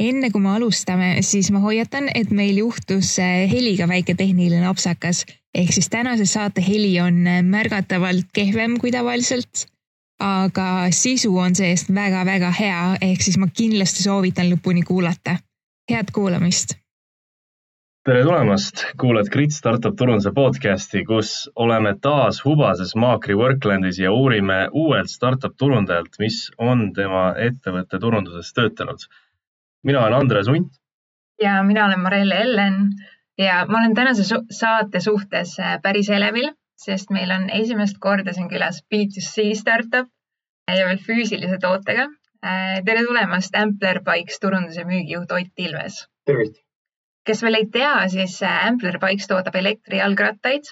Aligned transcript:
enne 0.00 0.30
kui 0.30 0.42
me 0.44 0.52
alustame, 0.56 1.10
siis 1.24 1.50
ma 1.52 1.60
hoiatan, 1.64 2.10
et 2.14 2.30
meil 2.30 2.58
juhtus 2.60 3.16
äh, 3.22 3.44
heliga 3.50 3.88
väike 3.88 4.14
tehniline 4.14 4.66
apsakas. 4.68 5.24
ehk 5.54 5.72
siis 5.72 5.88
tänase 5.88 6.26
saate 6.26 6.60
heli 6.68 7.00
on 7.00 7.26
äh, 7.26 7.42
märgatavalt 7.42 8.28
kehvem 8.32 8.78
kui 8.80 8.90
tavaliselt. 8.90 9.66
aga 10.20 10.88
sisu 10.96 11.38
on 11.38 11.54
see-eest 11.54 11.90
väga-väga 11.94 12.50
hea, 12.50 12.96
ehk 13.00 13.20
siis 13.22 13.36
ma 13.38 13.46
kindlasti 13.52 14.02
soovitan 14.02 14.50
lõpuni 14.52 14.82
kuulata. 14.84 15.38
head 15.90 16.12
kuulamist 16.12 16.76
tere 18.06 18.22
tulemast, 18.22 18.84
kuulad 19.00 19.26
Grit 19.32 19.50
Startup 19.50 19.96
turunduse 19.98 20.30
podcasti, 20.30 21.00
kus 21.04 21.50
oleme 21.56 21.96
taas 22.02 22.38
hubases 22.44 22.94
Maakri 22.94 23.34
Worklandis 23.34 23.98
ja 23.98 24.12
uurime 24.12 24.68
uuelt 24.72 25.10
startup 25.10 25.56
turundajalt, 25.58 26.14
mis 26.22 26.36
on 26.58 26.92
tema 26.94 27.32
ettevõtte 27.48 27.98
turunduses 27.98 28.52
töötanud. 28.54 29.08
Mina 29.86 30.02
olen 30.02 30.18
Andres 30.18 30.48
Unt. 30.48 30.72
ja 31.42 31.62
mina 31.62 31.84
olen 31.86 32.00
Marelle 32.00 32.34
Ellen 32.42 32.74
ja 33.38 33.64
ma 33.68 33.78
olen 33.78 33.94
tänase 33.94 34.24
su 34.24 34.42
saate 34.50 35.00
suhtes 35.00 35.58
äh, 35.60 35.78
päris 35.82 36.10
elevil, 36.10 36.50
sest 36.84 37.10
meil 37.10 37.30
on 37.30 37.50
esimest 37.60 37.98
korda 38.00 38.32
siin 38.32 38.48
külas 38.50 38.82
B2C 38.94 39.50
startup 39.60 40.08
ja 40.66 40.86
veel 40.88 41.02
füüsilise 41.08 41.58
tootega. 41.62 42.08
Äh, 42.46 42.80
tere 42.84 43.04
tulemast, 43.06 43.54
Ampler 43.56 44.00
Bikes 44.04 44.40
turunduse 44.40 44.84
müügijuht 44.84 45.32
Ott 45.32 45.66
Ilves. 45.66 46.06
tervist 46.26 46.62
kes 47.26 47.40
veel 47.42 47.58
ei 47.58 47.70
tea, 47.74 47.94
siis 48.08 48.40
äh, 48.42 48.66
Ampler 48.66 48.98
Bikes 49.02 49.26
toodab 49.30 49.54
elektrijalgrattaid 49.58 50.68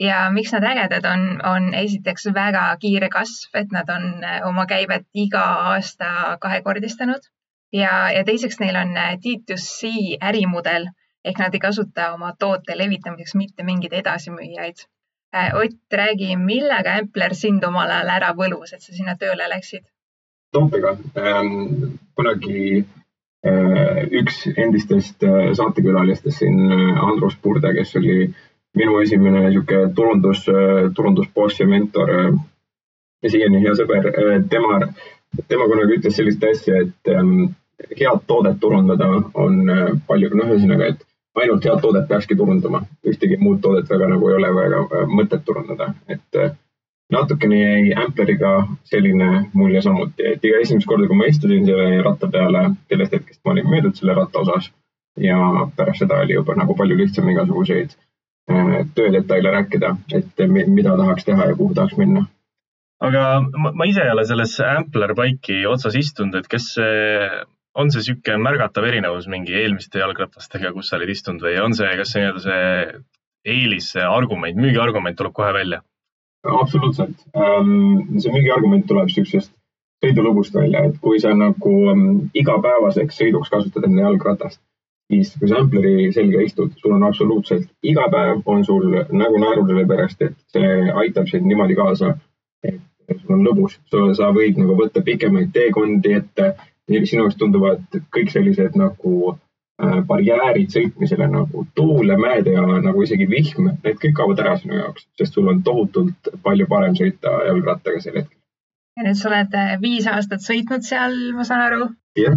ja 0.00 0.28
miks 0.32 0.52
nad 0.54 0.64
ägedad 0.64 1.04
on, 1.08 1.24
on 1.44 1.72
esiteks 1.74 2.28
väga 2.34 2.68
kiire 2.80 3.08
kasv, 3.12 3.56
et 3.62 3.72
nad 3.72 3.88
on 3.92 4.22
oma 4.48 4.64
käivet 4.70 5.08
iga 5.26 5.42
aasta 5.72 6.38
kahekordistanud 6.40 7.28
ja, 7.72 8.10
ja 8.12 8.24
teiseks 8.24 8.60
neil 8.60 8.76
on 8.76 8.96
äh, 8.96 9.16
D2C 9.24 10.18
ärimudel 10.20 10.88
ehk 11.24 11.40
nad 11.42 11.54
ei 11.54 11.60
kasuta 11.60 12.12
oma 12.14 12.32
toote 12.38 12.78
levitamiseks 12.78 13.34
mitte 13.34 13.64
mingeid 13.64 13.92
edasimüüjaid. 13.92 14.86
Ott, 15.60 15.92
räägi, 15.92 16.36
millega 16.40 16.94
Ampler 16.96 17.34
sind 17.36 17.64
omal 17.64 17.90
ajal 17.92 18.14
ära 18.14 18.30
võlus, 18.32 18.72
et 18.72 18.80
sa 18.80 18.94
sinna 18.96 19.16
tööle 19.20 19.48
läksid? 19.50 19.84
tootega 20.56 20.94
ähm,. 21.20 21.98
kunagi 22.16 22.86
Äh, 23.46 24.00
üks 24.18 24.40
endistest 24.58 25.22
äh, 25.22 25.52
saatekülalistest 25.54 26.40
siin, 26.40 26.56
äh, 26.74 27.04
Andrus 27.06 27.36
Purde, 27.38 27.70
kes 27.76 27.94
oli 28.00 28.16
minu 28.74 28.96
esimene 28.98 29.44
niisugune 29.44 29.92
turundus, 29.94 30.40
turundusboss 30.94 31.60
ja 31.60 31.66
mentor 31.70 32.10
ja 33.22 33.30
siiani 33.30 33.62
hea 33.62 33.72
sõber, 33.78 34.10
tema, 34.50 34.80
tema 35.48 35.68
kunagi 35.70 35.96
ütles 35.98 36.18
sellist 36.18 36.44
asja, 36.50 36.82
et 36.84 37.10
ähm, 37.14 37.48
head 37.98 38.24
toodet 38.26 38.60
turundada 38.60 39.10
on 39.34 39.60
palju, 40.06 40.30
noh, 40.34 40.54
ühesõnaga, 40.54 40.92
et 40.92 41.04
ainult 41.38 41.64
head 41.64 41.82
toodet 41.82 42.08
peakski 42.08 42.36
turundama, 42.36 42.82
ühtegi 43.06 43.38
muud 43.40 43.60
toodet 43.62 43.90
väga 43.90 44.08
nagu 44.10 44.30
ei 44.30 44.38
ole 44.38 44.54
väga 44.54 45.04
mõtet 45.12 45.44
turundada, 45.46 45.92
et 46.08 46.40
natukene 47.12 47.60
jäi 47.60 47.92
Ampleriga 47.96 48.52
selline 48.84 49.28
mulje 49.54 49.82
samuti, 49.84 50.26
et 50.32 50.44
iga 50.44 50.60
esimest 50.62 50.88
korda, 50.88 51.08
kui 51.08 51.16
ma 51.16 51.28
istusin 51.30 51.64
selle 51.68 52.02
ratta 52.04 52.28
peale, 52.32 52.64
sellest 52.90 53.16
hetkest 53.16 53.40
ma 53.44 53.54
olin 53.54 53.70
möödunud 53.70 54.00
selle 54.00 54.16
ratta 54.18 54.44
osas 54.44 54.70
ja 55.18 55.38
pärast 55.76 56.04
seda 56.04 56.20
oli 56.22 56.36
juba 56.36 56.56
nagu 56.58 56.76
palju 56.78 56.96
lihtsam 56.98 57.28
igasuguseid 57.32 57.94
äh, 58.52 58.74
töödetaile 58.94 59.54
rääkida, 59.54 59.94
et 60.14 60.44
mida 60.50 60.96
tahaks 60.96 61.24
teha 61.24 61.50
ja 61.50 61.56
kuhu 61.56 61.74
tahaks 61.74 61.96
minna. 61.96 62.26
aga 63.00 63.24
ma, 63.56 63.72
ma 63.72 63.86
ise 63.86 64.04
ei 64.04 64.12
ole 64.12 64.26
selles 64.26 64.58
Ampler 64.60 65.14
Bike'i 65.14 65.64
otsas 65.66 65.96
istunud, 65.96 66.34
et 66.34 66.48
kas 66.48 66.74
see 66.74 67.44
on 67.78 67.92
see 67.92 68.02
niisugune 68.02 68.42
märgatav 68.42 68.86
erinevus 68.88 69.28
mingi 69.30 69.54
eelmiste 69.54 70.02
jalgratastega, 70.02 70.72
kus 70.74 70.90
sa 70.90 70.98
olid 70.98 71.12
istunud 71.14 71.44
või 71.46 71.58
on 71.62 71.76
see, 71.78 71.90
kas 72.00 72.14
see 72.14 72.24
nii-öelda 72.24 72.42
see 72.44 73.52
eelis, 73.54 73.92
see 73.94 74.04
argument, 74.04 74.58
müügiargument 74.58 75.18
tuleb 75.18 75.36
kohe 75.36 75.52
välja? 75.56 75.82
absoluutselt. 76.48 77.16
Ähm, 77.36 78.18
see 78.22 78.32
müügiargument 78.32 78.86
tuleb 78.88 79.10
siuksest 79.12 79.52
sõidulugust 80.04 80.54
välja, 80.54 80.84
et 80.86 80.98
kui 81.02 81.18
sa 81.20 81.32
nagu 81.34 81.74
ähm, 81.90 82.08
igapäevaseks 82.38 83.18
sõiduks 83.18 83.50
kasutad 83.50 83.88
enda 83.88 84.04
jalgratast, 84.06 84.60
siis 85.10 85.32
kui 85.40 85.50
sa 85.50 85.62
Ampleri 85.62 86.10
selga 86.14 86.44
istud, 86.44 86.74
sul 86.78 86.94
on 86.94 87.06
absoluutselt 87.08 87.68
iga 87.82 88.06
päev 88.12 88.44
on 88.46 88.64
sul 88.66 88.86
nägu 88.92 89.42
naerul, 89.42 89.66
sellepärast 89.70 90.22
et 90.28 90.36
see 90.54 90.92
aitab 91.02 91.30
sind 91.30 91.48
niimoodi 91.50 91.76
kaasa, 91.78 92.14
et 92.62 93.16
sul 93.16 93.38
on 93.38 93.44
lõbus, 93.46 93.78
sa 93.90 94.30
võid 94.36 94.60
nagu 94.60 94.76
võtta 94.78 95.02
pikemaid 95.04 95.50
teekondi 95.54 96.14
ette. 96.20 96.52
Sinu 96.88 97.24
jaoks 97.24 97.36
tunduvad 97.36 98.00
kõik 98.14 98.32
sellised 98.32 98.76
nagu 98.80 99.36
Äh, 99.78 100.00
barjäärid 100.02 100.72
sõitmisele 100.74 101.28
nagu 101.30 101.60
tuul 101.78 102.08
ja 102.10 102.16
mäed 102.18 102.48
ja 102.50 102.64
nagu 102.82 103.02
isegi 103.04 103.28
vihm, 103.30 103.68
need 103.84 104.00
kõik 104.02 104.16
kaovad 104.18 104.40
ära 104.42 104.56
sinu 104.58 104.74
jaoks, 104.74 105.04
sest 105.20 105.36
sul 105.38 105.46
on 105.52 105.60
tohutult 105.62 106.30
palju 106.42 106.66
parem 106.66 106.96
sõita 106.98 107.30
jalgrattaga 107.46 108.00
sel 108.02 108.16
hetkel. 108.18 108.40
ja 108.98 109.04
nüüd 109.06 109.20
sa 109.20 109.28
oled 109.30 109.54
äh, 109.54 109.76
viis 109.84 110.08
aastat 110.10 110.42
sõitnud 110.42 110.82
seal, 110.82 111.14
ma 111.38 111.46
saan 111.46 111.62
aru? 111.68 111.86
jah. 112.18 112.34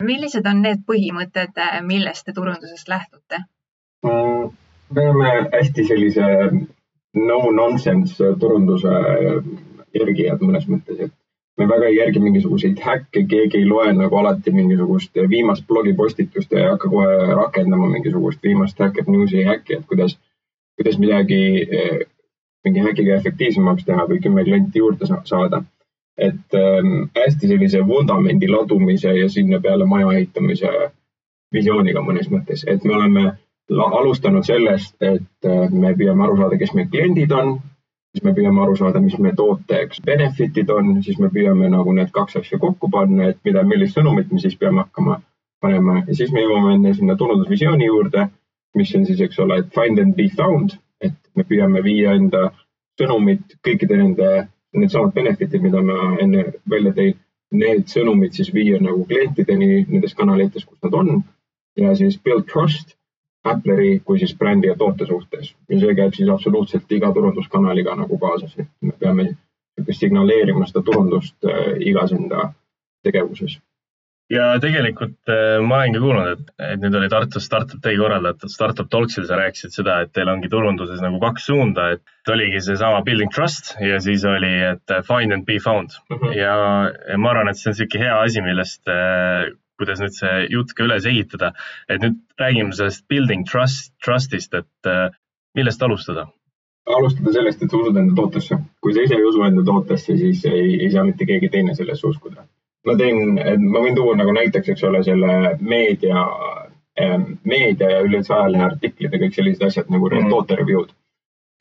millised 0.00 0.48
on 0.48 0.64
need 0.64 0.80
põhimõtted, 0.88 1.52
äh, 1.60 1.76
millest 1.84 2.24
te 2.24 2.32
turundusest 2.38 2.88
lähtute 2.88 3.42
me 4.08 5.04
oleme 5.10 5.36
hästi 5.52 5.88
sellise 5.92 6.30
no 7.20 7.40
nonsense 7.52 8.32
turunduse 8.40 8.96
järgijad 9.92 10.40
mõnes 10.40 10.64
mõttes, 10.72 11.04
et 11.04 11.19
me 11.58 11.68
väga 11.68 11.88
ei 11.88 11.96
järgi 11.96 12.20
mingisuguseid 12.20 12.78
häkke, 12.84 13.24
keegi 13.28 13.58
ei 13.58 13.66
loe 13.68 13.92
nagu 13.92 14.16
alati 14.16 14.52
mingisugust 14.54 15.16
viimast 15.28 15.66
blogipostitust 15.66 16.52
ja 16.52 16.64
ei 16.64 16.70
hakka 16.70 16.88
kohe 16.88 17.34
rakendama 17.34 17.88
mingisugust 17.90 18.42
viimast 18.42 18.78
Hacker 18.78 19.04
Newsi 19.08 19.44
häkki, 19.44 19.76
et 19.76 19.86
kuidas, 19.86 20.16
kuidas 20.78 20.98
midagi 20.98 21.40
mingi 22.64 22.80
häkiga 22.84 23.16
efektiivsemaks 23.16 23.84
teha 23.88 24.06
või 24.08 24.20
kümme 24.24 24.44
klienti 24.44 24.82
juurde 24.82 25.08
saada. 25.24 25.62
et 26.20 26.54
ähm, 26.54 27.08
hästi 27.16 27.48
sellise 27.48 27.78
vundamendi 27.86 28.48
ladumise 28.48 29.12
ja 29.16 29.28
sinna 29.28 29.60
peale 29.60 29.86
maja 29.88 30.10
ehitamise 30.12 30.68
visiooniga 31.54 32.02
mõnes 32.04 32.28
mõttes, 32.28 32.64
et 32.66 32.84
me 32.84 32.92
oleme 32.94 33.22
alustanud 33.70 34.44
sellest, 34.44 34.96
et 35.00 35.48
äh, 35.48 35.70
me 35.70 35.94
püüame 35.96 36.26
aru 36.26 36.36
saada, 36.36 36.58
kes 36.60 36.74
meie 36.74 36.90
kliendid 36.92 37.32
on, 37.32 37.54
siis 38.14 38.24
me 38.26 38.34
püüame 38.34 38.62
aru 38.64 38.76
saada, 38.78 39.00
mis 39.02 39.16
meie 39.22 39.34
tooteks 39.38 40.02
benefit'id 40.06 40.70
on, 40.74 40.92
siis 41.06 41.18
me 41.22 41.30
püüame 41.34 41.70
nagu 41.72 41.94
need 41.96 42.10
kaks 42.16 42.38
asja 42.40 42.58
kokku 42.58 42.90
panna, 42.90 43.30
et 43.30 43.38
mida, 43.46 43.62
millist 43.66 43.98
sõnumit 43.98 44.32
me 44.32 44.42
siis 44.42 44.56
peame 44.58 44.84
hakkama 44.84 45.20
panema. 45.62 46.00
Ja 46.08 46.16
siis 46.18 46.32
me 46.34 46.44
jõuame 46.44 46.74
enne 46.78 46.94
sinna 46.96 47.16
turundusvisiooni 47.20 47.86
juurde, 47.86 48.26
mis 48.78 48.94
on 48.96 49.06
siis, 49.06 49.20
eks 49.26 49.38
ole, 49.44 49.60
et 49.62 49.74
find 49.76 50.02
and 50.02 50.16
be 50.18 50.28
found, 50.36 50.76
et 51.00 51.16
me 51.36 51.46
püüame 51.46 51.82
viia 51.86 52.14
enda 52.18 52.50
sõnumit 53.00 53.56
kõikide 53.66 53.98
nende, 53.98 54.30
needsamad 54.76 55.14
benefit'id, 55.16 55.62
mida 55.62 55.82
ma 55.82 56.14
enne 56.22 56.46
välja 56.70 56.94
tõin, 56.96 57.18
need 57.50 57.88
sõnumid 57.90 58.36
siis 58.36 58.52
viia 58.54 58.78
nagu 58.82 59.04
klientideni 59.08 59.84
nendes 59.88 60.14
kanalites, 60.14 60.66
kus 60.66 60.78
nad 60.86 60.94
on. 60.94 61.22
Ja 61.78 61.94
siis 61.98 62.18
build 62.22 62.46
trust 62.50 62.96
Appleri 63.44 64.00
kui 64.04 64.18
siis 64.20 64.34
brändi 64.36 64.68
ja 64.68 64.74
toote 64.76 65.06
suhtes 65.08 65.54
ja 65.68 65.78
see 65.80 65.94
käib 65.96 66.12
siis 66.16 66.28
absoluutselt 66.28 66.90
iga 66.92 67.08
turunduskanaliga 67.16 67.94
nagu 67.96 68.18
kaasas, 68.20 68.52
et 68.58 68.68
me 68.84 68.92
peame 69.00 69.30
signaleerima 69.96 70.66
seda 70.68 70.82
turundust 70.84 71.48
äh, 71.48 71.74
igas 71.80 72.12
enda 72.12 72.50
tegevuses. 73.06 73.56
ja 74.30 74.50
tegelikult 74.60 75.32
äh, 75.32 75.56
ma 75.64 75.78
olen 75.80 75.96
ka 75.96 76.02
kuulnud, 76.04 76.34
et, 76.34 76.52
et 76.66 76.82
nüüd 76.84 76.98
oli 77.00 77.08
Tartus 77.08 77.48
Startup 77.48 77.80
Day 77.82 77.96
korraldatud 77.96 78.52
Startup 78.52 78.90
Talksil, 78.92 79.24
sa 79.26 79.40
rääkisid 79.40 79.72
seda, 79.72 80.02
et 80.04 80.12
teil 80.12 80.28
ongi 80.28 80.52
turunduses 80.52 81.00
nagu 81.00 81.22
kaks 81.24 81.48
suunda, 81.48 81.88
et 81.96 82.34
oligi 82.34 82.60
seesama 82.68 83.00
building 83.06 83.32
trust 83.32 83.72
ja 83.80 84.02
siis 84.04 84.28
oli, 84.28 84.52
et 84.74 84.96
find 85.08 85.32
and 85.32 85.48
be 85.48 85.56
found 85.64 85.96
mm. 86.10 86.16
-hmm. 86.16 86.36
ja, 86.36 87.16
ma 87.16 87.32
arvan, 87.32 87.48
et 87.48 87.56
see 87.56 87.72
on 87.72 87.78
niisugune 87.78 88.04
hea 88.04 88.20
asi, 88.20 88.44
millest 88.44 88.92
äh, 88.92 89.48
kuidas 89.80 90.02
nüüd 90.02 90.16
see 90.16 90.34
jutt 90.52 90.74
ka 90.76 90.84
üles 90.88 91.08
ehitada. 91.08 91.54
et 91.88 92.02
nüüd 92.04 92.20
räägime 92.40 92.76
sellest 92.76 93.06
building 93.08 93.46
trust, 93.48 93.94
trust'ist, 94.04 94.54
et 94.54 94.90
äh, 94.92 95.08
millest 95.56 95.82
alustada? 95.82 96.28
alustada 96.86 97.32
sellest, 97.32 97.62
et 97.62 97.70
sa 97.70 97.76
usud 97.76 97.96
enda 97.96 98.14
tootesse. 98.16 98.58
kui 98.80 98.94
sa 98.94 99.04
ise 99.04 99.18
ei 99.18 99.26
usu 99.26 99.42
enda 99.46 99.64
tootesse, 99.64 100.16
siis 100.16 100.44
ei, 100.44 100.74
ei 100.84 100.90
saa 100.90 101.04
mitte 101.04 101.26
keegi 101.26 101.48
teine 101.48 101.74
sellesse 101.74 102.06
uskuda. 102.06 102.46
ma 102.86 102.96
teen, 102.96 103.36
ma 103.70 103.82
võin 103.84 103.96
tuua 103.96 104.16
nagu 104.16 104.32
näiteks, 104.32 104.72
eks 104.74 104.84
ole, 104.88 105.02
selle 105.04 105.56
meedia, 105.60 106.24
ähm, 107.00 107.26
meedia 107.44 107.90
ja 107.96 108.04
üleüldse 108.06 108.34
ajalehe 108.34 108.64
artiklid 108.70 109.12
ja 109.12 109.20
kõik 109.24 109.36
sellised 109.36 109.66
asjad 109.66 109.90
nagu 109.92 110.08
mm 110.08 110.30
toote 110.32 110.56
review'd. 110.56 110.94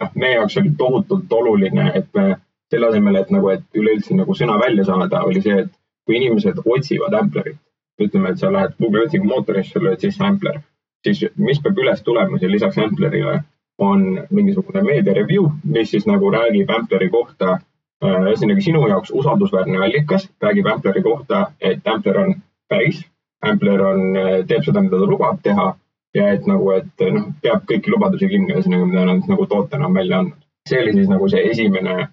noh, 0.02 0.14
meie 0.16 0.38
jaoks 0.38 0.58
oli 0.62 0.72
tohutult 0.78 1.34
oluline, 1.42 1.92
et 1.96 2.08
me 2.16 2.36
selle 2.72 2.88
asemel, 2.88 3.16
et 3.16 3.32
nagu, 3.34 3.50
et 3.50 3.66
üleüldse 3.76 4.16
nagu 4.16 4.36
sõna 4.38 4.60
välja 4.62 4.86
saada, 4.86 5.24
oli 5.26 5.42
see, 5.42 5.66
et 5.66 5.72
kui 6.06 6.18
inimesed 6.18 6.62
otsivad 6.66 7.14
Amplerit, 7.18 7.58
ütleme, 8.08 8.34
et 8.34 8.42
sa 8.42 8.52
lähed 8.54 8.76
Google 8.82 9.06
otsingumootorisse, 9.08 9.82
lööd 9.84 10.04
sisse 10.04 10.24
Ampler, 10.26 10.62
siis 11.04 11.24
mis 11.38 11.62
peab 11.64 11.80
üles 11.84 12.04
tulema 12.04 12.40
seal 12.40 12.54
lisaks 12.56 12.78
Amplerile, 12.84 13.40
on 13.80 14.06
mingisugune 14.36 14.84
meedia 14.84 15.16
review, 15.16 15.50
mis 15.64 15.92
siis 15.92 16.08
nagu 16.08 16.32
räägib 16.32 16.72
Ampleri 16.76 17.10
kohta 17.10 17.52
äh, 17.56 18.18
ühesõnaga 18.26 18.64
sinu 18.64 18.86
jaoks 18.88 19.14
usaldusväärne 19.22 19.80
allikas 19.86 20.28
räägib 20.44 20.68
Ampleri 20.68 21.04
kohta, 21.06 21.46
et 21.62 21.88
Ampler 21.88 22.20
on 22.26 22.36
päris, 22.70 23.06
Ampler 23.42 23.82
on, 23.82 24.02
teeb 24.48 24.66
seda, 24.68 24.84
mida 24.84 25.00
ta 25.00 25.08
lubab 25.08 25.40
teha 25.44 25.70
ja 26.14 26.32
et 26.36 26.48
nagu, 26.50 26.72
et 26.76 27.06
noh, 27.16 27.30
peab 27.42 27.66
kõiki 27.70 27.94
lubadusi 27.94 28.28
kinni, 28.32 28.54
ühesõnaga, 28.56 28.88
mida 28.90 29.06
nad 29.08 29.28
nagu 29.32 29.46
tootena 29.48 29.88
on 29.88 29.96
välja 29.96 30.24
andnud. 30.24 30.48
see 30.70 30.82
oli 30.82 30.94
siis 30.94 31.08
nagu 31.10 31.30
see 31.30 31.46
esimene 31.50 32.10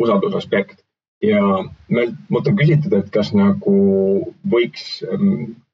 usaldusaspekt 0.00 0.80
ja 1.22 1.42
meilt, 1.92 2.16
mult 2.32 2.48
on 2.48 2.56
küsitud, 2.58 2.94
et 2.96 3.12
kas 3.12 3.32
nagu 3.36 3.76
võiks, 4.52 4.88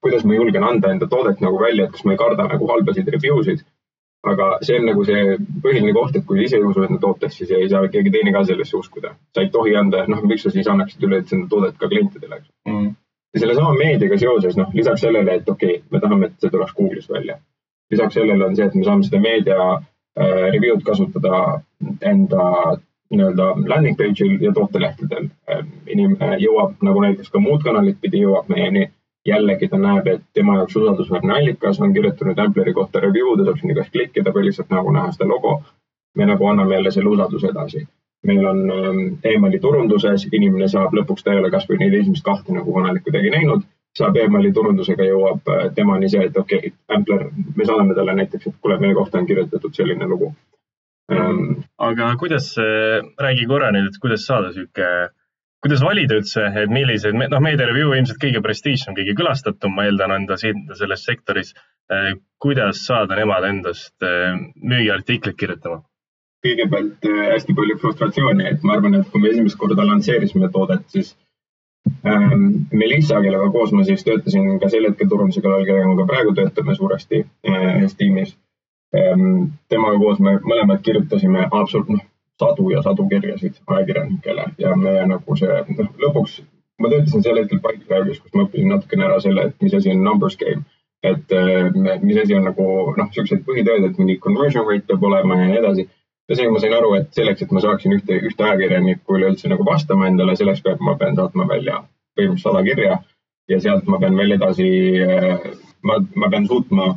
kuidas 0.03 0.27
ma 0.27 0.37
julgen 0.39 0.67
anda 0.67 0.91
enda 0.93 1.09
toodet 1.11 1.43
nagu 1.45 1.61
välja, 1.63 1.87
et 1.87 1.95
kas 1.95 2.05
ma 2.07 2.15
ei 2.15 2.21
karda 2.21 2.49
nagu 2.51 2.69
halbasid 2.71 3.09
review 3.15 3.43
sid. 3.47 3.65
aga 4.27 4.47
see 4.67 4.75
on 4.81 4.89
nagu 4.89 5.05
see 5.07 5.37
põhiline 5.63 5.93
koht, 5.95 6.17
et 6.19 6.25
kui 6.27 6.41
ise 6.43 6.57
ei 6.59 6.65
usu 6.67 6.83
enda 6.83 6.99
tootesse, 6.99 7.45
siis 7.45 7.51
ei 7.55 7.69
saa 7.71 7.87
keegi 7.93 8.11
teine 8.11 8.33
ka 8.35 8.43
sellesse 8.45 8.77
uskuda. 8.77 9.15
sa 9.35 9.45
ei 9.45 9.51
tohi 9.55 9.77
anda, 9.79 10.05
noh, 10.11 10.23
miks 10.27 10.43
sa 10.43 10.51
siis 10.51 10.67
annaksid 10.67 11.05
üleüldse 11.07 11.37
enda 11.37 11.51
toodet 11.53 11.77
ka 11.79 11.89
klientidele, 11.93 12.41
eks 12.41 12.49
mm.. 12.67 12.89
ja 13.35 13.43
sellesama 13.45 13.77
meediaga 13.79 14.19
seoses, 14.19 14.57
noh, 14.59 14.73
lisaks 14.75 15.07
sellele, 15.07 15.39
et 15.39 15.49
okei 15.49 15.77
okay,, 15.77 15.85
me 15.93 16.03
tahame, 16.03 16.27
et 16.33 16.41
see 16.43 16.51
tuleks 16.51 16.75
Google'is 16.75 17.07
välja. 17.13 17.39
lisaks 17.95 18.19
sellele 18.19 18.49
on 18.49 18.59
see, 18.59 18.67
et 18.67 18.75
me 18.75 18.83
saame 18.89 19.07
seda 19.07 19.23
meedia 19.23 19.61
äh, 19.77 20.43
review'd 20.57 20.83
kasutada 20.83 21.61
enda 22.03 22.51
nii-öelda 23.11 23.47
landing 23.69 23.97
page'il 23.97 24.43
ja 24.43 24.53
tootelehtedel. 24.53 25.29
Ähm, 25.51 25.69
inimene 25.87 26.39
jõuab 26.43 26.83
nagu 26.89 27.03
näiteks 27.05 27.31
ka 27.31 27.41
muud 27.41 27.63
kanalit 27.65 28.01
pidi 28.01 28.25
jõuab 28.27 28.49
meieni. 28.53 28.91
jällegi 29.27 29.67
ta 29.69 29.79
näeb, 29.79 30.07
et 30.07 30.21
tema 30.39 30.53
jaoks 30.57 30.77
usaldusväärne 30.77 31.33
allikas 31.35 31.81
on 31.83 31.95
kirjutanud 31.95 32.39
Ampleri 32.39 32.73
kohta 32.73 33.01
review, 33.03 33.33
ta 33.37 33.45
saab 33.45 33.57
sinna 33.59 33.75
kas 33.75 33.89
klikkida 33.91 34.31
või 34.35 34.45
lihtsalt 34.47 34.71
nagu 34.71 34.93
näha 34.95 35.13
seda 35.13 35.27
logo. 35.29 35.63
me 36.17 36.27
nagu 36.27 36.47
anname 36.47 36.75
jälle 36.75 36.91
selle 36.91 37.09
usalduse 37.09 37.49
edasi. 37.49 37.87
meil 38.27 38.47
on 38.47 38.71
ähm, 38.71 39.01
emaili 39.25 39.59
turunduses, 39.59 40.29
inimene 40.33 40.69
saab 40.69 40.95
lõpuks, 40.95 41.25
ta 41.25 41.33
ei 41.33 41.39
ole 41.39 41.51
kasvõi 41.51 41.79
neid 41.79 41.95
esimest 41.95 42.25
kahte 42.25 42.53
nagu 42.53 42.73
kanalik 42.73 43.03
kuidagi 43.03 43.31
näinud 43.31 43.67
saab 43.99 44.17
emaili 44.21 44.53
turundusega 44.53 45.07
jõuab 45.09 45.53
äh, 45.53 45.69
temani 45.75 46.09
see, 46.13 46.27
et 46.29 46.37
okei 46.37 46.59
okay,, 46.59 46.73
Ampler, 46.97 47.29
me 47.57 47.65
saadame 47.65 47.95
talle 47.95 48.15
näiteks, 48.21 48.47
et 48.47 48.59
kuule, 48.61 48.79
meie 48.83 48.95
kohta 48.95 49.19
on 49.19 49.27
kirjutatud 49.27 49.75
selline 49.75 50.09
lugu. 50.09 50.33
Aga 51.09 52.17
kuidas, 52.19 52.55
räägi 53.23 53.47
korra 53.47 53.71
nüüd, 53.75 53.91
et 53.91 53.99
kuidas 54.03 54.27
saada 54.27 54.53
sihuke, 54.55 54.89
kuidas 55.63 55.83
valida 55.83 56.19
üldse, 56.21 56.47
et 56.63 56.73
milliseid, 56.73 57.17
noh, 57.19 57.43
meedia 57.43 57.67
review 57.69 57.95
ilmselt 57.97 58.21
kõige 58.23 58.43
prestiižsem, 58.45 58.95
kõige 58.99 59.17
külastatum, 59.19 59.75
ma 59.77 59.87
eeldan, 59.89 60.15
on 60.15 60.27
ta 60.29 60.39
siin 60.41 60.65
selles 60.79 61.05
sektoris. 61.07 61.55
Äh, 61.93 62.17
kuidas 62.43 62.81
saada 62.87 63.15
nemad 63.19 63.45
endast 63.47 64.03
äh, 64.03 64.35
müügiartiklit 64.63 65.39
kirjutama? 65.39 65.85
kõigepealt 66.47 67.07
äh, 67.09 67.21
hästi 67.33 67.55
palju 67.59 67.77
frustratsiooni, 67.83 68.45
et 68.47 68.67
ma 68.67 68.77
arvan, 68.77 68.99
et 68.99 69.07
kui 69.11 69.23
me 69.23 69.31
esimest 69.33 69.59
korda 69.59 69.87
lansseerisime 69.87 70.51
toodet, 70.55 70.85
siis 70.91 71.13
ähm, 72.07 72.67
Melissa, 72.71 73.23
kellega 73.23 73.49
koos 73.55 73.73
ma 73.75 73.87
siis 73.87 74.03
töötasin 74.07 74.59
ka 74.63 74.71
sel 74.71 74.87
hetkel 74.87 75.11
turunduse 75.11 75.43
kallal, 75.43 75.65
kellega 75.67 75.89
ma 75.91 75.97
ka 76.03 76.09
praegu 76.11 76.35
töötame 76.39 76.77
suuresti 76.79 77.23
ühes 77.51 77.97
tiimis 77.99 78.35
Ehm, 78.35 78.46
temaga 79.73 79.99
koos 80.03 80.21
me 80.23 80.37
mõlemad 80.43 80.83
kirjutasime 80.87 81.47
absoluutselt 81.51 81.97
noh, 81.97 82.05
sadu 82.41 82.71
ja 82.71 82.83
sadu 82.85 83.07
kirjasid 83.09 83.57
ajakirjanikele 83.67 84.45
ja 84.61 84.75
meie 84.77 85.07
nagu 85.09 85.37
see 85.41 85.63
noh, 85.79 85.91
lõpuks 86.05 86.41
ma 86.83 86.91
töötasin 86.93 87.25
sel 87.25 87.39
hetkel 87.41 87.61
Pipedrive'is, 87.65 88.21
kus 88.21 88.35
ma 88.35 88.45
õppisin 88.47 88.73
natukene 88.73 89.07
ära 89.09 89.21
selle, 89.25 89.49
et 89.49 89.63
mis 89.65 89.75
asi 89.79 89.93
on 89.93 90.03
numbers 90.05 90.37
game. 90.41 90.65
et 91.07 91.33
mis 92.03 92.17
asi 92.19 92.35
on 92.35 92.49
nagu 92.49 92.65
noh, 92.97 93.09
siuksed 93.15 93.45
põhitööd, 93.47 93.85
et 93.87 93.99
mingi 94.01 94.17
conversion 94.19 94.67
rate 94.67 94.89
peab 94.89 95.05
olema 95.07 95.37
ja 95.41 95.49
nii 95.51 95.59
edasi. 95.61 95.87
ja 96.29 96.37
seega 96.37 96.53
ma 96.53 96.63
sain 96.63 96.75
aru, 96.75 96.95
et 96.99 97.13
selleks, 97.15 97.43
et 97.43 97.53
ma 97.55 97.63
saaksin 97.63 97.95
ühte, 97.97 98.17
ühte 98.29 98.45
ajakirjanikku 98.45 99.19
üleüldse 99.19 99.49
nagu 99.53 99.65
vastama 99.65 100.09
endale, 100.11 100.37
selleks 100.37 100.65
peab, 100.65 100.81
ma 100.81 100.97
pean 101.01 101.17
saatma 101.17 101.47
välja 101.49 101.83
põhimõtteliselt 102.19 102.49
sada 102.49 102.65
kirja 102.67 102.99
ja 103.49 103.61
sealt 103.61 103.87
ma 103.87 104.01
pean 104.03 104.17
veel 104.19 104.37
edasi, 104.37 104.69
ma, 105.87 106.01
ma 106.17 106.31
pean 106.33 106.49
suutma 106.51 106.89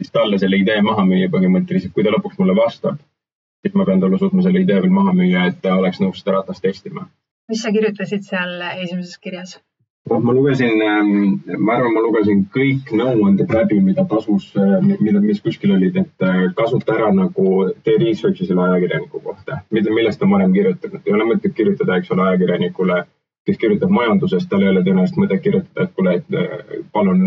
siis 0.00 0.12
talle 0.16 0.38
selle 0.40 0.60
idee 0.60 0.80
maha 0.82 1.04
müüa 1.06 1.30
põhimõtteliselt, 1.32 1.92
kui 1.94 2.04
ta 2.06 2.12
lõpuks 2.14 2.38
mulle 2.40 2.56
vastab, 2.56 3.00
siis 3.60 3.76
ma 3.76 3.84
pean 3.88 4.00
talle 4.00 4.20
suutma 4.20 4.44
selle 4.46 4.62
idee 4.64 4.80
veel 4.80 4.94
maha 4.96 5.12
müüa, 5.16 5.48
et 5.50 5.58
ta 5.64 5.76
oleks 5.76 6.00
nõus 6.00 6.22
seda 6.22 6.38
ratast 6.38 6.64
testima. 6.64 7.08
mis 7.50 7.62
sa 7.66 7.72
kirjutasid 7.74 8.24
seal 8.24 8.62
esimeses 8.84 9.18
kirjas? 9.18 9.58
noh, 10.10 10.20
ma 10.26 10.32
lugesin, 10.32 10.80
ähm, 10.82 11.42
ma 11.58 11.76
arvan, 11.76 11.92
ma 11.94 12.02
lugesin 12.06 12.46
kõik 12.54 12.88
nõuanded 12.96 13.52
läbi, 13.54 13.80
mida 13.84 14.06
tasus, 14.08 14.48
äh, 14.56 14.78
mida, 14.88 15.20
mis 15.20 15.42
kuskil 15.44 15.74
olid, 15.76 15.98
et 16.02 16.26
äh, 16.26 16.42
kasuta 16.56 16.96
ära 16.96 17.10
nagu, 17.14 17.68
tee 17.84 17.98
research'i 18.00 18.48
selle 18.48 18.64
ajakirjaniku 18.64 19.20
kohta, 19.26 19.60
millest 19.70 20.20
ta 20.20 20.26
on 20.26 20.36
varem 20.36 20.56
kirjutanud. 20.56 21.02
ei 21.04 21.16
ole 21.18 21.28
mõtet 21.34 21.54
kirjutada, 21.54 22.00
eks 22.00 22.10
ole, 22.16 22.28
ajakirjanikule, 22.30 23.02
kes 23.46 23.60
kirjutab 23.60 23.92
majandusest, 23.92 24.48
tal 24.48 24.64
ei 24.64 24.72
ole 24.72 24.84
tõenäoliselt 24.86 25.20
mõtet 25.20 25.44
kirjutada, 25.44 25.86
et 25.86 25.94
kuule, 25.98 26.16
et 26.22 26.38
äh, 26.40 26.84
palun 26.92 27.26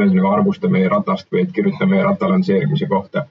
ühesõnaga 0.00 0.34
arvusta 0.36 0.68
meie 0.68 0.88
ratast 0.92 1.28
või 1.32 1.44
et 1.44 1.52
kirjuta 1.56 1.86
meie 1.88 2.04
ratta 2.04 2.28
lansseerimise 2.30 2.88
kohta. 2.90 3.26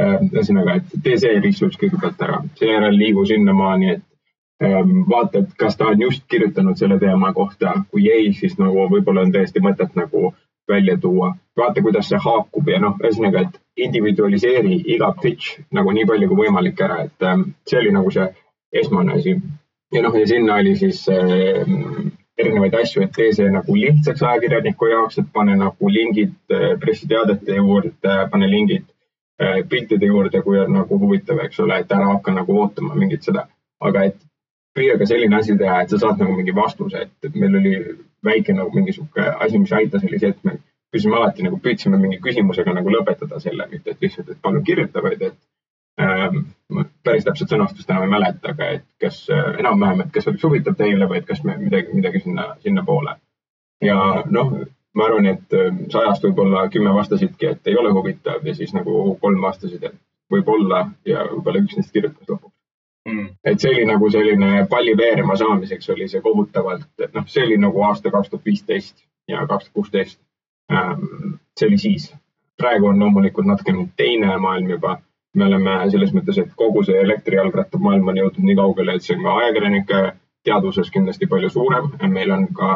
Äh, 0.00 0.18
ühesõnaga, 0.32 0.78
et 0.78 1.02
tee 1.02 1.18
see 1.18 1.40
research 1.42 1.80
kõigepealt 1.80 2.20
ära, 2.22 2.42
seejärel 2.60 2.96
liigu 2.96 3.24
sinnamaani, 3.26 3.96
et 3.96 4.04
ähm, 4.64 5.00
vaata, 5.10 5.42
et 5.42 5.54
kas 5.58 5.76
ta 5.76 5.88
on 5.92 6.00
just 6.00 6.24
kirjutanud 6.30 6.78
selle 6.78 6.98
teema 7.02 7.32
kohta, 7.34 7.74
kui 7.90 8.06
ei, 8.12 8.32
siis 8.32 8.58
nagu 8.58 8.86
võib-olla 8.92 9.26
on 9.26 9.32
täiesti 9.34 9.62
mõtet 9.64 9.96
nagu 9.98 10.32
välja 10.68 10.98
tuua. 11.02 11.34
vaata, 11.56 11.82
kuidas 11.82 12.08
see 12.08 12.18
haakub 12.22 12.68
ja 12.70 12.78
noh, 12.78 12.94
ühesõnaga, 13.02 13.40
et 13.48 13.84
individualiseeri 13.88 14.82
iga 14.94 15.10
pitch 15.22 15.58
nagu 15.74 15.90
nii 15.92 16.06
palju 16.06 16.28
kui 16.30 16.44
võimalik 16.44 16.80
ära, 16.86 17.02
et 17.08 17.26
ähm, 17.26 17.48
see 17.66 17.80
oli 17.80 17.94
nagu 17.94 18.10
see 18.14 18.28
esmane 18.72 19.18
asi. 19.18 19.34
ja 19.92 20.02
noh, 20.02 20.14
ja 20.14 20.26
sinna 20.26 20.60
oli 20.62 20.76
siis 20.76 21.02
äh, 21.10 21.66
erinevaid 22.38 22.74
asju, 22.80 23.02
et 23.02 23.12
tee 23.16 23.32
see 23.34 23.48
nagu 23.50 23.74
lihtsaks 23.74 24.22
ajakirjaniku 24.22 24.92
jaoks, 24.92 25.18
et 25.18 25.28
pane 25.32 25.56
nagu 25.58 25.90
lingid 25.90 26.54
äh, 26.54 26.70
pressiteadete 26.80 27.58
juurde, 27.58 28.14
pane 28.30 28.50
lingid 28.50 28.86
äh, 29.42 29.60
piltide 29.68 30.06
juurde, 30.06 30.42
kui 30.46 30.60
on 30.62 30.72
nagu 30.78 30.98
huvitav, 31.02 31.42
eks 31.44 31.60
ole, 31.64 31.80
et 31.82 31.92
ära 31.92 32.12
hakka 32.12 32.34
nagu 32.36 32.60
ootama 32.62 32.94
mingit 32.94 33.26
seda. 33.26 33.48
aga 33.80 34.08
et 34.08 34.16
püüa 34.74 34.96
ka 34.98 35.06
selline 35.06 35.36
asi 35.38 35.54
teha, 35.58 35.82
et 35.82 35.92
sa 35.92 36.00
saad 36.02 36.22
nagu 36.22 36.34
mingi 36.34 36.54
vastuse, 36.54 37.04
et, 37.06 37.34
meil 37.34 37.58
oli 37.60 37.74
väike 38.26 38.54
nagu 38.54 38.72
mingi 38.74 38.94
sihuke 38.96 39.26
asi, 39.44 39.58
mis 39.58 39.72
aitas, 39.72 40.04
oli 40.08 40.18
see, 40.18 40.32
et 40.34 40.44
me 40.46 40.56
küsime 40.94 41.18
alati 41.18 41.46
nagu 41.46 41.60
püüdsime 41.62 42.00
mingi 42.00 42.18
küsimusega 42.24 42.74
nagu 42.74 42.90
lõpetada 42.94 43.38
selle, 43.42 43.68
mitte 43.70 43.94
et 43.94 44.02
lihtsalt, 44.02 44.32
et 44.32 44.42
palun 44.42 44.64
kirjuta, 44.66 45.02
vaid 45.04 45.22
et 45.30 45.38
päris 45.98 47.24
täpset 47.26 47.50
sõnastust 47.50 47.90
enam 47.90 48.04
ei 48.06 48.12
mäleta, 48.12 48.52
aga 48.52 48.72
et 48.78 48.84
kas 49.02 49.24
äh, 49.34 49.54
enam-vähem, 49.62 50.04
et 50.04 50.12
kas 50.14 50.28
oleks 50.28 50.44
huvitav 50.46 50.76
teile 50.78 51.08
või 51.10 51.22
et 51.22 51.26
kas 51.26 51.42
me 51.44 51.56
midagi, 51.58 51.94
midagi 51.96 52.20
sinna, 52.24 52.50
sinnapoole. 52.64 53.16
ja 53.82 53.96
noh, 54.30 54.52
ma 54.94 55.08
arvan, 55.08 55.26
et 55.32 55.56
äh, 55.56 55.72
sajast 55.92 56.24
võib-olla 56.26 56.68
kümme 56.74 56.94
vastasidki, 56.94 57.54
et 57.54 57.66
ei 57.66 57.78
ole 57.78 57.92
huvitav 57.96 58.46
ja 58.46 58.54
siis 58.54 58.74
nagu 58.76 59.16
kolm 59.20 59.42
vastasid, 59.42 59.84
et 59.84 59.98
võib-olla 60.32 60.86
ja 61.08 61.24
võib-olla 61.32 61.64
üks 61.64 61.76
neist 61.76 61.92
kirjutas 61.92 62.28
lõpuks 62.28 62.54
mm.. 63.08 63.28
et 63.44 63.60
see 63.60 63.72
oli 63.74 63.88
nagu 63.88 64.10
selline 64.12 64.66
palli 64.70 64.94
veerema 64.96 65.36
saamiseks 65.40 65.90
oli 65.94 66.08
see 66.08 66.22
kohutavalt, 66.24 66.88
et 67.02 67.14
noh, 67.14 67.26
see 67.26 67.44
oli 67.46 67.58
nagu 67.58 67.82
aasta 67.88 68.12
kaks 68.14 68.30
tuhat 68.30 68.44
viisteist 68.44 69.04
ja 69.28 69.46
kaks 69.46 69.68
tuhat 69.68 69.74
kuusteist. 69.74 70.20
Ähm, 70.72 71.38
see 71.58 71.68
oli 71.68 71.78
siis. 71.78 72.14
praegu 72.58 72.86
on 72.86 72.98
loomulikult 73.00 73.46
natukene 73.46 73.88
teine 73.96 74.36
maailm 74.36 74.70
juba 74.70 74.98
me 75.38 75.46
oleme 75.46 75.76
selles 75.92 76.12
mõttes, 76.16 76.40
et 76.42 76.50
kogu 76.58 76.82
see 76.86 76.98
elektrijalgrattamaailm 77.04 78.10
on 78.12 78.20
jõudnud 78.22 78.48
nii 78.48 78.58
kaugele, 78.58 78.96
et 78.96 79.06
see 79.06 79.16
on 79.16 79.24
ka 79.26 79.36
ajakirjanike 79.42 80.02
teadvuses 80.48 80.90
kindlasti 80.94 81.28
palju 81.30 81.50
suurem. 81.54 81.90
meil 82.14 82.32
on 82.34 82.46
ka 82.60 82.70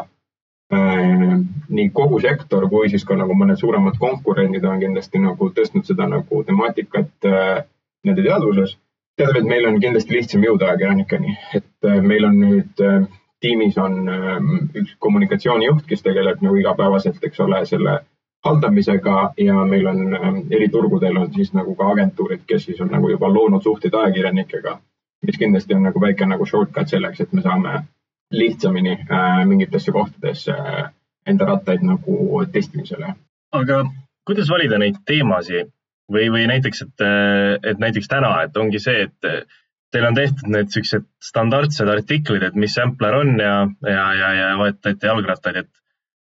äh, 0.74 1.34
nii 1.68 1.90
kogu 1.98 2.20
sektor 2.20 2.68
kui 2.70 2.90
siis 2.92 3.04
ka 3.08 3.16
nagu 3.16 3.34
mõned 3.38 3.60
suuremad 3.60 3.98
konkurendid 3.98 4.64
on 4.64 4.80
kindlasti 4.80 5.22
nagu 5.22 5.50
tõstnud 5.58 5.88
seda 5.88 6.08
nagu 6.10 6.44
temaatikat 6.48 7.30
äh, 7.30 7.64
nende 8.04 8.22
teadvuses. 8.22 8.78
tähendab, 9.16 9.42
et 9.42 9.48
meil 9.48 9.66
on 9.68 9.80
kindlasti 9.80 10.14
lihtsam 10.16 10.44
jõuda 10.46 10.70
ajakirjanikeni, 10.70 11.34
et 11.58 11.88
äh, 11.88 12.00
meil 12.00 12.24
on 12.24 12.38
nüüd 12.40 12.80
äh, 12.80 13.02
tiimis 13.44 13.76
on 13.78 14.08
äh, 14.08 14.38
üks 14.80 14.94
kommunikatsioonijuht, 15.04 15.84
kes 15.88 16.02
tegeleb 16.06 16.40
nagu 16.44 16.56
igapäevaselt, 16.56 17.20
eks 17.26 17.42
ole, 17.44 17.60
selle 17.68 17.98
haldamisega 18.44 19.32
ja 19.38 19.64
meil 19.64 19.86
on 19.86 20.14
ähm, 20.14 20.38
eri 20.50 20.68
turgudel 20.68 21.16
on 21.16 21.32
siis 21.34 21.52
nagu 21.54 21.74
ka 21.78 21.90
agentuurid, 21.94 22.42
kes 22.46 22.64
siis 22.64 22.80
on 22.80 22.90
nagu 22.90 23.10
juba 23.10 23.30
loonud 23.32 23.62
suhteid 23.62 23.94
ajakirjanikega, 23.94 24.78
mis 25.26 25.38
kindlasti 25.38 25.74
on 25.74 25.86
nagu 25.88 26.00
väike 26.00 26.26
nagu 26.26 26.46
shortcut 26.46 26.90
selleks, 26.90 27.20
et 27.20 27.32
me 27.32 27.42
saame 27.42 27.82
lihtsamini 28.32 28.96
äh, 28.98 29.44
mingitesse 29.46 29.92
kohtadesse 29.92 30.52
äh, 30.52 30.88
enda 31.26 31.46
rattaid 31.46 31.84
nagu 31.86 32.42
testimisele. 32.52 33.14
aga 33.52 33.84
kuidas 34.26 34.50
valida 34.50 34.78
neid 34.78 34.98
teemasid 35.06 35.70
või, 36.12 36.30
või 36.34 36.46
näiteks, 36.50 36.82
et, 36.86 37.04
äh, 37.06 37.58
et 37.62 37.78
näiteks 37.78 38.10
täna, 38.10 38.34
et 38.42 38.56
ongi 38.56 38.82
see, 38.82 39.06
et 39.06 39.46
teil 39.92 40.08
on 40.08 40.16
tehtud 40.16 40.48
need 40.50 40.72
siuksed 40.72 41.06
standardsed 41.22 41.88
artiklid, 41.88 42.42
et 42.42 42.58
mis 42.58 42.74
sampler 42.74 43.14
on 43.14 43.36
ja, 43.38 43.54
ja, 43.86 44.06
ja, 44.18 44.34
ja 44.40 44.50
võetate 44.58 45.06
jalgrattaid, 45.06 45.62
et 45.62 45.81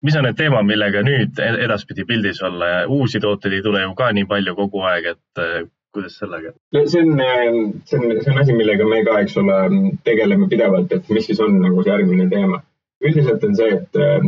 mis 0.02 0.16
on 0.18 0.26
need 0.26 0.38
teemad, 0.38 0.66
millega 0.66 1.02
nüüd 1.06 1.38
e-, 1.42 1.52
edaspidi 1.66 2.06
pildis 2.08 2.42
olla 2.42 2.70
ja 2.72 2.80
uusi 2.88 3.20
tooteid 3.22 3.58
ei 3.58 3.62
tule 3.62 3.84
ju 3.84 3.94
ka 3.98 4.10
nii 4.12 4.26
palju 4.30 4.54
kogu 4.58 4.82
aeg, 4.90 5.12
et 5.14 5.42
äh, 5.42 5.62
kuidas 5.94 6.18
sellega? 6.18 6.54
see 6.74 7.02
on, 7.02 7.20
äh, 7.20 7.44
see 7.84 8.00
on, 8.00 8.16
see 8.24 8.32
on 8.32 8.42
asi, 8.42 8.56
millega 8.56 8.88
me 8.88 9.02
ka, 9.08 9.20
eks 9.24 9.36
ole, 9.42 9.60
tegeleme 10.08 10.48
pidevalt, 10.50 10.92
et 10.92 11.12
mis 11.14 11.28
siis 11.30 11.40
on 11.44 11.60
nagu 11.62 11.82
see 11.84 11.94
järgmine 11.94 12.28
teema. 12.32 12.62
üldiselt 13.02 13.44
on 13.44 13.56
see, 13.58 13.78
et 13.78 14.02
äh, 14.02 14.18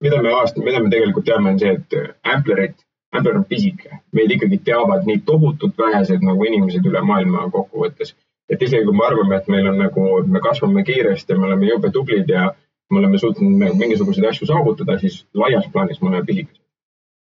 mida 0.00 0.22
me 0.22 0.32
aasta, 0.32 0.62
mida 0.64 0.80
me 0.80 0.92
tegelikult 0.92 1.26
teame, 1.28 1.54
on 1.54 1.60
see, 1.60 1.74
et 1.76 2.16
Amplerit, 2.34 2.78
Ampler 3.12 3.36
on 3.40 3.44
pisike, 3.44 4.00
meid 4.16 4.32
ikkagi 4.32 4.60
teavad 4.64 5.06
nii 5.08 5.22
tohutult 5.26 5.78
vähesed 5.78 6.22
nagu 6.24 6.44
inimesed 6.46 6.84
üle 6.86 7.02
maailma 7.04 7.48
kokkuvõttes. 7.52 8.14
et 8.50 8.62
isegi 8.66 8.82
kui 8.84 8.96
me 8.98 9.04
arvame, 9.06 9.36
et 9.36 9.48
meil 9.48 9.66
on 9.70 9.76
nagu, 9.78 10.04
me 10.26 10.40
kasvame 10.42 10.82
kiiresti 10.82 11.36
me 11.38 11.46
oleme 11.46 11.68
jube 11.68 11.90
tublid 11.94 12.30
ja 12.34 12.48
me 12.90 12.98
oleme 12.98 13.18
suutnud 13.18 13.76
mingisuguseid 13.78 14.26
asju 14.28 14.46
saavutada, 14.46 14.98
siis 14.98 15.26
laias 15.34 15.68
plaanis 15.72 16.02
me 16.02 16.08
oleme 16.08 16.26
pisikesed. 16.26 16.62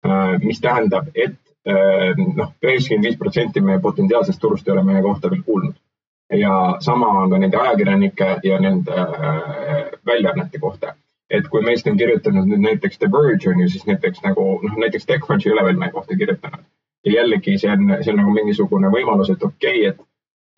Äh, 0.05 0.36
mis 0.43 0.60
tähendab, 0.62 1.08
et 1.15 1.39
äh, 1.67 2.12
noh, 2.36 2.51
üheksakümmend 2.63 3.08
viis 3.08 3.17
protsenti 3.17 3.62
meie 3.63 3.79
potentsiaalsest 3.79 4.41
turust 4.41 4.67
ei 4.67 4.74
ole 4.75 4.84
meie 4.84 5.01
kohta 5.01 5.32
veel 5.32 5.46
kuulnud 5.48 5.79
ja 6.38 6.77
sama 6.79 7.08
on 7.08 7.29
ka 7.29 7.38
nende 7.38 7.58
ajakirjanike 7.58 8.39
ja 8.43 8.60
nende 8.60 8.91
äh, 8.91 9.86
väljaannete 10.05 10.60
kohta. 10.60 10.96
et 11.29 11.48
kui 11.50 11.62
meist 11.65 11.88
on 11.88 11.96
kirjutanud 11.98 12.46
nüüd 12.46 12.62
näiteks 12.62 13.00
The 13.01 13.08
Verge 13.12 13.50
on 13.50 13.62
ju, 13.62 13.70
siis 13.70 13.86
näiteks 13.86 14.22
nagu 14.22 14.43
noh, 14.62 14.75
näiteks 14.77 15.05
TechCrunch 15.10 15.48
ei 15.48 15.53
ole 15.53 15.63
veel 15.65 15.79
meie 15.82 15.91
kohta 15.91 16.15
kirjutanud. 16.15 16.65
ja 17.05 17.13
jällegi 17.13 17.58
see 17.58 17.72
on, 17.72 17.96
see 18.01 18.13
on 18.13 18.20
nagu 18.22 18.34
mingisugune 18.34 18.91
võimalus, 18.93 19.32
et 19.34 19.43
okei 19.43 19.88
okay,, 19.88 19.93
et 19.93 20.03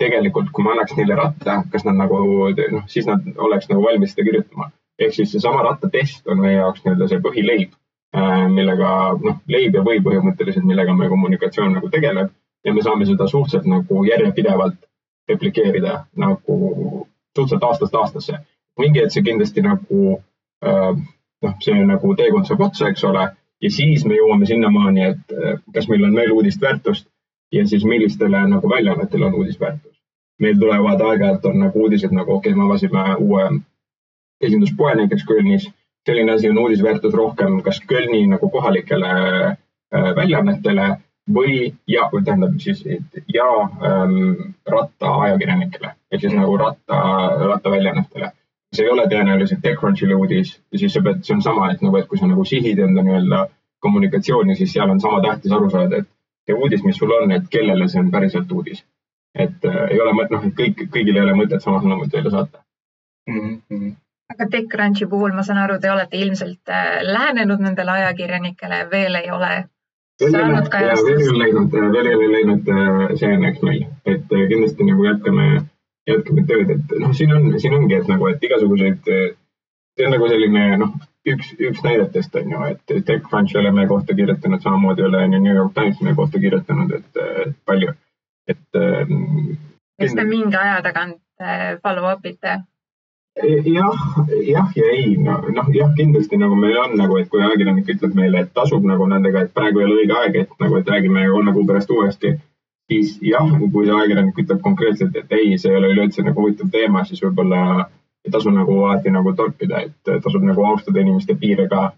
tegelikult, 0.03 0.49
kui 0.51 0.63
ma 0.63 0.73
annaks 0.73 0.97
neile 0.97 1.15
ratta, 1.15 1.61
kas 1.71 1.85
nad 1.87 1.95
nagu 1.95 2.17
noh, 2.49 2.83
siis 2.91 3.07
nad 3.07 3.23
oleks 3.37 3.69
nagu 3.71 3.85
valmis 3.85 4.11
seda 4.15 4.27
kirjutama. 4.27 4.71
Ehk 4.99 5.13
siis 5.13 5.31
seesama 5.31 5.63
rattatest 5.63 6.27
on 6.27 6.39
meie 6.39 6.55
jaoks 6.57 6.83
nii-öelda 6.85 7.07
see 7.11 7.21
põhileib, 7.23 7.75
äh, 8.17 8.45
millega 8.51 8.89
noh, 9.23 9.39
leib 9.51 9.75
ja 9.75 9.83
või 9.85 10.01
põhimõtteliselt, 10.05 10.67
millega 10.67 10.95
meie 10.95 11.11
kommunikatsioon 11.11 11.73
nagu 11.77 11.89
tegeleb 11.93 12.31
ja 12.65 12.73
me 12.73 12.83
saame 12.85 13.05
seda 13.05 13.27
suhteliselt 13.27 13.67
nagu 13.69 14.03
järjepidevalt 14.07 14.77
replikeerida 15.29 16.05
nagu 16.21 16.59
suhteliselt 17.35 17.63
aastast 17.63 17.95
aastasse. 17.95 18.39
mingi 18.79 18.99
hetk 18.99 19.11
see 19.11 19.23
kindlasti 19.23 19.61
nagu 19.63 20.19
äh, 20.65 20.93
noh, 21.43 21.57
see 21.63 21.85
nagu 21.85 22.15
teekond 22.15 22.47
saab 22.47 22.63
otsa, 22.67 22.89
eks 22.91 23.03
ole, 23.03 23.27
ja 23.61 23.71
siis 23.71 24.05
me 24.05 24.17
jõuame 24.17 24.47
sinnamaani, 24.49 25.05
et 25.11 25.35
äh, 25.35 25.59
kas 25.73 25.87
meil 25.91 26.03
on 26.07 26.15
veel 26.15 26.33
uudistväärtust 26.35 27.07
ja 27.51 27.67
siis 27.67 27.85
millistele 27.85 28.41
nagu 28.47 28.69
väljaannetele 28.69 29.25
on 29.25 29.37
uudisväärtus. 29.41 29.95
meil 30.39 30.57
tulevad 30.59 31.01
aeg-ajalt 31.01 31.45
on 31.45 31.59
nagu 31.59 31.83
uudised 31.83 32.11
nagu 32.11 32.33
okei 32.33 32.51
okay,, 32.51 32.59
me 32.59 32.65
avasime 32.65 33.03
uue 33.15 33.43
esinduspoe 34.49 34.95
näiteks 34.95 35.25
Kölnis. 35.25 35.69
selline 36.05 36.31
asi 36.31 36.49
on 36.49 36.57
uudisväärtus 36.61 37.13
rohkem 37.13 37.61
kas 37.65 37.81
Kölni 37.87 38.27
nagu 38.27 38.49
kohalikele 38.49 39.11
äh, 39.11 40.15
väljaannetele 40.15 40.89
või 41.33 41.73
ja, 41.87 42.09
tähendab 42.25 42.59
siis 42.59 42.83
ja 43.33 43.47
ähm, 43.61 44.53
rattaajakirjanikele 44.67 45.91
ehk 46.11 46.21
siis 46.21 46.33
nagu 46.33 46.57
ratta, 46.57 46.97
rattaväljaannetele. 47.49 48.31
see 48.75 48.85
ei 48.85 48.91
ole 48.91 49.05
tõenäoliselt 49.07 49.61
TechCrunchile 49.61 50.15
uudis 50.15 50.59
ja 50.71 50.79
siis 50.79 50.93
sa 50.93 51.01
pead, 51.01 51.23
see 51.23 51.35
on 51.35 51.41
sama, 51.41 51.71
et 51.71 51.81
nagu, 51.81 51.97
et 51.97 52.07
kui 52.07 52.17
sa 52.17 52.27
nagu 52.27 52.45
sihid 52.45 52.79
enda 52.79 53.03
nii-öelda 53.03 53.45
kommunikatsiooni, 53.79 54.55
siis 54.55 54.73
seal 54.73 54.89
on 54.89 54.99
sama 54.99 55.21
tähtis 55.21 55.51
aru 55.51 55.69
saada, 55.69 56.01
et 56.01 56.09
see 56.45 56.57
uudis, 56.57 56.83
mis 56.83 56.97
sul 56.97 57.11
on, 57.11 57.31
et 57.31 57.47
kellele 57.49 57.87
see 57.87 58.01
on 58.01 58.11
päriselt 58.11 58.51
uudis. 58.51 58.85
et 59.35 59.65
äh, 59.65 59.81
ei 59.91 60.01
ole 60.01 60.13
noh, 60.13 60.45
et 60.45 60.57
kõik, 60.61 60.87
kõigil 60.91 61.17
ei 61.17 61.25
ole 61.25 61.37
mõtet 61.41 61.63
sama 61.63 61.81
sõnumit 61.81 62.13
välja 62.13 62.31
saata 62.31 62.63
mm. 63.29 63.61
-hmm 63.69 63.93
aga 64.33 64.49
TechCrunchi 64.51 65.05
puhul 65.05 65.33
ma 65.37 65.43
saan 65.43 65.61
aru, 65.61 65.79
te 65.79 65.91
olete 65.91 66.17
ilmselt 66.17 66.69
äh, 66.69 66.99
lähenenud 67.05 67.61
nendele 67.61 67.91
ajakirjanikele, 67.91 68.87
veel 68.91 69.21
ei 69.21 69.31
ole 69.31 69.53
veel 70.21 70.35
ei 70.35 70.43
ole. 70.43 71.39
läinud, 71.39 71.71
veel 71.93 72.05
ei 72.09 72.15
ole 72.15 72.27
läinud 72.33 72.69
see 73.19 73.31
õnneks 73.35 73.63
meil, 73.67 73.81
et 74.05 74.31
äh, 74.31 74.45
kindlasti 74.51 74.87
nagu 74.87 75.07
jätkame, 75.07 75.47
jätkame 76.09 76.45
tööd, 76.51 76.71
et 76.77 76.95
noh, 77.01 77.11
siin 77.17 77.33
on, 77.35 77.49
siin 77.59 77.75
ongi, 77.77 77.97
et 77.99 78.07
nagu, 78.11 78.29
et 78.31 78.47
igasuguseid, 78.47 79.11
äh, 79.11 79.27
see 79.97 80.07
on 80.07 80.15
nagu 80.15 80.29
selline 80.31 80.65
noh, 80.81 80.95
üks, 81.33 81.51
üks 81.59 81.83
näidetest 81.85 82.37
on 82.39 82.55
ju, 82.55 82.63
et 82.71 82.95
TechCrunch 83.09 83.55
ei 83.55 83.61
ole 83.63 83.73
meie 83.75 83.91
kohta 83.91 84.15
kirjutanud, 84.17 84.63
samamoodi 84.63 85.03
ei 85.03 85.09
ole 85.09 85.27
New 85.35 85.53
York 85.53 85.75
Times 85.75 86.01
meie 86.05 86.15
kohta 86.15 86.41
kirjutanud, 86.41 86.95
et 86.99 87.55
palju, 87.65 87.91
et. 88.47 88.63
Kas 89.95 90.15
te 90.15 90.23
mingi 90.27 90.57
aja 90.59 90.81
tagant 90.83 91.21
äh, 91.41 91.75
follow 91.83 92.07
up 92.11 92.25
ite? 92.27 92.59
Jah, 93.43 93.93
jah 94.47 94.71
ja 94.75 94.85
ei, 94.91 95.17
noh 95.17 95.43
no, 95.51 95.63
jah, 95.73 95.91
kindlasti 95.97 96.37
nagu 96.39 96.55
meil 96.55 96.77
on 96.77 96.95
nagu, 96.95 97.17
et 97.19 97.29
kui 97.29 97.41
ajakirjanik 97.43 97.89
ütleb 97.95 98.15
meile, 98.15 98.45
et 98.45 98.53
tasub 98.55 98.85
nagu 98.87 99.07
nendega, 99.11 99.43
et 99.43 99.53
praegu 99.53 99.81
ei 99.81 99.87
ole 99.87 99.97
õige 100.03 100.15
aeg, 100.19 100.35
et 100.35 100.53
nagu, 100.59 100.77
et 100.79 100.87
räägime 100.87 101.25
kolme 101.31 101.53
kuu 101.53 101.65
pärast 101.67 101.91
uuesti, 101.91 102.31
siis 102.91 103.17
jah, 103.21 103.51
kui 103.59 103.85
see 103.85 103.97
ajakirjanik 103.97 104.39
ütleb 104.45 104.61
konkreetselt, 104.63 105.15
et 105.19 105.35
ei, 105.35 105.57
see 105.59 105.73
ei 105.73 105.79
ole 105.81 105.91
üleüldse 105.91 106.23
nagu 106.23 106.45
huvitav 106.45 106.71
teema, 106.71 107.03
siis 107.09 107.23
võib-olla 107.25 107.89
ei 108.25 108.31
tasu 108.31 108.53
nagu 108.55 108.77
alati 108.85 109.11
nagu 109.11 109.35
torpida, 109.35 109.83
et 109.83 110.13
tasub 110.23 110.43
nagu 110.43 110.63
austada 110.65 111.03
inimeste 111.03 111.35
piire 111.35 111.67
ka. 111.67 111.91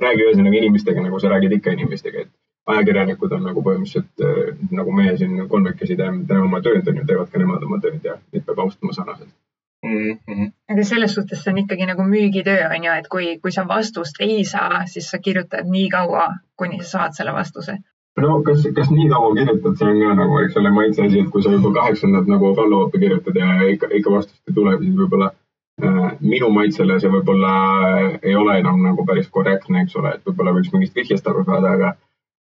räägi 0.00 0.22
ühesõnaga 0.24 0.56
inimestega, 0.56 1.02
nagu 1.04 1.18
sa 1.20 1.28
räägid 1.28 1.52
ikka 1.52 1.74
inimestega, 1.76 2.20
et 2.24 2.30
ajakirjanikud 2.72 3.32
on 3.36 3.42
nagu 3.44 3.62
põhimõtteliselt 3.62 4.24
äh, 4.24 4.54
nagu 4.72 4.94
meie 4.96 5.12
siin 5.20 5.42
kolmekesi 5.48 5.96
teeme, 5.96 6.24
teeme 6.24 6.46
oma 6.46 6.62
tööd, 6.64 6.88
on 6.88 7.02
ju, 7.02 7.04
teevad 7.04 7.28
ka 7.28 7.42
nemad 7.42 7.66
oma 7.68 7.80
tööd 7.84 8.08
ja 8.08 8.16
neid 8.32 8.46
peab 8.46 8.62
austama 8.64 8.96
sarnaselt 8.96 9.34
mm. 9.82 10.18
-hmm. 10.28 10.52
aga 10.72 10.84
selles 10.84 11.14
suhtes 11.14 11.44
see 11.44 11.52
on 11.52 11.58
ikkagi 11.58 11.86
nagu 11.86 12.02
müügitöö 12.02 12.68
on 12.76 12.84
ju, 12.84 12.92
et 12.92 13.08
kui, 13.08 13.38
kui 13.42 13.52
sa 13.52 13.68
vastust 13.68 14.20
ei 14.20 14.44
saa, 14.44 14.86
siis 14.86 15.10
sa 15.10 15.18
kirjutad 15.18 15.70
nii 15.76 15.88
kaua, 15.90 16.26
kuni 16.56 16.82
sa 16.82 16.90
saad 16.90 17.16
selle 17.16 17.32
vastuse. 17.32 17.78
no 18.20 18.42
kas, 18.42 18.66
kas 18.74 18.90
nii 18.90 19.08
kaua 19.08 19.34
kirjutad, 19.34 19.76
see 19.78 19.92
on 19.92 20.00
ka 20.00 20.14
nagu, 20.22 20.38
eks 20.44 20.56
ole, 20.56 20.70
maitse 20.70 21.06
asi, 21.06 21.20
et 21.20 21.30
kui 21.30 21.42
sa 21.42 21.52
juba 21.52 21.72
kaheksandat 21.80 22.26
nagu 22.26 22.54
follow-up'i 22.58 22.98
kirjutad 23.04 23.36
ja 23.36 23.54
ikka, 23.74 23.88
ikka 24.00 24.16
vastust 24.16 24.42
ei 24.48 24.54
tule, 24.54 24.76
siis 24.82 24.96
võib-olla 24.98 25.30
äh, 25.84 26.12
minu 26.20 26.50
maitsele 26.58 27.00
see 27.00 27.14
võib-olla 27.16 27.54
ei 28.22 28.36
ole 28.36 28.58
enam 28.58 28.82
nagu 28.82 29.06
päris 29.06 29.28
korrektne, 29.28 29.82
eks 29.82 29.96
ole, 29.96 30.14
et 30.14 30.28
võib-olla 30.28 30.56
võiks 30.58 30.72
mingist 30.72 30.94
vihjest 30.94 31.32
aru 31.32 31.44
saada, 31.48 31.74
aga 31.78 31.94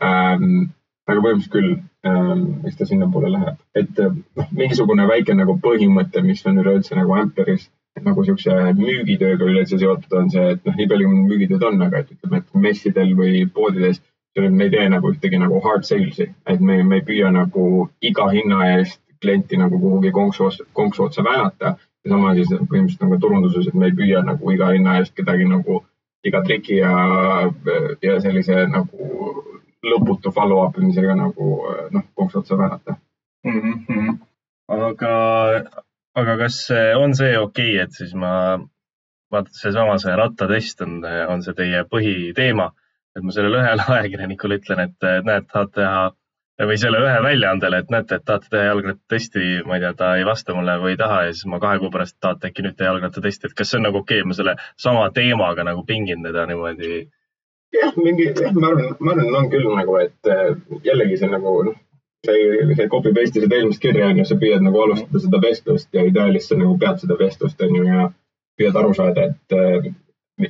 ähm, 0.02 0.66
aga 1.08 1.20
põhimõtteliselt 1.20 1.52
küll 1.52 1.70
ähm,, 2.08 2.44
eks 2.64 2.78
ta 2.78 2.88
sinnapoole 2.88 3.30
läheb, 3.32 3.60
et 3.76 4.00
äh, 4.00 4.12
noh, 4.40 4.50
mingisugune 4.56 5.06
väike 5.10 5.36
nagu 5.36 5.58
põhimõte, 5.64 6.22
mis 6.24 6.44
on 6.48 6.60
üleüldse 6.62 6.96
nagu 6.98 7.16
Amperis 7.18 7.68
nagu 8.02 8.24
siukse 8.26 8.50
müügitööga 8.78 9.46
üleüldse 9.46 9.78
seotud, 9.78 10.16
on 10.18 10.32
see, 10.32 10.48
et 10.56 10.64
noh, 10.66 10.74
nii 10.78 10.88
palju 10.90 11.12
müügitööd 11.14 11.62
on, 11.68 11.78
aga 11.86 12.02
et 12.02 12.10
ütleme, 12.16 12.40
et 12.42 12.60
messidel 12.66 13.14
või 13.18 13.44
poodides 13.54 14.02
me 14.40 14.64
ei 14.66 14.70
tee 14.70 14.88
nagu 14.90 15.12
ühtegi 15.12 15.38
nagu 15.38 15.60
hard 15.62 15.86
sales'i, 15.86 16.26
et 16.50 16.60
me, 16.60 16.80
me 16.82 16.98
ei 16.98 17.04
püüa 17.06 17.30
nagu 17.30 17.88
iga 18.02 18.26
hinna 18.32 18.64
eest 18.72 18.98
klienti 19.22 19.56
nagu 19.56 19.78
kuhugi 19.80 20.10
konksu, 20.10 20.50
konksu 20.72 21.04
otsa 21.04 21.24
väänata. 21.24 21.76
ja 22.04 22.10
sama 22.10 22.34
siis 22.34 22.50
põhimõtteliselt 22.50 23.04
nagu 23.06 23.18
turunduses, 23.20 23.68
et 23.68 23.74
me 23.74 23.86
ei 23.88 23.94
püüa 23.96 24.24
nagu 24.24 24.50
iga 24.52 24.72
hinna 24.74 24.98
eest 24.98 25.14
kedagi 25.16 25.46
nagu 25.48 25.84
iga 26.24 26.42
triki 26.44 26.76
ja, 26.76 26.90
ja 28.02 28.18
sellise 28.20 28.66
nagu 28.72 29.44
lõputu 29.92 30.32
follow-up 30.34 30.78
imisega 30.80 31.16
nagu 31.18 31.48
noh, 31.94 32.06
konks 32.14 32.36
otsa 32.40 32.58
väänata 32.58 32.96
mm. 33.44 33.74
-hmm. 33.88 34.16
aga, 34.68 35.14
aga 36.14 36.36
kas 36.44 36.60
on 36.98 37.14
see 37.14 37.38
okei 37.38 37.74
okay,, 37.74 37.84
et 37.84 37.92
siis 37.92 38.14
ma, 38.14 38.32
vaata 39.32 39.52
seesama, 39.52 39.98
see 39.98 40.16
rattatest 40.16 40.84
on, 40.86 41.00
on 41.28 41.42
see 41.42 41.54
teie 41.58 41.84
põhiteema, 41.90 42.70
et 43.16 43.22
ma 43.22 43.32
sellele 43.36 43.62
ühele 43.62 43.88
ajakirjanikule 43.98 44.60
ütlen, 44.60 44.86
et 44.88 45.08
näed, 45.24 45.48
tahad 45.52 45.74
teha 45.78 46.04
või 46.62 46.76
selle 46.78 47.00
ühe 47.02 47.16
väljaandele, 47.22 47.80
et 47.82 47.90
näete, 47.90 48.20
et 48.20 48.24
tahate 48.24 48.50
teha 48.50 48.68
jalgrattatesti, 48.68 49.46
ma 49.66 49.76
ei 49.76 49.82
tea, 49.82 49.92
ta 49.98 50.10
ei 50.18 50.26
vasta 50.26 50.54
mulle 50.54 50.76
või 50.82 50.94
ei 50.94 51.00
taha 51.00 51.24
ja 51.26 51.32
siis 51.32 51.48
ma 51.50 51.58
kahe 51.62 51.80
kuu 51.82 51.90
pärast 51.90 52.16
tahate 52.22 52.50
äkki 52.50 52.62
nüüd 52.62 52.76
teha 52.78 52.92
jalgrattatesti, 52.92 53.50
et 53.50 53.56
kas 53.58 53.72
see 53.72 53.80
on 53.80 53.88
nagu 53.88 54.02
okei 54.02 54.20
okay,, 54.20 54.28
ma 54.28 54.38
selle 54.38 54.54
sama 54.86 55.08
teemaga 55.16 55.66
nagu 55.66 55.82
pingin 55.88 56.22
teda 56.22 56.46
niimoodi 56.50 56.92
jah, 57.74 57.96
mingi, 57.96 58.28
ma 58.58 58.70
arvan, 58.70 58.94
ma 59.00 59.14
arvan, 59.14 59.34
on 59.40 59.50
küll 59.52 59.66
nagu, 59.70 59.96
et 60.02 60.30
äh, 60.30 60.54
jällegi 60.86 61.18
see 61.20 61.30
nagu 61.32 61.54
noh, 61.68 61.76
see, 62.26 62.68
see 62.78 62.88
copy 62.92 63.12
paste 63.16 63.40
isid 63.40 63.52
eelmist 63.56 63.82
kirja 63.82 64.08
on 64.12 64.20
ju, 64.20 64.28
sa 64.28 64.38
püüad 64.40 64.64
nagu 64.64 64.82
alustada 64.84 65.22
seda 65.24 65.42
vestlust 65.42 65.90
ja 65.96 66.06
ideaalis 66.08 66.48
sa 66.50 66.58
nagu 66.60 66.78
pead 66.80 67.02
seda 67.02 67.18
vestlust 67.20 67.60
on 67.66 67.76
ju 67.78 67.84
ja 67.88 68.08
püüad 68.60 68.80
aru 68.80 68.94
saada, 68.96 69.28
et 69.30 69.58
äh, 69.58 69.92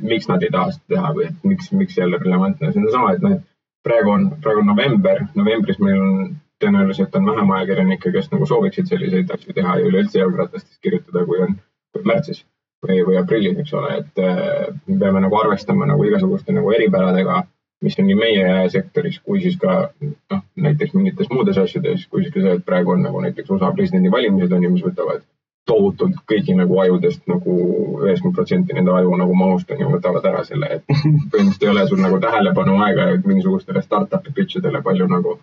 miks 0.00 0.30
nad 0.30 0.44
ei 0.44 0.52
taha 0.54 0.72
seda 0.76 0.96
teha 0.96 1.12
või 1.18 1.28
et 1.30 1.50
miks, 1.50 1.72
miks 1.72 1.98
ei 1.98 2.06
ole 2.06 2.20
relevantne. 2.22 2.72
see 2.72 2.84
on 2.84 2.94
sama, 2.94 3.12
et 3.16 3.24
noh, 3.24 3.36
praegu 3.84 4.14
on, 4.16 4.30
praegu 4.44 4.64
on 4.64 4.72
november, 4.72 5.26
novembris 5.34 5.80
meil 5.82 6.00
on 6.00 6.32
tõenäoliselt 6.62 7.16
on 7.18 7.26
vähem 7.28 7.50
ajakirjanikke, 7.56 8.12
kes 8.14 8.30
nagu 8.32 8.46
sooviksid 8.48 8.88
selliseid 8.88 9.30
asju 9.34 9.56
teha 9.56 9.78
ja 9.80 9.88
üleüldse 9.88 10.20
jalgratastest 10.20 10.80
kirjutada, 10.84 11.24
kui 11.28 11.42
on 11.44 11.56
kui 11.94 12.06
märtsis 12.08 12.44
või, 12.84 13.00
või 13.08 13.18
aprillis, 13.20 13.58
eks 13.60 13.74
ole, 13.78 13.98
et 14.02 14.22
äh, 14.22 14.70
me 14.86 14.98
peame 15.00 15.24
nagu 15.24 15.38
arvestama 15.40 15.88
nagu 15.90 16.04
igasuguste 16.08 16.54
nagu 16.56 16.72
eripäradega, 16.76 17.42
mis 17.84 17.98
on 18.00 18.08
nii 18.08 18.16
meie 18.18 18.50
sektoris 18.72 19.20
kui 19.20 19.42
siis 19.44 19.56
ka 19.60 19.76
noh, 20.00 20.42
näiteks 20.66 20.94
mingites 20.96 21.30
muudes 21.32 21.58
asjades, 21.60 22.06
kui 22.08 22.24
siis 22.24 22.34
ka 22.34 22.44
see, 22.44 22.58
et 22.58 22.66
praegu 22.66 22.94
on 22.94 23.04
nagu 23.04 23.20
näiteks 23.24 23.50
USA 23.50 23.72
presidendivalimised 23.76 24.52
on 24.56 24.66
ju, 24.66 24.72
mis 24.76 24.84
võtavad 24.86 25.24
tohutult 25.68 26.16
kõigi 26.28 26.54
nagu 26.56 26.76
ajudest 26.80 27.22
nagu 27.30 27.54
üheksakümmend 28.02 28.36
protsenti 28.36 28.76
nende 28.76 28.92
aju 28.92 29.16
nagu 29.20 29.36
mahust 29.38 29.70
on 29.72 29.80
ju, 29.80 29.88
võtavad 29.94 30.26
ära 30.28 30.42
selle, 30.44 30.78
et 30.78 30.84
põhimõtteliselt 30.88 31.64
ei 31.64 31.72
ole 31.72 31.86
sul 31.88 32.02
nagu 32.04 32.20
tähelepanu 32.20 32.76
aega 32.84 33.08
mingisugustele 33.24 33.82
startup'i 33.84 34.34
pitch 34.36 34.60
idele 34.60 34.82
palju 34.84 35.08
nagu 35.08 35.38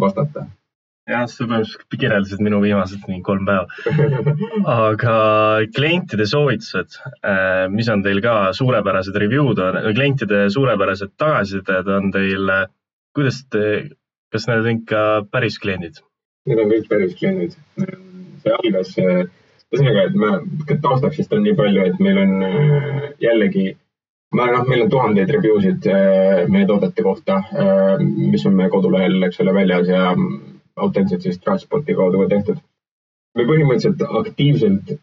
vastata 0.00 0.46
jah, 1.10 1.24
sa 1.28 1.46
põhimõtteliselt 1.46 1.96
kirjeldasid 2.00 2.42
minu 2.44 2.60
viimased 2.62 3.06
mingi 3.08 3.24
kolm 3.26 3.46
päeva. 3.48 3.66
aga 4.74 5.16
klientide 5.76 6.26
soovitused, 6.30 7.00
äh, 7.20 7.66
mis 7.72 7.90
on 7.92 8.04
teil 8.06 8.22
ka 8.24 8.36
suurepärased 8.56 9.16
review'd, 9.24 9.60
klientide 9.96 10.46
suurepärased 10.54 11.16
tagasisided 11.20 11.90
on 11.96 12.12
teil, 12.14 12.54
kuidas 13.16 13.42
te, 13.50 13.66
kas 14.32 14.48
need 14.50 14.64
on 14.64 14.72
ikka 14.78 15.04
päris 15.32 15.58
kliendid? 15.62 16.00
Need 16.48 16.62
on 16.62 16.72
kõik 16.72 16.88
päris 16.88 17.18
kliendid. 17.18 17.58
see 18.40 18.56
algas, 18.56 18.94
ühesõnaga, 18.96 20.06
et 20.08 20.16
ma 20.16 20.30
taustaks 20.70 21.20
vist 21.20 21.32
on 21.36 21.44
nii 21.44 21.56
palju, 21.58 21.86
et 21.90 22.02
meil 22.02 22.18
on 22.24 22.42
äh, 22.46 23.08
jällegi 23.20 23.74
ma 24.34 24.46
noh, 24.46 24.62
meil 24.68 24.84
on 24.84 24.90
tuhandeid 24.92 25.30
review 25.34 25.58
sid 25.62 25.86
äh, 25.90 26.46
meie 26.48 26.66
toodete 26.68 27.02
kohta, 27.02 27.40
mis 27.98 28.46
on 28.46 28.54
meie 28.54 28.70
kodulehel, 28.70 29.18
eks 29.26 29.40
ole, 29.42 29.54
väljas 29.56 29.90
ja 29.90 30.04
autentselt 30.86 31.22
siis 31.26 31.38
Trustspoti 31.38 31.96
kaudu 31.98 32.24
ka 32.24 32.28
tehtud. 32.34 32.58
me 33.38 33.46
põhimõtteliselt 33.46 34.02
aktiivselt 34.20 34.96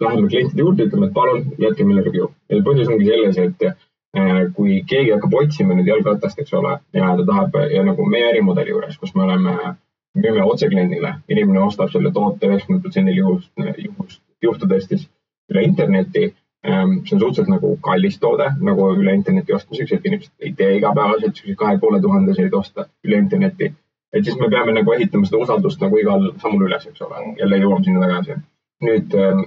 läheme 0.00 0.28
klientide 0.28 0.62
juurde, 0.62 0.86
ütleme, 0.88 1.06
et 1.06 1.14
palun 1.14 1.44
jätke 1.58 1.84
meile 1.86 2.02
review. 2.02 2.28
ja 2.50 2.60
põhjus 2.68 2.90
ongi 2.90 3.06
selles, 3.08 3.38
et 3.38 3.66
äh, 3.68 4.52
kui 4.56 4.82
keegi 4.90 5.14
hakkab 5.14 5.34
otsima 5.40 5.74
nüüd 5.78 5.90
jalgratast, 5.90 6.38
eks 6.42 6.54
ole, 6.60 6.78
ja 6.98 7.16
ta 7.18 7.26
tahab 7.30 7.58
ja 7.72 7.84
nagu 7.86 8.06
meie 8.10 8.30
ärimudeli 8.32 8.74
juures, 8.74 8.98
kus 8.98 9.14
me 9.14 9.26
oleme, 9.26 9.74
müüme 10.18 10.46
otse 10.46 10.68
kliendile, 10.70 11.14
inimene 11.28 11.62
ostab 11.66 11.90
selle 11.92 12.12
toote 12.14 12.50
üheksakümne 12.50 12.82
protsendil 12.82 13.20
juhust, 13.20 13.52
juhust, 13.86 14.22
juhtudest 14.42 14.92
siis 14.94 15.06
üle 15.50 15.64
interneti 15.66 16.28
ähm, 16.66 17.00
see 17.04 17.16
on 17.16 17.20
suhteliselt 17.20 17.50
nagu 17.50 17.76
kallis 17.82 18.18
toode 18.22 18.50
nagu 18.68 18.90
üle 18.94 19.14
interneti 19.14 19.54
ostmiseks, 19.56 19.92
et 19.92 20.06
inimesed 20.06 20.46
ei 20.46 20.52
tee 20.58 20.76
igapäevaselt 20.78 21.34
siukseid 21.34 21.58
kahe 21.62 21.80
poole 21.82 22.00
tuhandeseid 22.04 22.54
osta 22.60 22.86
üle 23.04 23.18
interneti 23.24 23.72
et 24.14 24.24
siis 24.24 24.38
me 24.40 24.48
peame 24.52 24.72
nagu 24.76 24.94
ehitama 24.94 25.26
seda 25.28 25.42
usaldust 25.42 25.82
nagu 25.82 25.98
igal 25.98 26.30
sammul 26.42 26.68
üles, 26.68 26.86
eks 26.90 27.02
ole, 27.06 27.26
jälle 27.40 27.60
jõuame 27.62 27.84
sinna 27.84 28.06
tagasi. 28.06 28.38
nüüd 28.84 29.14
ähm, 29.18 29.44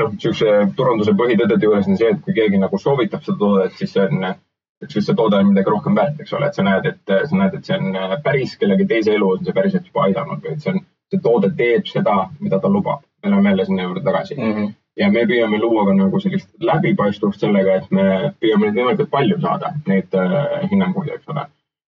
noh, 0.00 0.10
niisuguse 0.14 0.56
turunduse 0.76 1.14
põhitõdede 1.18 1.68
juures 1.68 1.88
on 1.90 1.98
see, 2.00 2.10
et 2.12 2.20
kui 2.24 2.34
keegi 2.36 2.60
nagu 2.62 2.78
soovitab 2.80 3.24
seda 3.26 3.38
toodet, 3.40 3.76
siis 3.80 3.92
see 3.96 4.04
on, 4.04 4.26
siis 4.88 5.06
see 5.08 5.18
toode 5.18 5.40
on 5.40 5.52
midagi 5.52 5.72
rohkem 5.72 5.96
väärt, 5.98 6.20
eks 6.22 6.34
ole, 6.36 6.50
et 6.50 6.58
sa 6.58 6.64
näed, 6.66 6.88
et 6.92 7.14
sa 7.30 7.40
näed, 7.40 7.56
et 7.58 7.68
see 7.68 7.78
on 7.78 8.00
äh, 8.00 8.16
päris 8.24 8.56
kellegi 8.60 8.88
teise 8.92 9.14
elu 9.16 9.30
on 9.36 9.44
see 9.44 9.56
päriselt 9.56 9.88
juba 9.88 10.06
aidanud 10.08 10.42
või 10.44 10.56
et 10.56 10.64
see 10.64 10.74
on, 10.74 10.82
see 11.12 11.22
toode 11.22 11.52
teeb 11.60 11.86
seda, 11.88 12.16
mida 12.40 12.60
ta 12.62 12.72
lubab. 12.72 13.04
me 13.22 13.30
läheme 13.30 13.54
jälle 13.54 13.64
sinna 13.66 13.86
juurde 13.86 14.02
tagasi 14.04 14.34
mm. 14.34 14.52
-hmm. 14.52 14.72
ja 14.96 15.10
me 15.10 15.24
püüame 15.30 15.58
luua 15.60 15.86
ka 15.86 15.94
nagu 15.94 16.20
sellist 16.20 16.50
läbipaistvust 16.60 17.40
sellega, 17.40 17.76
et 17.76 17.90
me 17.90 18.34
püüame 18.40 18.66
neid 18.66 18.76
võimalikult 18.80 19.10
palju 19.10 19.40
saada, 19.40 19.72
neid 19.86 20.14
äh, 20.14 20.68
hinnanguid, 20.70 21.14
eks 21.14 21.28
ole. 21.34 21.46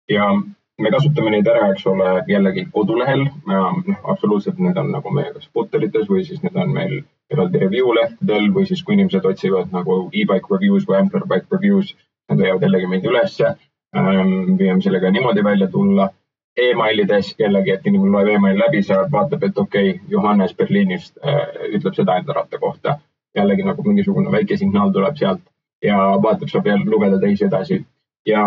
ja 0.08 0.30
me 0.78 0.90
kasutame 0.92 1.30
neid 1.32 1.46
ära, 1.48 1.70
eks 1.72 1.86
ole, 1.88 2.08
jällegi 2.28 2.66
kodulehel, 2.72 3.24
noh, 3.48 3.78
absoluutselt 4.12 4.58
need 4.60 4.76
on 4.80 4.90
nagu 4.92 5.12
meie 5.18 5.32
kas 5.32 5.48
footerites 5.54 6.10
või 6.10 6.24
siis 6.26 6.42
need 6.44 6.58
on 6.60 6.74
meil 6.74 6.98
eraldi 7.32 7.62
review 7.62 7.94
lehtedel 7.96 8.50
või 8.54 8.66
siis, 8.68 8.82
kui 8.84 8.96
inimesed 8.96 9.24
otsivad 9.30 9.72
nagu 9.74 10.02
e-bike 10.12 10.52
reviews 10.52 10.84
või 10.88 11.00
Ampler 11.00 11.24
bike 11.32 11.56
reviews, 11.56 11.94
nad 12.28 12.42
leiavad 12.42 12.68
jällegi 12.68 12.92
meid 12.92 13.08
ülesse 13.08 13.54
ähm,. 13.96 14.54
püüame 14.60 14.84
sellega 14.84 15.10
niimoodi 15.10 15.44
välja 15.44 15.70
tulla 15.72 16.10
e. 16.10 16.70
emailides 16.70 17.34
jällegi, 17.38 17.72
et 17.72 17.86
inimene 17.86 18.12
loeb 18.12 18.30
emaili 18.36 18.60
läbi, 18.60 18.84
saab, 18.84 19.10
vaatab, 19.12 19.48
et 19.48 19.58
okei 19.58 19.90
okay,, 19.90 20.04
Johannes 20.12 20.54
Berliinist 20.54 21.16
äh, 21.24 21.42
ütleb 21.72 21.96
seda 21.96 22.20
enda 22.20 22.36
ratta 22.36 22.58
kohta. 22.58 22.98
jällegi 23.36 23.64
nagu 23.64 23.82
mingisugune 23.84 24.30
väike 24.32 24.56
signaal 24.56 24.92
tuleb 24.92 25.16
sealt 25.16 25.42
ja 25.84 25.96
vaatab, 26.22 26.48
saab 26.48 26.66
jälle 26.66 26.90
lugeda 26.90 27.18
teisi 27.20 27.44
edasi 27.44 27.84
ja 28.26 28.46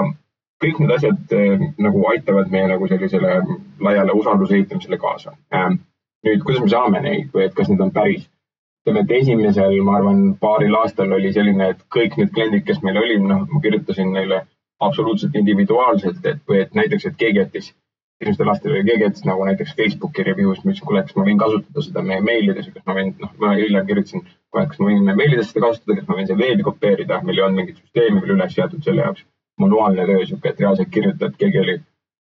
kõik 0.63 0.81
need 0.81 0.91
asjad 0.95 1.35
äh, 1.35 1.61
nagu 1.85 2.03
aitavad 2.11 2.51
meie 2.51 2.67
nagu 2.71 2.87
sellisele 2.91 3.39
laiale 3.85 4.15
usalduse 4.21 4.57
ehitamisele 4.57 4.99
kaasa 4.99 5.35
äh,. 5.55 5.71
nüüd, 6.27 6.43
kuidas 6.43 6.63
me 6.65 6.69
saame 6.73 7.01
neid 7.05 7.31
või 7.35 7.47
et 7.47 7.55
kas 7.55 7.71
need 7.71 7.83
on 7.85 7.93
päris? 7.95 8.27
ütleme, 8.83 9.03
et 9.03 9.11
esimesel, 9.21 9.75
ma 9.83 9.97
arvan, 9.99 10.21
paaril 10.39 10.75
aastal 10.81 11.11
oli 11.15 11.33
selline, 11.35 11.69
et 11.73 11.83
kõik 11.95 12.15
need 12.17 12.31
kliendid, 12.35 12.63
kes 12.67 12.79
meil 12.85 12.97
olid, 12.97 13.21
noh, 13.27 13.45
ma 13.51 13.61
kirjutasin 13.61 14.11
neile 14.15 14.39
absoluutselt 14.87 15.35
individuaalselt, 15.35 16.25
et 16.25 16.39
või 16.47 16.61
et 16.63 16.75
näiteks, 16.79 17.05
et 17.09 17.17
keegi 17.19 17.41
jättis, 17.41 17.73
esimestel 18.23 18.51
aastatel 18.51 18.77
oli 18.77 18.85
keegi 18.87 19.05
jättis 19.05 19.25
nagu 19.27 19.45
näiteks 19.49 19.75
Facebooki 19.79 20.23
review'st, 20.27 20.63
ma 20.63 20.71
ütlesin, 20.71 20.87
kuule, 20.87 21.03
kas 21.07 21.17
ma 21.19 21.25
võin 21.27 21.41
kasutada 21.43 21.83
seda 21.85 22.05
meie 22.11 22.23
meilides, 22.23 22.71
kas 22.75 22.85
ma 22.87 22.95
võin, 22.99 23.11
noh, 23.19 23.33
ma 23.43 23.51
hiljem 23.59 23.89
kirjutasin, 23.91 24.23
kas 24.55 24.79
ma 24.79 24.89
võin 24.91 25.11
meilides 25.11 25.51
seda 25.51 25.65
kasutada, 25.67 25.99
kas 25.99 26.07
ma 26.07 26.21
võin 26.21 26.31
seda 26.31 26.39
veebi 26.39 26.67
kopeerida, 26.69 27.19
meil 27.27 27.37
ei 27.37 27.45
olnud 27.45 27.61
mingit 27.61 27.83
süsteemi 27.83 28.23
veel 28.23 28.37
üles 28.37 28.55
seatud 28.55 28.87
selle 28.87 29.05
jaoks 29.05 29.27
manuaalne 29.59 30.05
töö 30.05 30.25
sihuke, 30.25 30.49
et 30.49 30.59
reaalselt 30.59 30.89
kirjutad, 30.91 31.35
keegi 31.37 31.59
oli 31.59 31.79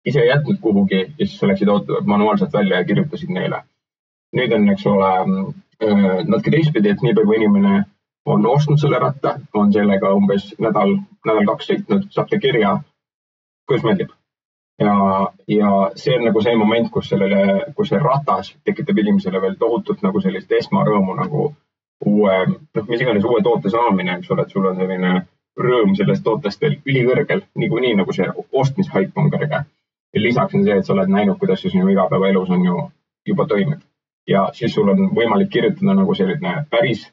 ise 0.06 0.26
jätnud 0.26 0.60
kuhugi 0.62 1.00
ja 1.00 1.26
siis 1.26 1.40
sa 1.40 1.48
läksid 1.48 1.68
manuaalselt 2.06 2.54
välja 2.54 2.78
ja 2.78 2.86
kirjutasid 2.86 3.30
neile. 3.30 3.64
nüüd 4.36 4.54
on, 4.56 4.70
eks 4.74 4.86
ole, 4.90 5.10
natuke 6.26 6.52
teistpidi, 6.52 6.90
et 6.90 7.02
niipea 7.02 7.26
kui 7.26 7.36
inimene 7.38 7.84
on 8.26 8.46
ostnud 8.50 8.80
selle 8.82 9.00
ratta, 9.00 9.36
on 9.54 9.74
sellega 9.74 10.14
umbes 10.14 10.54
nädal, 10.60 10.96
nädal-kaks 11.28 11.70
sõitnud, 11.70 12.08
saab 12.16 12.32
ta 12.32 12.40
kirja, 12.40 12.78
kuidas 13.68 13.86
meeldib. 13.86 14.10
ja, 14.82 14.94
ja 15.48 15.74
see 15.96 16.16
on 16.18 16.26
nagu 16.26 16.42
see 16.42 16.56
moment, 16.58 16.90
kus 16.92 17.12
sellele, 17.14 17.74
kus 17.78 17.92
see 17.94 18.00
ratas 18.02 18.56
tekitab 18.66 18.98
inimesele 19.04 19.42
veel 19.42 19.60
tohutult 19.60 20.02
nagu 20.02 20.22
sellist 20.22 20.52
esmarõõmu 20.52 21.16
nagu 21.20 21.44
uue, 22.06 22.38
noh, 22.48 22.88
mis 22.90 23.02
iganes 23.02 23.26
uue 23.30 23.44
toote 23.44 23.70
saamine, 23.70 24.18
eks 24.18 24.32
ole, 24.32 24.42
et 24.44 24.56
sul 24.56 24.66
on 24.66 24.80
selline 24.82 25.14
rõõm 25.60 25.96
sellest 25.96 26.24
tootest 26.24 26.62
veel 26.62 26.78
ülikõrgel, 26.86 27.42
niikuinii 27.56 27.96
nagu 28.00 28.14
see 28.14 28.28
ostmishaip 28.52 29.18
on 29.18 29.32
kõrge. 29.32 29.64
ja 30.14 30.22
lisaks 30.22 30.56
on 30.56 30.64
see, 30.64 30.78
et 30.78 30.86
sa 30.86 30.94
oled 30.94 31.10
näinud, 31.10 31.38
kuidas 31.40 31.62
see 31.62 31.72
sinu 31.74 31.90
igapäevaelus 31.90 32.50
on 32.50 32.66
ju 32.66 32.92
juba 33.28 33.48
toimib. 33.48 33.82
ja 34.28 34.50
siis 34.54 34.74
sul 34.74 34.90
on 34.90 35.10
võimalik 35.16 35.50
kirjutada 35.50 35.94
nagu 35.94 36.16
selline 36.16 36.66
päris, 36.70 37.12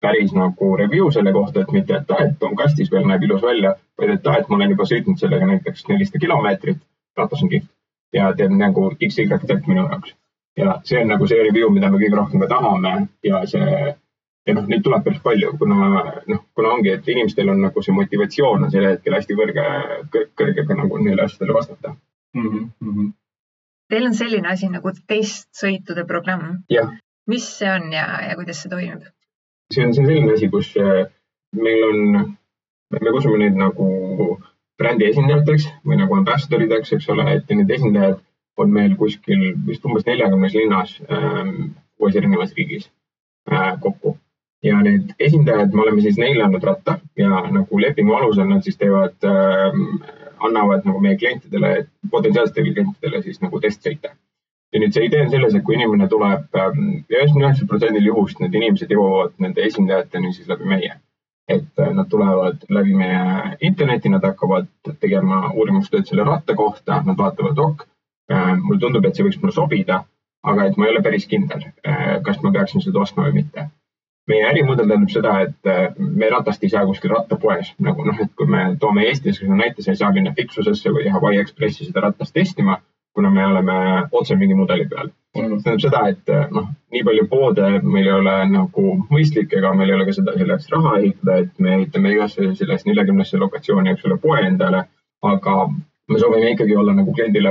päris 0.00 0.32
nagu 0.32 0.76
review 0.76 1.10
selle 1.10 1.32
kohta, 1.32 1.60
et 1.60 1.72
mitte, 1.72 1.96
et 1.96 2.10
aa, 2.10 2.24
et 2.24 2.42
on 2.42 2.56
kastis 2.56 2.90
veel, 2.92 3.06
näeb 3.06 3.22
ilus 3.22 3.42
välja, 3.42 3.74
vaid 3.98 4.10
et 4.16 4.26
aa, 4.26 4.38
et 4.38 4.48
ma 4.48 4.56
olen 4.56 4.70
juba 4.70 4.88
sõitnud 4.92 5.18
sellega 5.18 5.46
näiteks 5.46 5.88
nelisada 5.88 6.18
kilomeetrit, 6.18 6.80
ratas 7.16 7.42
on 7.42 7.48
kihvt 7.48 7.70
ja 8.12 8.32
teeb 8.36 8.52
nagu 8.56 8.90
XY 9.08 9.28
minu 9.66 9.86
jaoks. 9.88 10.14
ja 10.56 10.80
see 10.84 11.02
on 11.02 11.08
nagu 11.08 11.26
see 11.26 11.42
review, 11.42 11.70
mida 11.70 11.90
me 11.90 11.98
kõige 11.98 12.16
rohkem 12.16 12.40
ka 12.40 12.48
tahame 12.54 12.94
ja 13.24 13.46
see 13.46 13.94
ja 14.50 14.56
noh, 14.58 14.66
neid 14.70 14.82
tuleb 14.84 15.04
päris 15.06 15.22
palju, 15.24 15.52
kuna 15.60 15.78
noh, 16.26 16.42
kuna 16.58 16.74
ongi, 16.74 16.92
et 16.96 17.08
inimestel 17.08 17.52
on 17.52 17.62
nagu 17.64 17.84
see 17.84 17.94
motivatsioon 17.96 18.66
on 18.66 18.72
sel 18.74 18.88
hetkel 18.88 19.16
hästi 19.16 19.38
kõrge, 19.38 19.66
kõrge 20.38 20.66
ka 20.66 20.76
nagu 20.78 21.00
neile 21.04 21.26
asjadele 21.26 21.56
vastata 21.56 21.94
mm. 21.94 22.50
-hmm. 22.50 23.12
Teil 23.90 24.06
on 24.06 24.14
selline 24.14 24.48
asi 24.48 24.68
nagu 24.70 24.92
testsõitude 25.12 26.04
programm. 26.06 26.62
mis 27.26 27.46
see 27.58 27.70
on 27.70 27.92
ja, 27.92 28.06
ja 28.28 28.34
kuidas 28.34 28.62
see 28.62 28.70
toimib? 28.70 29.02
see 29.74 29.84
on, 29.86 29.94
see 29.94 30.02
on 30.02 30.06
selline 30.06 30.32
asi, 30.32 30.48
kus 30.50 30.74
äh, 30.76 31.06
meil 31.52 31.84
on, 31.84 31.98
me 32.90 33.12
kutsume 33.12 33.38
neid 33.38 33.58
nagu 33.58 33.86
brändi 34.78 35.10
esindajateks 35.10 35.68
või 35.86 36.00
nagu 36.00 36.16
ambassadorideks, 36.16 36.92
eks 36.96 37.08
ole, 37.12 37.26
et 37.36 37.50
need 37.54 37.70
esindajad 37.70 38.18
on 38.56 38.72
meil 38.72 38.96
kuskil 38.96 39.54
vist 39.66 39.84
umbes 39.84 40.06
neljakümnes 40.06 40.54
linnas 40.54 40.96
ähm, 41.10 41.72
kuues 41.98 42.16
erinevas 42.16 42.52
riigis 42.56 42.90
äh, 43.52 43.76
kokku 43.80 44.16
ja 44.62 44.80
need 44.84 45.12
esindajad, 45.18 45.72
me 45.72 45.82
oleme 45.82 46.02
siis 46.04 46.18
neile 46.20 46.44
andnud 46.44 46.64
ratta 46.64 46.98
ja 47.18 47.42
nagu 47.50 47.80
lepingu 47.80 48.14
alusel 48.14 48.48
nad 48.48 48.64
siis 48.64 48.76
teevad 48.80 49.16
äh,, 49.24 49.78
annavad 50.40 50.84
nagu 50.88 51.00
meie 51.00 51.16
klientidele, 51.20 51.86
potentsiaalsetele 52.10 52.74
klientidele 52.74 53.22
siis 53.22 53.40
nagu 53.40 53.60
testsõite. 53.60 54.12
ja 54.72 54.80
nüüd 54.80 54.94
see 54.94 55.06
idee 55.08 55.24
on 55.24 55.30
selles, 55.30 55.54
et 55.54 55.64
kui 55.66 55.74
inimene 55.74 56.06
tuleb 56.08 56.60
ähm, 56.62 56.82
üheksakümne 57.10 57.48
üheksal 57.48 57.70
protsendil 57.72 58.04
juhust 58.06 58.40
need 58.40 58.54
inimesed 58.54 58.92
jõuavad 58.94 59.32
nende 59.42 59.64
esindajateni 59.66 60.32
siis 60.36 60.48
läbi 60.52 60.68
meie. 60.74 60.92
et 61.48 61.82
äh, 61.82 61.92
nad 61.96 62.08
tulevad 62.12 62.68
läbi 62.68 62.94
meie 62.94 63.56
interneti, 63.60 64.12
nad 64.12 64.24
hakkavad 64.24 64.68
tegema 65.00 65.50
uurimustööd 65.50 66.06
selle 66.06 66.24
ratta 66.28 66.54
kohta, 66.54 67.02
nad 67.06 67.18
vaatavad, 67.18 67.58
ok 67.58 67.84
äh,, 68.32 68.56
mulle 68.60 68.80
tundub, 68.80 69.04
et 69.04 69.16
see 69.16 69.24
võiks 69.24 69.40
mulle 69.40 69.56
sobida, 69.56 70.04
aga 70.44 70.68
et 70.68 70.76
ma 70.76 70.86
ei 70.86 70.94
ole 70.94 71.02
päris 71.08 71.26
kindel, 71.26 71.68
äh, 71.88 72.16
kas 72.22 72.42
ma 72.44 72.52
peaksin 72.52 72.84
seda 72.84 73.00
ostma 73.00 73.28
või 73.28 73.40
mitte 73.42 73.70
meie 74.30 74.46
ärimudel 74.48 74.88
tähendab 74.88 75.12
seda, 75.12 75.34
et 75.46 75.70
äh, 75.70 75.88
me 75.98 76.30
ratast 76.32 76.64
ei 76.64 76.72
saa 76.72 76.84
kuskil 76.88 77.12
rattapoes 77.14 77.72
nagu 77.86 78.06
noh, 78.06 78.18
et 78.22 78.30
kui 78.38 78.48
me 78.50 78.64
toome 78.80 79.06
Eestis 79.08 79.42
näite, 79.48 79.82
sa 79.82 79.94
ei 79.94 80.00
saa 80.00 80.12
minna 80.14 80.32
Fixusesse 80.36 80.92
või 80.94 81.10
Hawaii 81.14 81.40
Expressi 81.42 81.88
seda 81.88 82.06
ratast 82.06 82.34
testima, 82.36 82.78
kuna 83.14 83.30
me 83.34 83.46
oleme 83.46 83.76
otse 84.20 84.36
mingi 84.38 84.56
mudeli 84.58 84.86
peal. 84.90 85.10
Mm.. 85.38 85.60
see 85.60 85.64
tähendab 85.64 85.84
seda, 85.84 86.02
et 86.14 86.32
äh, 86.34 86.46
noh, 86.54 86.70
nii 86.94 87.04
palju 87.06 87.26
poode 87.30 87.68
meil 87.82 88.08
ei 88.08 88.16
ole 88.16 88.36
nagu 88.50 88.86
mõistlik 89.12 89.52
ega 89.58 89.74
meil 89.78 89.92
ei 89.92 89.98
ole 89.98 90.08
ka 90.08 90.16
seda 90.16 90.34
selleks 90.38 90.70
raha 90.74 90.96
ehitada, 91.02 91.38
et 91.44 91.62
me 91.62 91.76
ehitame 91.78 92.14
igasse 92.16 92.50
sellest 92.62 92.88
neljakümnesse 92.90 93.38
lokatsiooni, 93.38 93.94
eks 93.94 94.08
ole, 94.08 94.18
poe 94.22 94.40
endale. 94.46 94.86
aga 95.22 95.54
me 96.08 96.18
soovime 96.18 96.50
ikkagi 96.54 96.76
olla 96.80 96.94
nagu 96.96 97.12
kliendile 97.12 97.50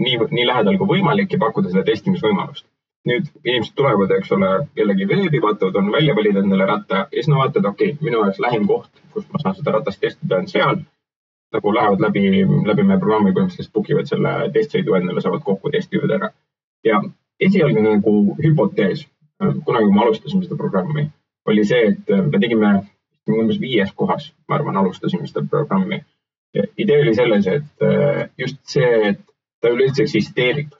nii, 0.00 0.18
nii 0.30 0.46
lähedal 0.48 0.78
kui 0.80 0.88
võimalik 0.94 1.34
ja 1.34 1.38
pakkuda 1.42 1.68
seda 1.68 1.82
testimisvõimalust 1.84 2.64
nüüd 3.08 3.28
inimesed 3.44 3.74
tulevad, 3.78 4.12
eks 4.16 4.32
ole, 4.36 4.48
jällegi 4.76 5.06
veebi, 5.08 5.40
vaatavad, 5.42 5.76
on 5.80 5.92
välja 5.92 6.14
valida 6.16 6.42
endale 6.44 6.66
ratta 6.68 7.04
ja 7.06 7.06
siis 7.16 7.28
nad 7.30 7.40
vaatavad, 7.40 7.70
okei 7.72 7.92
okay,, 7.94 8.04
minu 8.04 8.20
jaoks 8.24 8.40
lähim 8.44 8.66
koht, 8.68 8.90
kus 9.14 9.28
ma 9.32 9.40
saan 9.42 9.56
seda 9.56 9.76
ratast 9.76 10.00
testida, 10.00 10.40
on 10.42 10.48
seal. 10.48 10.82
nagu 11.50 11.72
lähevad 11.74 12.00
läbi, 12.04 12.44
läbi 12.66 12.82
meie 12.86 12.98
programmi 13.02 13.32
põhimõtteliselt 13.34 13.72
book 13.74 13.88
ivad 13.90 14.06
selle 14.06 14.34
testsõidu 14.54 14.94
endale, 14.94 15.22
saavad 15.24 15.42
kokku 15.42 15.72
testivad 15.74 16.12
ära. 16.18 16.28
ja 16.84 17.00
esialgne 17.40 17.82
nagu 17.86 18.36
hüpotees, 18.44 19.06
kunagi 19.40 19.88
kui 19.88 19.94
me 19.96 20.02
alustasime 20.04 20.44
seda 20.44 20.58
programmi, 20.60 21.08
oli 21.48 21.64
see, 21.64 21.94
et 21.94 22.12
me 22.26 22.38
tegime 22.38 22.74
umbes 23.30 23.60
viies 23.62 23.92
kohas, 23.96 24.30
ma 24.48 24.58
arvan, 24.58 24.76
alustasime 24.76 25.26
seda 25.26 25.46
programmi. 25.50 26.02
idee 26.78 27.00
oli 27.02 27.14
selles, 27.14 27.46
et 27.46 27.88
just 28.38 28.58
see, 28.66 28.92
et 29.10 29.20
ta 29.60 29.70
üleüldse 29.70 30.02
eksisteerib. 30.02 30.72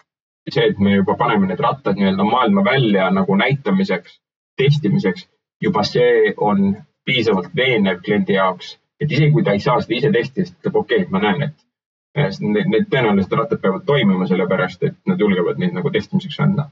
See, 0.48 0.66
et 0.66 0.78
me 0.78 0.96
juba 0.96 1.16
paneme 1.20 1.46
need 1.46 1.60
rattad 1.60 1.98
nii-öelda 1.98 2.24
maailma 2.24 2.64
välja 2.64 3.10
nagu 3.10 3.36
näitamiseks, 3.36 4.20
testimiseks, 4.56 5.28
juba 5.60 5.82
see 5.84 6.34
on 6.36 6.76
piisavalt 7.04 7.50
veenev 7.56 8.00
kliendi 8.04 8.36
jaoks, 8.38 8.78
et 9.00 9.12
isegi 9.12 9.32
kui 9.32 9.44
ta 9.44 9.56
ei 9.56 9.60
saa 9.60 9.80
seda 9.80 9.96
ise 9.96 10.12
testida, 10.12 10.46
siis 10.46 10.56
ta 10.56 10.68
ütleb, 10.68 10.80
okei 10.82 11.02
okay,, 11.04 11.12
ma 11.12 11.22
näen, 11.24 11.42
et 11.48 12.40
need, 12.40 12.72
need 12.72 12.88
tõenäoliselt 12.92 13.36
rattad 13.38 13.62
peavad 13.62 13.86
toimima, 13.86 14.26
sellepärast 14.26 14.84
et 14.88 14.98
nad 15.06 15.20
julgevad 15.20 15.60
neid 15.62 15.76
nagu 15.76 15.92
testimiseks 15.94 16.40
anda. 16.46 16.70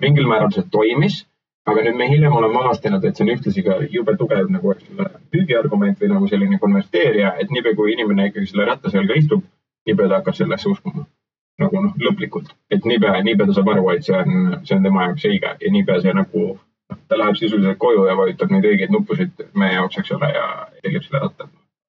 mingil 0.00 0.26
määral 0.28 0.52
see 0.52 0.66
toimis, 0.70 1.22
aga 1.66 1.84
nüüd 1.86 1.96
me 1.96 2.08
hiljem 2.08 2.34
oleme 2.36 2.60
avastanud, 2.60 3.04
et 3.04 3.16
see 3.16 3.24
on 3.24 3.32
ühtlasi 3.34 3.64
ka 3.64 3.78
jube 3.94 4.16
tugev 4.20 4.50
nagu 4.52 4.74
müügiargument 5.32 6.02
või 6.02 6.12
nagu 6.12 6.28
selline 6.28 6.58
konverteerija, 6.58 7.32
et 7.40 7.50
niipea 7.50 7.76
kui 7.78 7.94
inimene 7.96 8.28
ikkagi 8.28 8.52
selle 8.52 8.68
ratta 8.68 8.92
seal 8.92 9.08
ka 9.08 9.16
istub, 9.16 9.46
niipea 9.88 10.08
ta 10.08 10.20
hakkab 10.20 10.36
sellesse 10.36 10.68
uskuma 10.68 11.06
nagu 11.60 11.84
noh, 11.84 11.94
lõplikult, 12.08 12.50
et 12.72 12.88
niipea, 12.88 13.20
niipea 13.26 13.48
ta 13.50 13.56
saab 13.56 13.70
aru, 13.74 13.86
et 13.94 14.06
see 14.06 14.16
on, 14.16 14.58
see 14.64 14.76
on 14.76 14.84
tema 14.86 15.06
jaoks 15.08 15.28
õige 15.30 15.54
ja 15.60 15.72
niipea 15.76 16.02
see 16.04 16.16
nagu 16.16 16.44
noh, 16.90 17.00
ta 17.08 17.18
läheb 17.20 17.38
sisuliselt 17.38 17.80
koju 17.80 18.04
ja 18.08 18.18
vajutab 18.18 18.52
neid 18.54 18.68
õigeid 18.72 18.92
nuppusid 18.94 19.46
meie 19.58 19.76
jaoks, 19.78 20.00
eks 20.00 20.14
ole, 20.16 20.30
ja 20.36 20.46
tellib 20.84 21.06
selle 21.06 21.24
ratta. 21.26 21.48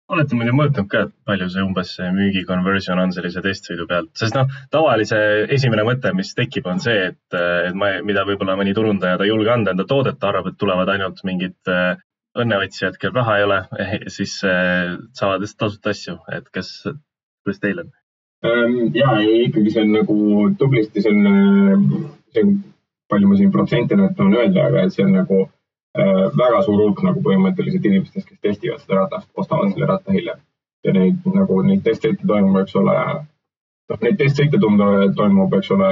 olete 0.09 0.37
muidu 0.37 0.55
mõõtnud 0.57 0.89
ka, 0.89 1.05
et 1.05 1.13
palju 1.29 1.47
see 1.53 1.63
umbes 1.63 1.93
see 1.99 2.09
müügi 2.15 2.43
conversion 2.49 2.99
on 3.03 3.13
sellise 3.13 3.43
testsõidu 3.45 3.85
pealt, 3.89 4.11
sest 4.17 4.37
noh, 4.37 4.49
tavalise 4.73 5.19
esimene 5.57 5.85
mõte, 5.87 6.13
mis 6.17 6.33
tekib, 6.37 6.67
on 6.71 6.81
see, 6.83 7.11
et, 7.11 7.39
et 7.39 7.77
ma, 7.77 7.93
mida 8.05 8.25
võib-olla 8.27 8.57
mõni 8.59 8.73
turundaja, 8.77 9.19
ta 9.19 9.27
ei 9.27 9.33
julge 9.33 9.53
anda 9.53 9.75
enda 9.75 9.85
toodet, 9.89 10.17
ta 10.19 10.31
arvab, 10.33 10.49
et 10.49 10.59
tulevad 10.61 10.89
ainult 10.95 11.21
mingid 11.29 11.73
äh, 11.73 12.01
õnneotsijad, 12.39 12.97
kel 13.01 13.13
raha 13.15 13.37
ei 13.37 13.47
ole, 13.47 13.61
siis 14.17 14.39
äh, 14.47 14.97
saavad 15.17 15.45
tasuta 15.45 15.93
asju, 15.93 16.19
et 16.33 16.49
kas, 16.53 16.73
kuidas 17.45 17.61
teil 17.61 17.85
on? 17.85 17.93
Ehm, 18.43 18.91
ja 18.95 19.17
ikkagi 19.19 19.71
see 19.73 19.83
on 19.83 19.89
nagu 19.97 20.15
tublisti, 20.59 21.01
see 21.03 21.11
on, 21.11 21.87
see 22.31 22.43
on, 22.45 22.53
palju 23.11 23.27
ma 23.27 23.39
siin 23.39 23.51
protsente 23.51 23.97
tahan 23.99 24.37
öelda, 24.37 24.67
aga 24.69 24.85
et 24.85 24.95
see 24.95 25.03
on 25.03 25.11
nagu 25.17 25.39
äh, 25.43 26.27
väga 26.39 26.61
suur 26.67 26.85
hulk 26.85 27.03
nagu 27.03 27.23
põhimõtteliselt 27.25 27.89
inimestest, 27.89 28.29
kes 28.29 28.39
testivad 28.47 28.79
seda 28.85 29.01
ratast, 29.01 29.27
ostavad 29.35 29.73
selle 29.73 29.91
ratta 29.91 30.15
hiljem. 30.15 30.39
ja 30.87 30.93
neid 30.95 31.25
nagu 31.35 31.59
neid 31.67 31.83
testsõite 31.83 32.23
toimub, 32.27 32.55
eks 32.61 32.75
ole, 32.79 32.95
noh, 33.91 34.01
neid 34.05 34.19
testsõite 34.21 34.61
toimub, 34.63 35.55
eks 35.59 35.71
ole, 35.75 35.89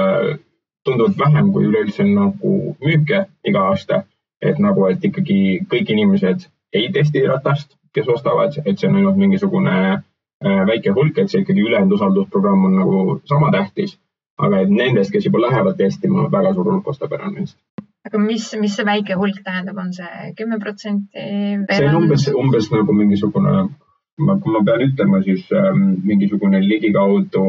tunduvalt 0.88 1.18
vähem 1.20 1.50
kui 1.52 1.66
üleüldse 1.68 2.06
nagu 2.08 2.52
müüke 2.80 3.26
iga 3.44 3.68
aasta. 3.72 4.04
et 4.40 4.58
nagu, 4.62 4.86
et 4.86 5.04
ikkagi 5.04 5.66
kõik 5.68 5.88
inimesed 5.90 6.44
ei 6.72 6.88
testi 6.94 7.26
ratast, 7.26 7.74
kes 7.92 8.08
ostavad, 8.08 8.54
et 8.64 8.78
see 8.78 8.88
on 8.88 8.96
ainult 9.00 9.16
mingisugune 9.18 9.74
Äh, 9.80 10.07
väike 10.44 10.92
hulk, 10.94 11.18
et 11.18 11.30
see 11.30 11.42
ikkagi 11.42 11.64
ülejäänud 11.66 11.96
usaldusprogramm 11.96 12.64
on 12.64 12.76
nagu 12.78 13.20
sama 13.24 13.50
tähtis. 13.52 13.98
aga 14.38 14.60
et 14.62 14.70
nendest, 14.70 15.10
kes 15.10 15.24
juba 15.26 15.40
lähevad 15.42 15.74
testima, 15.76 16.28
väga 16.30 16.52
suur 16.54 16.68
hulk 16.70 16.88
ostab 16.88 17.12
ära 17.12 17.30
neist. 17.30 17.56
aga 18.06 18.18
mis, 18.22 18.54
mis 18.60 18.76
see 18.76 18.86
väike 18.86 19.16
hulk 19.18 19.40
tähendab, 19.44 19.78
on 19.82 19.92
see 19.92 20.32
kümme 20.38 20.60
protsenti? 20.62 21.24
see 21.72 21.88
on 21.88 21.96
umbes, 22.02 22.28
umbes 22.44 22.70
nagu 22.70 22.94
mingisugune, 23.00 23.56
ma, 24.18 24.38
kui 24.38 24.54
ma 24.54 24.62
pean 24.70 24.86
ütlema, 24.86 25.22
siis 25.26 25.50
ähm, 25.52 25.88
mingisugune 26.04 26.62
ligikaudu 26.68 27.44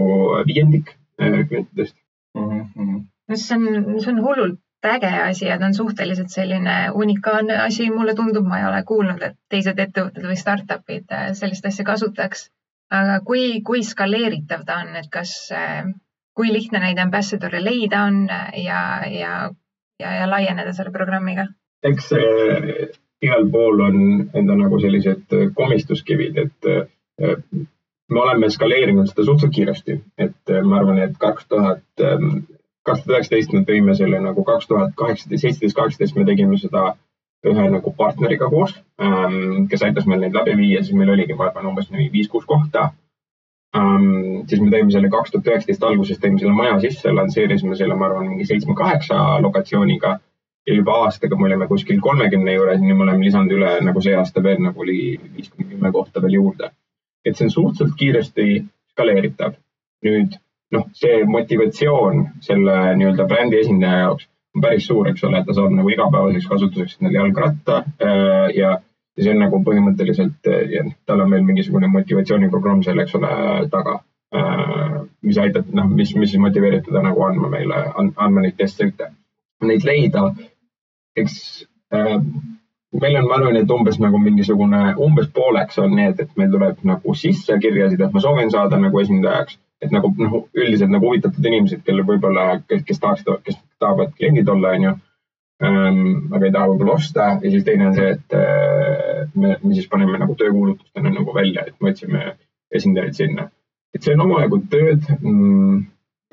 viiendik 0.49 0.95
äh, 1.21 1.45
klientidest 1.47 1.95
mm. 2.37 2.65
-hmm. 2.75 3.05
no 3.29 3.35
see 3.35 3.57
on, 3.57 4.01
see 4.01 4.13
on 4.13 4.25
hullult 4.25 4.59
äge 4.83 5.13
asi 5.21 5.45
ja 5.45 5.59
ta 5.59 5.65
on 5.65 5.73
suhteliselt 5.73 6.29
selline 6.29 6.91
unikaalne 6.93 7.57
asi, 7.57 7.89
mulle 7.91 8.15
tundub, 8.15 8.45
ma 8.47 8.59
ei 8.59 8.65
ole 8.65 8.83
kuulnud, 8.83 9.21
et 9.21 9.35
teised 9.49 9.79
ettevõtted 9.79 10.25
või 10.25 10.37
startup'id 10.39 11.11
äh, 11.11 11.33
sellist 11.33 11.65
asja 11.65 11.85
kasutaks 11.85 12.49
aga 12.91 13.19
kui, 13.25 13.61
kui 13.65 13.83
skaleeritav 13.85 14.65
ta 14.65 14.81
on, 14.83 14.95
et 14.99 15.09
kas, 15.13 15.33
äh, 15.55 15.83
kui 16.35 16.53
lihtne 16.53 16.81
neid 16.83 16.99
ambassador'e 17.01 17.61
leida 17.63 18.05
on 18.09 18.23
ja, 18.29 18.81
ja, 19.07 19.33
ja, 19.99 20.15
ja 20.21 20.29
laieneda 20.29 20.73
selle 20.73 20.95
programmiga? 20.95 21.49
eks 21.85 22.11
äh, 22.17 22.89
igal 23.21 23.49
pool 23.51 23.81
on 23.83 23.99
enda 24.33 24.55
nagu 24.55 24.79
sellised 24.79 25.35
äh, 25.35 25.49
komistuskivid, 25.55 26.37
et 26.37 26.69
äh, 26.69 27.35
me 28.09 28.21
oleme 28.21 28.49
skaleerinud 28.49 29.09
seda 29.09 29.25
suhteliselt 29.25 29.55
kiiresti, 29.55 29.97
et 30.17 30.53
äh, 30.53 30.63
ma 30.65 30.79
arvan, 30.79 31.01
et 31.03 31.17
kaks 31.21 31.47
tuhat, 31.51 31.83
ähm, 32.01 32.41
kaks 32.87 33.03
tuhat 33.03 33.17
üheksateist 33.17 33.53
me 33.53 33.63
tõime 33.67 33.95
selle 33.99 34.21
nagu 34.23 34.43
kaks 34.47 34.69
tuhat 34.71 34.95
kaheksateist, 34.99 35.45
seitseteist, 35.45 35.77
kaheksateist 35.77 36.19
me 36.19 36.25
tegime 36.29 36.57
seda 36.61 36.93
ühe 37.47 37.67
nagu 37.71 37.93
partneriga 37.95 38.49
koos, 38.51 38.73
ähm, 39.01 39.67
kes 39.71 39.83
aitas 39.87 40.07
meil 40.09 40.23
neid 40.23 40.35
läbi 40.35 40.57
viia, 40.59 40.81
siis 40.83 40.97
meil 40.97 41.13
oligi, 41.13 41.37
ma 41.37 41.47
arvan, 41.47 41.69
umbes 41.71 41.87
viis-kuus 41.91 42.47
kohta. 42.49 42.89
Ähm, 43.77 44.47
siis 44.49 44.61
me 44.63 44.71
tõime 44.73 44.91
selle 44.91 45.11
kaks 45.13 45.31
tuhat 45.31 45.47
üheksateist 45.47 45.85
alguses, 45.85 46.19
tõime 46.19 46.41
selle 46.41 46.55
maja 46.57 46.79
sisse, 46.83 47.13
lansseerisime 47.13 47.77
selle, 47.79 47.95
ma 47.95 48.09
arvan, 48.09 48.27
mingi 48.31 48.47
seitsme-kaheksa 48.49 49.19
lokatsiooniga 49.45 50.17
ja 50.67 50.75
juba 50.75 50.97
aastaga 51.05 51.37
me 51.37 51.47
olime 51.47 51.67
kuskil 51.67 52.01
kolmekümne 52.03 52.53
juures, 52.53 52.81
nüüd 52.81 52.97
me 52.97 53.05
oleme 53.05 53.25
lisanud 53.25 53.53
üle 53.55 53.71
nagu 53.85 54.01
see 54.05 54.15
aasta 54.17 54.43
veel 54.43 54.59
nagu 54.65 54.83
oli 54.85 54.99
viis 55.37 55.49
kuni 55.53 55.69
kümme 55.71 55.91
kohta 55.95 56.21
veel 56.25 56.37
juurde. 56.39 56.71
et 57.25 57.37
see 57.37 57.45
on 57.45 57.51
suhteliselt 57.51 57.95
kiiresti 57.99 58.45
skaleeritav. 58.91 59.55
nüüd 60.05 60.37
noh, 60.75 60.85
see 61.01 61.23
motivatsioon 61.25 62.27
selle 62.45 62.75
nii-öelda 62.99 63.25
brändi 63.31 63.59
esindaja 63.63 64.03
jaoks 64.05 64.27
on 64.59 64.67
päris 64.67 64.87
suur, 64.87 65.07
eks 65.07 65.23
ole, 65.23 65.39
et 65.39 65.47
ta 65.47 65.55
saab 65.55 65.73
nagu 65.75 65.89
igapäevaseks 65.93 66.47
kasutuseks 66.51 66.99
endale 66.99 67.21
jalgratta 67.21 67.79
äh, 68.03 68.49
ja, 68.57 68.75
ja 69.15 69.23
see 69.23 69.33
on 69.33 69.41
nagu 69.45 69.61
põhimõtteliselt 69.63 70.51
äh, 70.51 70.91
tal 71.07 71.23
on 71.23 71.31
veel 71.31 71.47
mingisugune 71.47 71.87
motivatsiooniprogramm 71.93 72.83
seal, 72.83 72.99
eks 73.03 73.15
ole, 73.19 73.31
taga. 73.71 73.99
Äh, 74.35 74.99
mis 75.25 75.39
aitab, 75.41 75.71
noh, 75.75 75.87
mis, 75.89 76.11
mis 76.19 76.35
motiveerib 76.37 76.85
teda 76.85 77.01
nagu 77.05 77.23
andma 77.25 77.49
meile, 77.51 77.79
andma 77.97 78.43
neid 78.43 78.59
testsõite. 78.59 79.09
Neid 79.65 79.83
leida, 79.87 80.29
eks 81.19 81.33
meil 81.91 83.17
on, 83.19 83.25
ma 83.27 83.35
arvan, 83.35 83.57
et 83.59 83.71
umbes 83.73 83.97
nagu 83.99 84.21
mingisugune, 84.21 84.93
umbes 85.03 85.27
pooleks 85.35 85.81
on 85.81 85.97
need, 85.97 86.21
et 86.21 86.37
meil 86.39 86.53
tuleb 86.53 86.79
nagu 86.87 87.15
sisse 87.17 87.57
kirjasid, 87.59 87.99
et 88.05 88.15
ma 88.15 88.23
soovin 88.23 88.53
saada 88.53 88.79
nagu 88.79 89.01
esindajaks 89.01 89.57
et 89.81 89.93
nagu 89.95 90.11
noh, 90.17 90.41
üldiselt 90.55 90.91
nagu 90.91 91.07
huvitatud 91.07 91.45
inimesed, 91.45 91.83
kellel 91.85 92.07
võib-olla, 92.07 92.59
kes, 92.67 92.83
kes 92.87 92.99
tahaksid, 93.03 93.29
kes 93.45 93.59
tahavad 93.79 94.11
kliendid 94.17 94.49
olla, 94.51 94.73
onju. 94.75 94.95
Ähm, 95.59 96.01
aga 96.31 96.47
ei 96.47 96.53
taha 96.55 96.71
võib-olla 96.71 96.95
osta 96.95 97.29
ja 97.43 97.51
siis 97.51 97.65
teine 97.67 97.89
on 97.89 97.95
see, 97.95 98.11
et 98.15 98.35
äh, 98.35 99.23
me, 99.35 99.57
me 99.59 99.73
siis 99.75 99.89
paneme 99.91 100.19
nagu 100.21 100.35
töökuulutustena 100.39 101.11
nagu 101.11 101.33
välja, 101.35 101.65
et 101.67 101.75
me 101.83 101.91
otsime 101.91 102.35
esindajaid 102.75 103.17
sinna. 103.17 103.49
et 103.93 104.05
see 104.05 104.13
on 104.13 104.21
omajagu 104.21 104.59
tööd 104.71 105.07
mm,. 105.17 105.79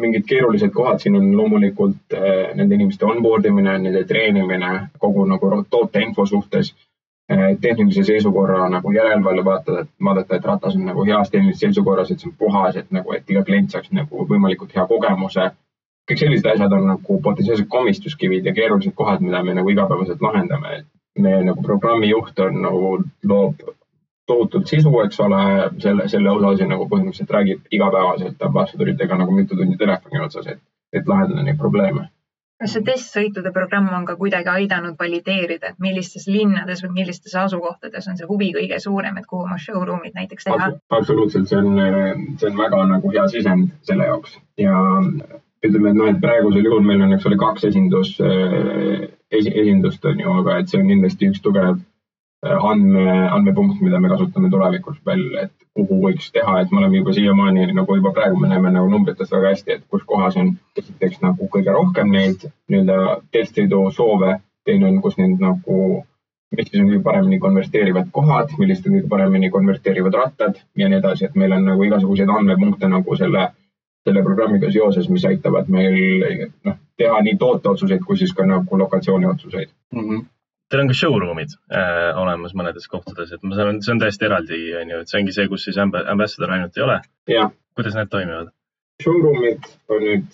mingid 0.05 0.27
keerulised 0.29 0.71
kohad 0.75 1.01
siin 1.03 1.17
on 1.17 1.31
loomulikult 1.35 2.15
äh, 2.15 2.53
nende 2.55 2.77
inimeste 2.77 3.07
onboard 3.09 3.49
imine, 3.49 3.79
nende 3.83 4.05
treenimine 4.07 4.73
kogu 5.03 5.25
nagu 5.27 5.51
toote 5.71 6.03
info 6.05 6.27
suhtes 6.27 6.75
tehnilise 7.61 8.05
seisukorra 8.05 8.69
nagu 8.71 8.93
järelevalve 8.93 9.45
vaadata, 9.45 9.81
et 9.81 9.89
vaadata, 10.05 10.37
et 10.37 10.45
ratas 10.45 10.77
on 10.77 10.85
nagu 10.87 11.05
heas 11.05 11.31
tehnilises 11.31 11.61
seisukorras, 11.61 12.11
et 12.11 12.21
see 12.23 12.31
on 12.31 12.37
puhas, 12.39 12.77
et 12.77 12.91
nagu, 12.95 13.13
et 13.13 13.31
iga 13.31 13.43
klient 13.45 13.71
saaks 13.71 13.91
nagu 13.93 14.27
võimalikult 14.31 14.75
hea 14.77 14.87
kogemuse. 14.87 15.51
kõik 16.07 16.21
sellised 16.21 16.47
asjad 16.47 16.73
on 16.73 16.85
nagu 16.87 17.17
potentsiaalsed 17.23 17.67
komistuskivid 17.67 18.45
ja 18.47 18.53
keerulised 18.55 18.95
kohad, 18.95 19.21
mida 19.21 19.43
me 19.43 19.55
nagu 19.55 19.71
igapäevaselt 19.71 20.23
lahendame. 20.23 20.85
meie 21.19 21.43
nagu 21.43 21.63
programmijuht 21.63 22.39
on 22.39 22.63
nagu 22.63 22.99
loob 23.25 23.55
tohutult 24.27 24.67
sisu, 24.67 25.01
eks 25.01 25.21
ole, 25.21 25.71
selle, 25.79 26.09
selle 26.09 26.31
osas 26.31 26.61
ja 26.61 26.67
nagu 26.67 26.89
põhimõtteliselt 26.89 27.31
räägib 27.31 27.61
igapäevaselt 27.71 28.43
ambassadoritega 28.43 29.17
nagu 29.17 29.33
mitu 29.33 29.57
tundi 29.57 29.77
telefoni 29.77 30.21
otsas, 30.21 30.47
et, 30.47 30.61
et 30.93 31.09
lahendada 31.09 31.43
neid 31.43 31.59
probleeme 31.59 32.09
kas 32.61 32.73
see 32.73 32.85
testsõitude 32.87 33.53
programm 33.53 33.89
on 33.93 34.07
ka 34.09 34.17
kuidagi 34.17 34.49
aidanud 34.49 34.97
valideerida, 35.01 35.73
et 35.73 35.83
millistes 35.83 36.27
linnades 36.31 36.83
või 36.85 37.03
millistes 37.03 37.35
asukohtades 37.37 38.09
on 38.09 38.17
see 38.17 38.29
huvi 38.29 38.53
kõige 38.57 38.79
suurem, 38.81 39.19
et 39.21 39.27
kuhu 39.29 39.45
oma 39.45 39.59
showroom'id 39.61 40.17
näiteks 40.17 40.49
teha? 40.49 40.71
absoluutselt, 41.01 41.51
see 41.51 41.59
on, 41.61 41.83
see 42.41 42.49
on 42.51 42.63
väga 42.63 42.85
nagu 42.93 43.13
hea 43.13 43.27
sisend 43.33 43.75
selle 43.89 44.09
jaoks 44.09 44.39
ja 44.63 44.79
ütleme, 45.67 45.91
et 45.91 46.01
noh, 46.01 46.09
et 46.13 46.23
praegusel 46.23 46.65
juhul 46.65 46.87
meil 46.87 47.05
on, 47.05 47.13
eks 47.17 47.29
ole, 47.29 47.37
kaks 47.41 47.69
esindus, 47.69 48.15
esi, 48.21 49.53
esindust 49.53 50.05
on 50.09 50.25
ju, 50.25 50.39
aga 50.41 50.61
et 50.63 50.73
see 50.73 50.81
on 50.81 50.91
kindlasti 50.93 51.31
üks 51.33 51.45
tugev 51.45 51.77
andme, 52.47 53.07
andmepunkt, 53.35 53.81
mida 53.85 54.01
me 54.01 54.13
kasutame 54.13 54.51
tulevikus 54.53 54.99
veel, 55.09 55.25
et 55.45 55.55
kuhu 55.77 56.01
võiks 56.03 56.31
teha, 56.33 56.61
et 56.61 56.73
me 56.73 56.81
oleme 56.81 57.01
juba 57.01 57.15
siiamaani 57.17 57.69
nagu 57.77 57.97
juba 57.99 58.13
praegu 58.17 58.41
me 58.41 58.51
näeme 58.51 58.73
nagu 58.75 58.89
numbritest 58.91 59.33
väga 59.35 59.53
hästi, 59.53 59.77
et 59.77 59.85
kus 59.93 60.05
kohas 60.13 60.37
on 60.41 60.55
esiteks 60.81 61.23
nagu 61.25 61.49
kõige 61.53 61.75
rohkem 61.77 62.13
neid 62.13 62.47
nii-öelda 62.73 63.19
testsõidu 63.35 63.83
soove, 63.97 64.39
teine 64.67 64.89
on, 64.91 65.01
kus 65.05 65.19
neid 65.21 65.43
nagu, 65.43 65.83
mis 66.57 66.71
siis 66.71 66.83
on 66.83 66.91
kõige 66.91 67.03
paremini 67.05 67.41
konverteerivad 67.43 68.11
kohad, 68.17 68.57
millised 68.61 68.89
on 68.89 68.99
kõige 68.99 69.13
paremini 69.13 69.53
konverteerivad 69.55 70.19
rattad 70.23 70.63
ja 70.81 70.89
nii 70.89 71.01
edasi, 71.03 71.29
et 71.29 71.37
meil 71.43 71.55
on 71.57 71.69
nagu 71.69 71.89
igasuguseid 71.89 72.33
andmepunkte 72.33 72.91
nagu 72.93 73.19
selle, 73.21 73.51
selle 74.07 74.25
programmiga 74.27 74.73
seoses, 74.73 75.11
mis 75.13 75.27
aitavad 75.29 75.69
meil 75.73 76.49
noh, 76.65 76.81
teha 76.97 77.21
nii 77.27 77.37
tooteotsuseid 77.43 78.05
kui 78.07 78.19
siis 78.21 78.33
ka 78.35 78.47
nagu 78.49 78.81
lokatsiooni 78.85 79.29
otsuseid 79.35 79.69
mm. 79.93 80.01
-hmm. 80.01 80.25
Teil 80.71 80.83
on 80.83 80.89
ka 80.91 80.97
showroom'id 80.99 81.53
äh, 81.71 82.17
olemas 82.19 82.55
mõnedes 82.59 82.89
kohtades, 82.91 83.31
et 83.33 83.45
ma 83.47 83.55
saan, 83.59 83.79
see 83.85 83.93
on 83.95 84.01
täiesti 84.03 84.27
eraldi, 84.27 84.59
on 84.81 84.91
ju, 84.91 85.03
et 85.03 85.13
see 85.13 85.21
ongi 85.21 85.35
see, 85.37 85.47
kus 85.53 85.69
siis 85.69 85.79
ambassador 85.79 86.57
ainult 86.57 86.79
ei 86.79 86.87
ole. 86.87 86.97
kuidas 87.79 87.95
need 87.95 88.11
toimivad? 88.11 88.51
Showroom'id 89.05 89.69
on 89.93 90.03
nüüd 90.03 90.27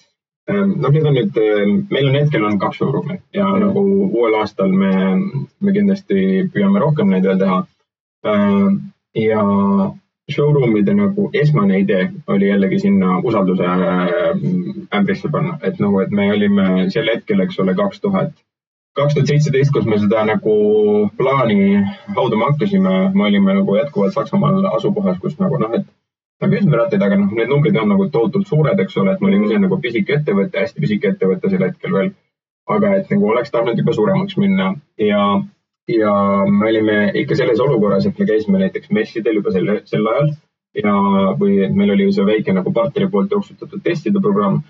ähm, 0.51 0.77
noh, 0.81 0.95
need 0.95 1.09
on 1.11 1.19
nüüd, 1.19 1.41
ähm, 1.43 1.75
meil 1.93 2.09
on 2.09 2.17
hetkel 2.17 2.47
on 2.49 2.59
kaks 2.63 2.81
showroom'i 2.81 3.19
ja 3.37 3.49
mm. 3.49 3.67
nagu 3.67 3.83
uuel 4.09 4.39
aastal 4.41 4.73
me, 4.73 4.93
me 5.61 5.75
kindlasti 5.77 6.47
püüame 6.55 6.81
rohkem 6.81 7.13
neid 7.13 7.29
veel 7.29 7.43
teha. 7.43 7.59
Ähm, 8.33 8.79
ja 9.19 9.43
showroom'ide 10.33 10.95
nagu 10.97 11.29
esmane 11.43 11.83
idee 11.83 12.07
oli 12.33 12.49
jällegi 12.49 12.79
sinna 12.87 13.19
usalduse 13.19 13.69
ämbrisse 14.95 15.29
panna, 15.29 15.59
et 15.63 15.81
nagu, 15.83 16.01
et 16.01 16.11
me 16.11 16.31
olime 16.33 16.89
sel 16.95 17.11
hetkel, 17.13 17.43
eks 17.45 17.59
ole, 17.61 17.75
kaks 17.77 18.01
tuhat, 18.01 18.33
kaks 18.99 19.15
tuhat 19.15 19.31
seitseteist, 19.31 19.73
kus 19.73 19.87
me 19.89 19.99
seda 20.01 20.25
nagu 20.29 20.55
plaani 21.17 21.81
haudama 22.17 22.51
hakkasime, 22.51 22.95
me 23.15 23.25
olime 23.29 23.57
nagu 23.61 23.77
jätkuvalt 23.79 24.17
Saksamaal 24.17 24.67
asukohas, 24.77 25.19
kus 25.23 25.39
nagu 25.41 25.59
noh, 25.63 25.73
et 25.79 25.87
müüsime 26.53 26.77
rattaid, 26.77 27.03
aga 27.07 27.17
noh, 27.21 27.33
need 27.39 27.51
numbrid 27.53 27.79
on 27.81 27.89
nagu 27.93 28.09
tohutult 28.13 28.51
suured, 28.51 28.81
eks 28.85 28.99
ole, 29.01 29.15
et 29.15 29.23
me 29.23 29.31
olime 29.31 29.49
ise 29.49 29.61
nagu 29.63 29.79
pisike 29.81 30.19
ettevõte, 30.19 30.59
hästi 30.59 30.85
pisike 30.85 31.13
ettevõte 31.15 31.51
sel 31.53 31.67
hetkel 31.69 31.99
veel. 31.99 32.13
aga 32.73 32.93
et 32.95 33.09
nagu 33.11 33.27
oleks 33.27 33.51
tahtnud 33.51 33.79
juba 33.79 33.93
suuremaks 33.93 34.37
minna. 34.39 34.69
Ja 34.99 35.23
ja 35.91 36.13
me 36.47 36.69
olime 36.69 37.11
ikka 37.19 37.35
selles 37.37 37.61
olukorras, 37.61 38.07
et 38.07 38.19
me 38.19 38.27
käisime 38.27 38.61
näiteks 38.61 38.91
messidel 38.91 39.41
juba 39.41 39.51
selle, 39.51 39.81
sel 39.85 40.07
ajal. 40.07 40.31
Ja, 40.79 40.93
või 41.41 41.67
meil 41.75 41.91
oli 41.93 42.07
see 42.17 42.25
väike 42.25 42.53
nagu 42.57 42.73
partneri 42.73 43.11
poolt 43.13 43.35
jooksutatud 43.35 43.83
testide 43.85 44.23
programm 44.25 44.63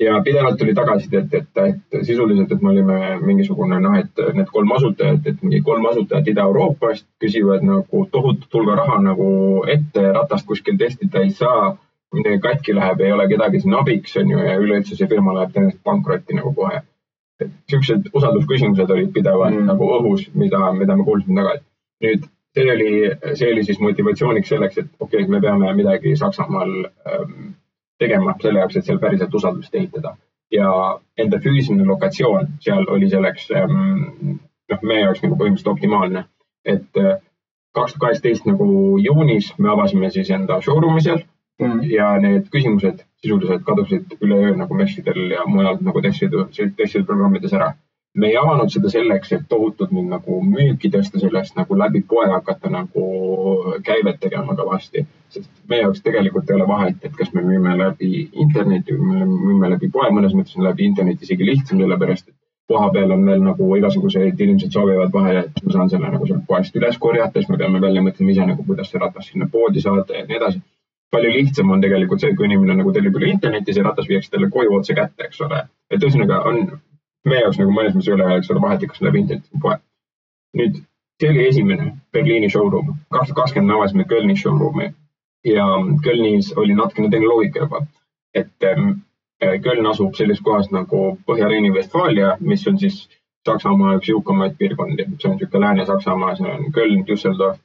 ja 0.00 0.20
pidevalt 0.24 0.56
tuli 0.58 0.74
tagasisidet, 0.74 1.34
et, 1.34 1.48
et, 1.56 1.80
et 1.92 2.06
sisuliselt, 2.06 2.52
et 2.52 2.62
me 2.62 2.70
olime 2.70 2.98
mingisugune 3.20 3.80
noh, 3.84 3.96
et 3.98 4.22
need 4.34 4.48
kolm 4.52 4.72
asutajat, 4.78 5.26
et 5.28 5.42
mingi 5.44 5.60
kolm 5.66 5.86
asutajat 5.92 6.30
Ida-Euroopast 6.32 7.06
küsivad 7.20 7.66
nagu 7.66 8.06
tohutut 8.12 8.58
hulga 8.58 8.78
raha 8.80 9.00
nagu 9.04 9.30
ette, 9.68 10.06
ratast 10.16 10.48
kuskil 10.48 10.80
testida 10.80 11.24
ei 11.24 11.30
saa. 11.30 11.76
midagi 12.10 12.40
katki 12.42 12.72
läheb, 12.74 13.00
ei 13.00 13.12
ole 13.14 13.28
kedagi 13.30 13.60
siin 13.62 13.74
abiks, 13.78 14.16
on 14.18 14.30
ju, 14.32 14.38
ja 14.42 14.56
üleüldse 14.58 14.96
see 14.98 15.06
firma 15.06 15.30
läheb 15.36 15.52
tõenäoliselt 15.54 15.84
pankrotti 15.86 16.34
nagu 16.34 16.50
kohe 16.56 16.80
siuksed 17.70 18.10
usaldusküsimused 18.12 18.90
olid 18.90 19.12
pidevalt 19.14 19.54
mm. 19.54 19.68
nagu 19.70 19.88
õhus, 19.98 20.26
mida, 20.34 20.72
mida 20.76 20.96
me 20.96 21.06
kuulsime 21.06 21.40
tagasi. 21.40 21.64
nüüd 22.04 22.26
see 22.56 22.66
oli, 22.72 22.90
see 23.38 23.52
oli 23.52 23.64
siis 23.64 23.80
motivatsiooniks 23.80 24.50
selleks, 24.52 24.78
et 24.82 24.90
okei 24.98 25.22
okay,, 25.22 25.30
me 25.30 25.40
peame 25.44 25.72
midagi 25.78 26.16
Saksamaal 26.18 26.72
ähm, 26.82 27.52
tegema 28.00 28.34
selle 28.42 28.62
jaoks, 28.62 28.76
et 28.76 28.88
seal 28.88 28.98
päriselt 28.98 29.34
usaldust 29.34 29.74
ehitada. 29.74 30.16
ja 30.50 30.68
enda 31.22 31.38
füüsiline 31.38 31.84
lokatsioon 31.86 32.48
seal 32.60 32.88
oli 32.90 33.08
selleks 33.10 33.44
ähm, 33.54 34.38
noh, 34.72 34.80
meie 34.82 35.04
jaoks 35.04 35.20
nagu 35.22 35.36
põhimõtteliselt 35.38 35.74
optimaalne. 35.76 36.24
et 36.64 36.88
kaks 37.74 37.92
tuhat 37.92 38.00
kaheksateist 38.00 38.46
nagu 38.50 38.98
juunis 38.98 39.52
me 39.58 39.70
avasime 39.70 40.10
siis 40.10 40.30
enda 40.34 40.58
showroom'i 40.64 41.04
seal 41.04 41.20
mm. 41.60 41.84
ja 41.92 42.10
need 42.22 42.48
küsimused 42.54 43.04
sisuliselt 43.22 43.62
kadusid 43.68 44.16
üleöö 44.20 44.56
nagu 44.56 44.74
messidel 44.74 45.30
ja 45.30 45.44
mujal 45.46 45.78
nagu 45.86 46.02
testide, 46.02 46.46
testide 46.76 47.04
programmides 47.04 47.54
ära. 47.54 47.72
Me 48.14 48.26
ei 48.26 48.36
avanud 48.36 48.72
seda 48.72 48.90
selleks, 48.90 49.32
et 49.36 49.46
tohutult 49.48 49.92
nüüd 49.94 50.08
nagu 50.10 50.40
müüki 50.42 50.90
tõsta 50.90 51.20
sellest 51.22 51.56
nagu 51.58 51.78
läbi 51.78 52.02
poe 52.12 52.26
hakata 52.32 52.70
nagu 52.72 53.04
käivet 53.86 54.20
tegema 54.20 54.56
kõvasti. 54.58 55.06
sest 55.30 55.50
meie 55.70 55.84
jaoks 55.84 56.02
tegelikult 56.02 56.50
ei 56.50 56.56
ole 56.56 56.66
vahet, 56.66 56.96
et 57.06 57.12
kas 57.16 57.28
me 57.34 57.42
müüme 57.46 57.76
läbi 57.78 58.28
interneti 58.44 58.96
või 58.98 59.20
me 59.20 59.26
müüme 59.30 59.70
läbi 59.70 59.90
poe, 59.94 60.08
mõnes 60.10 60.34
mõttes 60.34 60.56
on 60.58 60.66
läbi 60.66 60.88
interneti 60.90 61.28
isegi 61.28 61.46
lihtsam, 61.46 61.78
sellepärast 61.78 62.28
et 62.28 62.34
koha 62.70 62.90
peal 62.90 63.14
on 63.14 63.22
veel 63.26 63.44
nagu 63.44 63.76
igasuguseid 63.76 64.40
inimesed 64.40 64.74
soovivad 64.74 65.14
vahele, 65.14 65.46
et 65.46 65.62
ma 65.62 65.76
saan 65.76 65.90
selle 65.94 66.10
nagu 66.10 66.26
sealt 66.26 66.42
poest 66.50 66.76
üles 66.82 66.98
korjata, 66.98 67.38
siis 67.38 67.48
me 67.50 67.62
peame 67.62 67.80
välja 67.86 68.02
mõtlema 68.02 68.34
ise 68.34 68.50
nagu, 68.52 68.66
kuidas 68.66 68.90
see 68.90 69.02
ratas 69.02 69.30
sinna 69.30 69.46
poodi 69.54 69.86
saada 69.86 70.18
ja 70.18 70.26
nii 70.26 70.42
edasi 70.42 70.62
palju 71.10 71.30
lihtsam 71.34 71.70
on 71.74 71.80
tegelikult 71.82 72.22
see, 72.22 72.34
kui 72.38 72.46
inimene 72.46 72.76
nagu 72.78 72.92
tellib 72.94 73.16
üle 73.18 73.30
interneti, 73.30 73.74
see 73.74 73.86
ratas 73.86 74.06
viiakse 74.10 74.30
talle 74.30 74.50
koju 74.50 74.76
otse 74.76 74.94
kätte, 74.98 75.26
eks 75.26 75.40
ole. 75.46 75.64
et 75.90 76.02
ühesõnaga 76.02 76.42
on 76.50 76.60
meie 77.28 77.42
jaoks 77.44 77.58
nagu 77.60 77.74
mõnes 77.74 77.94
mõttes 77.96 78.12
ole, 78.14 78.28
eks 78.36 78.50
ole, 78.52 78.62
vahet, 78.62 78.86
kas 78.88 79.02
läbi 79.04 79.22
interneti 79.22 79.50
või 79.54 79.62
poe. 79.66 79.76
nüüd 80.60 80.80
see 81.20 81.30
oli 81.30 81.46
esimene 81.48 81.86
Berliini 82.12 82.50
showroom, 82.50 82.94
kaks 83.12 83.28
tuhat 83.28 83.38
kakskümmend 83.42 83.70
me 83.70 83.78
avasime 83.78 84.06
Kölni 84.12 84.36
showroom'i 84.36 84.90
ja 85.46 85.66
Kölnis 86.04 86.52
oli 86.56 86.74
natukene 86.74 87.10
teine 87.10 87.28
loogika 87.28 87.66
juba, 87.66 87.84
et 88.34 88.68
ähm, 88.70 88.92
Köln 89.40 89.86
asub 89.88 90.14
sellises 90.14 90.42
kohas 90.44 90.68
nagu 90.70 91.18
Põhja-Rheini-Vestfaalia, 91.28 92.36
mis 92.40 92.66
on 92.68 92.78
siis 92.78 93.06
Saksamaa 93.48 93.94
üks 93.96 94.10
jõukamaid 94.10 94.58
piirkondi, 94.58 95.06
see 95.16 95.30
on 95.30 95.36
niisugune 95.38 95.64
Lääne-Saksamaa, 95.64 96.34
see 96.36 96.50
on 96.50 96.72
Köln, 96.76 97.06
Düsseldorf. 97.08 97.60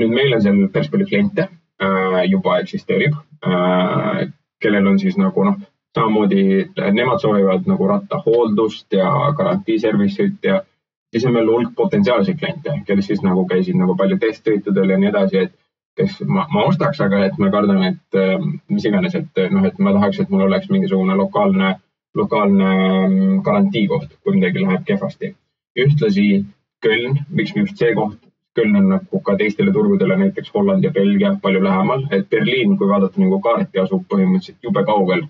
nüüd 0.00 0.14
meil 0.16 0.32
on 0.32 0.40
seal 0.44 0.62
päris 0.72 0.88
palju 0.88 1.08
kliente 1.10 1.48
Äh, 1.80 2.24
juba 2.28 2.58
eksisteerib, 2.60 3.14
äh, 3.46 4.28
kellel 4.60 4.86
on 4.86 4.98
siis 5.00 5.14
nagu 5.16 5.44
noh, 5.46 5.54
samamoodi 5.94 6.70
nemad 6.92 7.18
soovivad 7.22 7.66
nagu 7.66 7.86
rattahooldust 7.86 8.92
ja 8.92 9.10
garantiiservice'it 9.36 10.44
ja 10.44 10.62
siis 11.10 11.24
on 11.26 11.34
veel 11.34 11.50
hulk 11.50 11.74
potentsiaalseid 11.76 12.38
kliente, 12.38 12.76
kes 12.86 13.06
siis 13.06 13.22
nagu 13.26 13.46
käisid 13.50 13.78
nagu 13.78 13.96
palju 13.98 14.18
testsõitudel 14.22 14.94
ja 14.94 14.98
nii 15.00 15.10
edasi, 15.10 15.44
et 15.46 15.56
kes 15.98 16.20
ma, 16.26 16.46
ma 16.54 16.64
ostaks, 16.70 17.00
aga 17.04 17.24
et 17.26 17.38
ma 17.42 17.50
kardan, 17.52 17.82
et 17.90 18.18
äh, 18.18 18.38
mis 18.70 18.86
iganes, 18.86 19.16
et 19.18 19.42
noh, 19.50 19.66
et 19.66 19.78
ma 19.78 19.94
tahaks, 19.96 20.22
et 20.22 20.30
mul 20.30 20.46
oleks 20.46 20.70
mingisugune 20.70 21.16
lokaalne, 21.18 21.74
lokaalne 22.16 22.70
mm, 22.70 23.42
garantiikoht, 23.46 24.16
kui 24.22 24.38
midagi 24.38 24.64
läheb 24.64 24.86
kehvasti. 24.86 25.34
ühtlasi 25.78 26.44
Köln, 26.82 27.18
miks 27.28 27.52
just 27.56 27.78
see 27.78 27.92
koht, 27.94 28.18
Köln 28.56 28.76
on 28.76 28.88
nagu 28.94 29.20
ka 29.26 29.36
teistele 29.38 29.72
turgudele, 29.72 30.16
näiteks 30.16 30.50
Holland 30.54 30.84
ja 30.84 30.90
Belgia 30.90 31.34
palju 31.42 31.60
lähemal, 31.62 32.06
et 32.10 32.28
Berliin, 32.30 32.76
kui 32.78 32.88
vaadata 32.88 33.20
nagu 33.20 33.38
kaarti, 33.44 33.78
asub 33.82 34.06
põhimõtteliselt 34.10 34.66
jube 34.66 34.82
kaugel. 34.88 35.26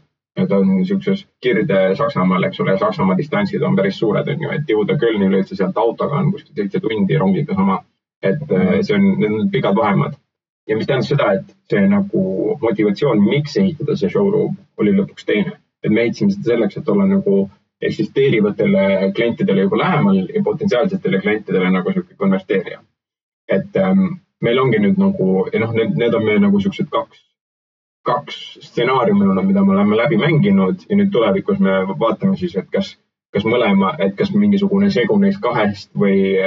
Ta 0.47 0.59
on 0.61 0.69
niisuguses 0.77 1.27
Kirde-Saksamaal, 1.45 2.47
eks 2.49 2.61
ole, 2.61 2.79
Saksamaa 2.79 3.17
distantsid 3.19 3.63
on 3.67 3.77
päris 3.77 3.99
suured, 3.99 4.29
on 4.29 4.43
ju, 4.45 4.51
et 4.57 4.73
jõuda 4.75 4.97
Kölni 4.99 5.29
üleüldse 5.29 5.57
sealt 5.59 5.79
autoga 5.79 6.19
on 6.21 6.33
kuskil 6.33 6.57
seitse 6.57 6.81
tundi, 6.81 7.19
rongiga 7.19 7.55
sama. 7.55 7.85
et 8.23 8.51
äh, 8.53 8.75
see 8.85 8.97
on, 8.97 9.07
need 9.21 9.33
on 9.33 9.49
pikad 9.51 9.77
vahemaad. 9.77 10.19
ja 10.69 10.77
mis 10.77 10.87
tähendas 10.87 11.09
seda, 11.09 11.33
et 11.33 11.55
see 11.73 11.87
nagu 11.89 12.25
motivatsioon, 12.63 13.23
miks 13.25 13.57
ehitada 13.57 13.97
see 13.97 14.11
showroom, 14.13 14.57
oli 14.79 14.93
lõpuks 14.99 15.27
teine. 15.27 15.57
et 15.85 15.91
me 15.93 16.05
ehitasime 16.05 16.37
seda 16.37 16.53
selleks, 16.55 16.77
et 16.77 16.89
olla 16.89 17.07
nagu 17.07 17.49
eksisteerivatele 17.81 19.13
klientidele 19.17 19.67
juba 19.67 19.79
lähemal 19.79 20.23
ja 20.35 20.43
potentsiaalsetele 20.45 21.21
klientidele 21.21 21.71
nagu 21.71 21.89
niisugune 21.89 22.17
konverteerija 22.19 22.83
et 23.51 23.77
ähm, 23.77 24.21
meil 24.45 24.61
ongi 24.63 24.81
nüüd 24.81 24.99
nagu, 25.01 25.29
noh, 25.63 25.75
need, 25.77 25.97
need 25.99 26.17
on 26.17 26.25
meie 26.27 26.41
nagu 26.43 26.61
siuksed 26.63 26.89
kaks, 26.93 27.23
kaks 28.07 28.37
stsenaariumi 28.65 29.27
olnud, 29.29 29.47
mida 29.47 29.65
me 29.65 29.75
oleme 29.77 29.97
läbi 29.99 30.19
mänginud 30.21 30.87
ja 30.89 30.97
nüüd 30.97 31.11
tulevikus 31.13 31.61
me 31.61 31.81
vaatame 32.01 32.37
siis, 32.41 32.57
et 32.57 32.71
kas, 32.73 32.95
kas 33.35 33.45
mõlema, 33.45 33.93
et 33.99 34.17
kas 34.19 34.33
mingisugune 34.35 34.91
segu 34.95 35.19
neist 35.21 35.43
kahest 35.45 35.91
või, 36.05 36.39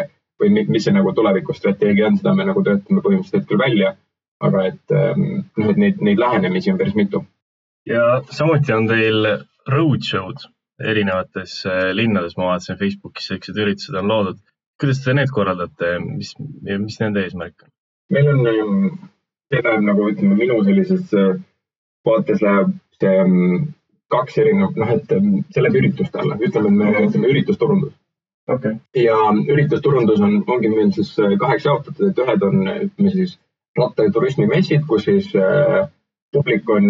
või 0.41 0.65
mis 0.65 0.87
see 0.87 0.95
nagu 0.95 1.13
tulevikustrateegia 1.13 2.09
on, 2.09 2.17
seda 2.21 2.33
me 2.37 2.47
nagu 2.49 2.63
töötame 2.65 3.03
põhimõtteliselt 3.05 3.43
hetkel 3.43 3.61
välja. 3.61 3.95
aga 4.43 4.63
et 4.67 4.91
ähm, 4.91 5.21
noh, 5.57 5.69
et 5.71 5.77
neid, 5.79 6.01
neid 6.03 6.19
lähenemisi 6.19 6.71
on 6.71 6.77
päris 6.77 6.95
mitu. 6.99 7.21
ja 7.87 8.23
samuti 8.29 8.73
on 8.73 8.87
teil 8.87 9.27
roadshow'd 9.71 10.49
erinevates 10.83 11.61
äh, 11.65 11.93
linnades, 11.95 12.35
ma 12.37 12.49
vaatasin 12.49 12.79
Facebookis 12.81 13.29
sellised 13.29 13.61
üritused 13.61 13.95
on 13.95 14.09
loodud 14.11 14.41
kuidas 14.83 15.03
te 15.03 15.13
need 15.15 15.31
korraldate, 15.31 15.95
mis, 16.03 16.33
mis 16.65 16.99
nende 16.99 17.23
eesmärk 17.23 17.65
on? 17.65 17.71
meil 18.13 18.29
on, 18.33 18.41
ähm, 18.51 18.87
see 19.53 19.63
läheb 19.63 19.85
nagu 19.87 20.09
ütleme, 20.09 20.37
minu 20.39 20.59
sellises 20.65 21.13
äh, 21.17 21.33
vaates 22.07 22.41
läheb 22.43 22.73
see 22.99 23.15
ähm, 23.23 23.73
kaks 24.13 24.37
erinevat, 24.41 24.77
noh, 24.79 24.93
et 24.95 25.11
ähm, 25.15 25.33
see 25.53 25.63
läheb 25.63 25.79
ürituste 25.81 26.21
alla, 26.21 26.37
ütleme, 26.39 26.71
et 26.73 26.99
me 26.99 27.07
ütleme 27.07 27.33
üritusturundus. 27.33 27.93
Okay.. 28.53 28.75
ja 28.99 29.15
üritusturundus 29.47 30.19
on, 30.19 30.41
ongi 30.51 30.69
meil 30.73 30.91
siis 30.95 31.13
äh, 31.21 31.37
kaheks 31.39 31.67
jaotatud, 31.69 32.09
et 32.09 32.23
ühed 32.25 32.47
on, 32.49 32.63
ütleme 32.89 33.13
siis 33.13 33.37
ratta- 33.79 34.07
ja 34.07 34.11
turismimessid, 34.15 34.87
kus 34.89 35.05
siis 35.07 35.29
äh, 35.39 35.85
publik 36.33 36.69
on 36.73 36.87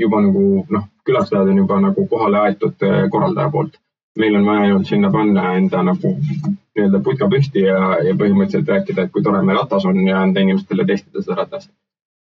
juba 0.00 0.22
nagu 0.24 0.64
noh, 0.72 0.88
külastajad 1.04 1.52
on 1.52 1.60
juba 1.62 1.76
nagu 1.84 2.06
kohale 2.08 2.40
aetud 2.46 2.80
korraldaja 3.12 3.52
poolt 3.52 3.76
meil 4.18 4.36
on 4.36 4.46
vaja 4.46 4.66
ainult 4.66 4.86
sinna 4.86 5.10
panna 5.14 5.54
enda 5.56 5.82
nagu 5.86 6.14
nii-öelda 6.18 7.00
putka 7.04 7.28
püsti 7.30 7.64
ja, 7.66 7.80
ja 8.06 8.14
põhimõtteliselt 8.18 8.70
rääkida, 8.74 9.04
et 9.06 9.12
kui 9.12 9.22
tore 9.22 9.42
meil 9.42 9.58
ratas 9.58 9.86
on 9.88 10.00
ja 10.06 10.22
anda 10.22 10.42
inimestele 10.44 10.86
testida 10.86 11.22
seda 11.22 11.42
ratast. 11.42 11.70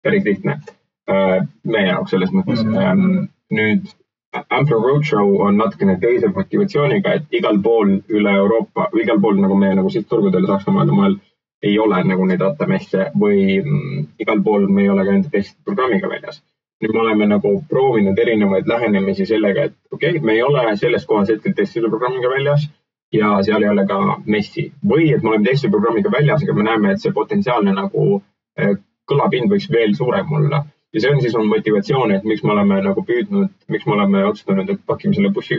päris 0.04 0.24
lihtne 0.24 0.60
äh, 1.10 1.48
meie 1.64 1.88
jaoks 1.88 2.12
selles 2.14 2.34
mõttes 2.34 2.64
mm. 2.64 2.76
-hmm. 2.76 3.28
nüüd 3.60 3.94
Ampro 4.50 4.80
Roadshow 4.80 5.38
on 5.42 5.58
natukene 5.58 5.96
teise 6.00 6.28
motivatsiooniga, 6.28 7.14
et 7.14 7.38
igal 7.40 7.60
pool 7.64 7.94
üle 8.10 8.32
Euroopa, 8.42 8.90
igal 9.02 9.22
pool 9.24 9.40
nagu 9.40 9.56
meie 9.56 9.76
nagu 9.76 9.90
sihtturgudel 9.90 10.48
Saksamaal 10.50 10.92
ja 10.92 10.98
mujal 10.98 11.16
ei 11.64 11.80
ole 11.80 12.02
nagu 12.04 12.26
neid 12.28 12.44
rattamesse 12.44 13.10
või 13.22 13.62
mm, 13.62 14.08
igal 14.20 14.42
pool 14.44 14.68
me 14.68 14.84
ei 14.84 14.90
ole 14.90 15.06
ka 15.06 15.16
enda 15.16 15.32
testiprogrammiga 15.32 16.10
väljas. 16.12 16.42
Nüüd 16.84 16.94
me 16.94 17.04
oleme 17.06 17.28
nagu 17.32 17.52
proovinud 17.70 18.20
erinevaid 18.20 18.68
lähenemisi 18.68 19.26
sellega, 19.26 19.70
et 19.70 19.76
okei 19.92 20.18
okay,, 20.18 20.26
me 20.26 20.34
ei 20.34 20.44
ole 20.44 20.66
selles 20.78 21.06
kohas 21.06 21.32
hetkel 21.32 21.56
testiprogrammiga 21.56 22.30
väljas 22.30 22.68
ja 23.14 23.32
seal 23.48 23.64
ei 23.64 23.72
ole 23.72 23.86
ka 23.88 24.00
messi 24.26 24.68
või 24.94 25.12
et 25.16 25.24
me 25.24 25.32
oleme 25.32 25.48
testiprogrammiga 25.50 26.12
väljas, 26.12 26.44
aga 26.44 26.58
me 26.58 26.68
näeme, 26.68 26.92
et 26.92 27.04
see 27.04 27.16
potentsiaalne 27.16 27.76
nagu 27.76 28.08
eh, 28.60 28.76
kõlapind 29.08 29.52
võiks 29.52 29.70
veel 29.72 29.96
suurem 29.96 30.34
olla 30.40 30.66
ja 30.96 31.02
see 31.02 31.12
on 31.12 31.22
siis 31.22 31.36
on 31.36 31.48
motivatsioon, 31.52 32.12
et 32.16 32.24
miks 32.24 32.44
me 32.44 32.54
oleme 32.56 32.78
nagu 32.84 33.04
püüdnud, 33.08 33.50
miks 33.68 33.88
me 33.88 33.98
oleme 33.98 34.24
otsustanud, 34.30 34.70
et 34.72 34.86
pakime 34.88 35.18
selle 35.18 35.32
bussi, 35.36 35.58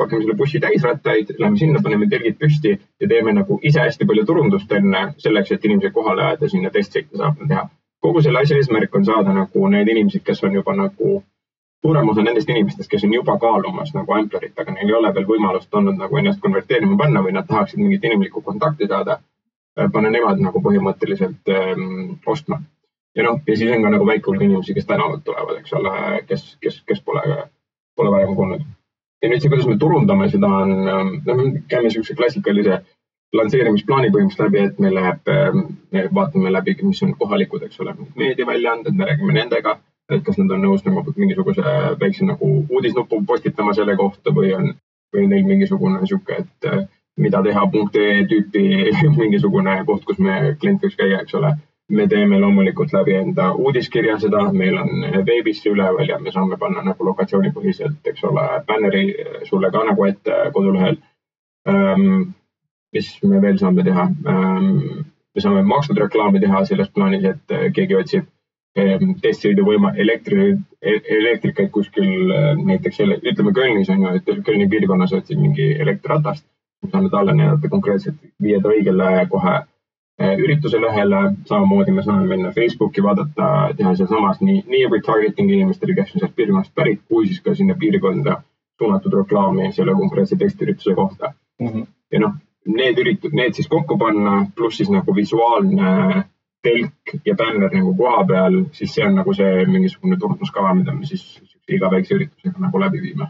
pakime 0.00 0.24
selle 0.24 0.36
bussi 0.40 0.60
täisrattaid, 0.60 1.32
lähme 1.38 1.60
sinna, 1.60 1.80
paneme 1.84 2.08
telgid 2.12 2.36
püsti 2.40 2.74
ja 2.74 3.08
teeme 3.08 3.32
nagu 3.32 3.58
ise 3.62 3.80
hästi 3.80 4.08
palju 4.10 4.26
turundust 4.28 4.72
enne 4.76 5.06
selleks, 5.24 5.54
et 5.56 5.64
inimesed 5.64 5.96
kohale 5.96 6.26
ajada, 6.26 6.50
sinna 6.52 6.72
testsõite 6.74 7.20
saab 7.20 7.40
teha. 7.48 7.64
Kogu 8.04 8.22
selle 8.22 8.42
asja 8.44 8.58
eesmärk 8.60 8.96
on 8.98 9.06
saada 9.08 9.32
nagu 9.32 9.68
need 9.72 9.88
inimesed, 9.88 10.24
kes 10.24 10.44
on 10.44 10.58
juba 10.58 10.74
nagu 10.76 11.14
suurem 11.84 12.08
osa 12.12 12.24
nendest 12.24 12.50
inimestest, 12.52 12.90
kes 12.90 13.04
on 13.04 13.14
juba 13.16 13.38
kaalumas 13.40 13.94
nagu 13.96 14.12
Amplerit, 14.18 14.58
aga 14.60 14.74
neil 14.74 14.90
ei 14.90 14.98
ole 14.98 15.12
veel 15.16 15.28
võimalust 15.30 15.80
olnud 15.80 15.96
nagu 16.00 16.20
ennast 16.20 16.42
konverteerima 16.44 16.98
panna 17.00 17.24
või 17.24 17.32
nad 17.36 17.48
tahaksid 17.48 17.80
mingit 17.80 18.04
inimlikku 18.04 18.44
kontakti 18.44 18.88
saada, 18.92 19.18
panna 19.96 20.12
nemad 20.12 20.40
nagu 20.40 20.62
põhimõtteliselt 20.64 21.52
ähm, 21.52 22.16
ostma 22.34 22.60
ja 23.16 23.24
noh, 23.26 23.40
ja 23.46 23.56
siis 23.56 23.72
on 23.72 23.84
ka 23.84 23.92
nagu 23.94 24.06
väike 24.06 24.30
hulk 24.30 24.42
inimesi, 24.42 24.74
kes 24.74 24.88
tänavalt 24.90 25.24
tulevad, 25.24 25.60
eks 25.60 25.76
ole, 25.78 25.92
kes, 26.28 26.46
kes, 26.60 26.80
kes 26.88 27.02
pole, 27.04 27.22
pole 27.96 28.12
varem 28.16 28.34
kuulnud. 28.36 28.64
ja 29.22 29.30
nüüd 29.30 29.40
see, 29.40 29.48
kuidas 29.52 29.68
me 29.70 29.78
turundame 29.80 30.28
seda 30.32 30.50
on, 30.60 30.72
noh, 30.84 31.36
me 31.40 31.64
käime 31.70 31.88
niisuguse 31.88 32.16
klassikalise 32.18 32.82
lansseerimisplaani 33.34 34.12
põhimõtteliselt 34.14 34.46
läbi, 34.46 34.62
et 34.68 34.78
meil 34.82 34.94
läheb, 34.94 35.32
me 35.92 36.06
vaatame 36.14 36.52
läbi, 36.52 36.76
mis 36.82 37.02
on 37.02 37.14
kohalikud, 37.18 37.64
eks 37.66 37.80
ole, 37.82 37.96
meediaväljaanded, 38.20 38.94
me 38.94 39.08
räägime 39.10 39.36
nendega, 39.38 39.78
et 40.12 40.22
kas 40.24 40.38
nad 40.38 40.52
on 40.54 40.62
nõus 40.66 40.84
nagu 40.86 41.02
mingisuguse 41.16 41.76
väikse 42.00 42.28
nagu 42.28 42.50
uudisnupu 42.70 43.22
postitama 43.26 43.74
selle 43.74 43.96
kohta 43.98 44.34
või 44.36 44.54
on, 44.54 44.72
või 45.14 45.26
neil 45.30 45.46
mingisugune 45.48 46.00
niisugune, 46.02 46.44
et 46.44 46.88
mida 47.16 47.42
teha 47.42 47.66
punkt 47.70 47.96
ee 47.96 48.24
tüüpi 48.30 48.64
mingisugune 49.20 49.80
koht, 49.86 50.04
kus 50.04 50.18
me 50.18 50.56
klient 50.60 50.82
võiks 50.82 50.98
käia, 50.98 51.22
eks 51.22 51.38
ole 51.40 51.54
me 51.88 52.06
teeme 52.08 52.38
loomulikult 52.40 52.92
läbi 52.92 53.14
enda 53.14 53.50
uudiskirja 53.52 54.18
seda, 54.18 54.46
meil 54.52 54.78
on 54.80 55.04
veebis 55.26 55.60
see 55.62 55.72
üleval 55.72 56.08
ja 56.08 56.18
me 56.18 56.32
saame 56.32 56.56
panna 56.60 56.84
nagu 56.84 57.04
lokatsioonipõhiselt, 57.10 58.00
eks 58.08 58.24
ole, 58.24 58.46
bänneri 58.68 59.04
sulle 59.48 59.70
ka 59.70 59.84
nagu 59.90 60.08
ette 60.08 60.38
kodulehel 60.54 60.96
ähm,. 61.68 62.32
Mis 62.94 63.10
me 63.22 63.40
veel 63.42 63.58
saame 63.58 63.84
teha 63.86 64.06
ähm,? 64.30 64.70
me 65.34 65.42
saame 65.42 65.64
makstud 65.66 65.98
reklaami 65.98 66.40
teha 66.40 66.62
selles 66.64 66.90
plaanis, 66.94 67.24
et 67.26 67.54
keegi 67.74 67.96
otsib 67.98 68.26
ähm, 68.78 69.16
testsõiduvõima 69.22 69.90
elektri, 70.04 70.52
elektrikaid 71.18 71.72
kuskil 71.74 72.30
näiteks 72.60 73.00
selle, 73.02 73.18
ütleme 73.18 73.52
Kölnis 73.56 73.90
on 73.90 74.04
ju, 74.06 74.12
et 74.20 74.44
Kölni 74.46 74.68
piirkonnas 74.70 75.14
otsib 75.18 75.40
mingi 75.42 75.72
elektriratast. 75.86 76.46
saame 76.92 77.08
talle 77.10 77.32
näidata 77.34 77.68
konkreetselt, 77.72 78.16
viia 78.42 78.60
ta 78.62 78.68
õigele 78.68 79.26
kohe 79.32 79.54
Eh, 80.18 80.36
ürituse 80.38 80.78
lehele, 80.78 81.20
samamoodi 81.50 81.90
me 81.90 82.02
saame 82.06 82.28
minna 82.30 82.52
Facebooki 82.54 83.02
vaadata, 83.02 83.46
teha 83.76 83.94
sealsamas 83.98 84.36
nii, 84.46 84.60
nii 84.70 84.84
retargeting 84.92 85.48
inimestele, 85.50 85.96
kes 85.96 86.12
on 86.14 86.22
sealt 86.22 86.36
piirkonnast 86.36 86.70
pärit, 86.78 87.00
kui 87.10 87.26
siis 87.26 87.40
ka 87.42 87.54
sinna 87.58 87.74
piirkonda 87.80 88.36
suunatud 88.78 89.16
reklaami 89.18 89.72
selle 89.74 89.96
konkreetse 89.98 90.38
testiürituse 90.38 90.94
kohta 90.94 91.32
mm. 91.58 91.66
-hmm. 91.66 91.86
ja 92.14 92.20
noh, 92.22 92.36
need 92.66 92.98
üritused, 92.98 93.34
need 93.36 93.56
siis 93.56 93.68
kokku 93.68 93.98
panna, 93.98 94.44
pluss 94.56 94.80
siis 94.80 94.90
nagu 94.92 95.14
visuaalne 95.16 96.24
telk 96.64 97.14
ja 97.26 97.34
bänner 97.36 97.72
nagu 97.74 97.94
koha 97.96 98.24
peal, 98.28 98.62
siis 98.72 98.94
see 98.94 99.04
on 99.06 99.18
nagu 99.20 99.34
see 99.36 99.66
mingisugune 99.68 100.16
turunduskava, 100.20 100.74
mida 100.78 100.94
me 100.96 101.06
siis 101.08 101.24
iga 101.68 101.90
väikse 101.92 102.16
üritusega 102.16 102.60
nagu 102.66 102.80
läbi 102.80 103.02
viime. 103.02 103.28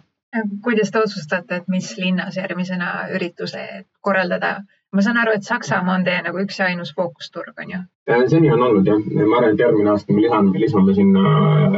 kuidas 0.62 0.90
te 0.90 0.98
otsustate, 0.98 1.56
et 1.56 1.68
mis 1.68 1.92
linnas 1.98 2.36
järgmisena 2.36 2.94
ürituse 3.16 3.84
korraldada? 4.00 4.56
ma 4.94 5.02
saan 5.02 5.18
aru, 5.18 5.34
et 5.34 5.42
Saksamaa 5.42 5.96
on 5.98 6.04
teie 6.06 6.22
nagu 6.22 6.38
üks 6.38 6.60
ja 6.60 6.68
ainus 6.70 6.92
fookusturg, 6.94 7.56
on 7.58 7.70
ju? 7.70 7.78
Äh, 8.10 8.26
seni 8.30 8.50
on 8.54 8.62
olnud 8.62 8.86
jah, 8.86 9.00
ma 9.16 9.40
arvan, 9.40 9.54
et 9.54 9.62
järgmine 9.64 9.90
aasta 9.90 10.14
me 10.14 10.22
lisame, 10.22 10.58
lisame 10.62 10.94
sinna 10.94 11.24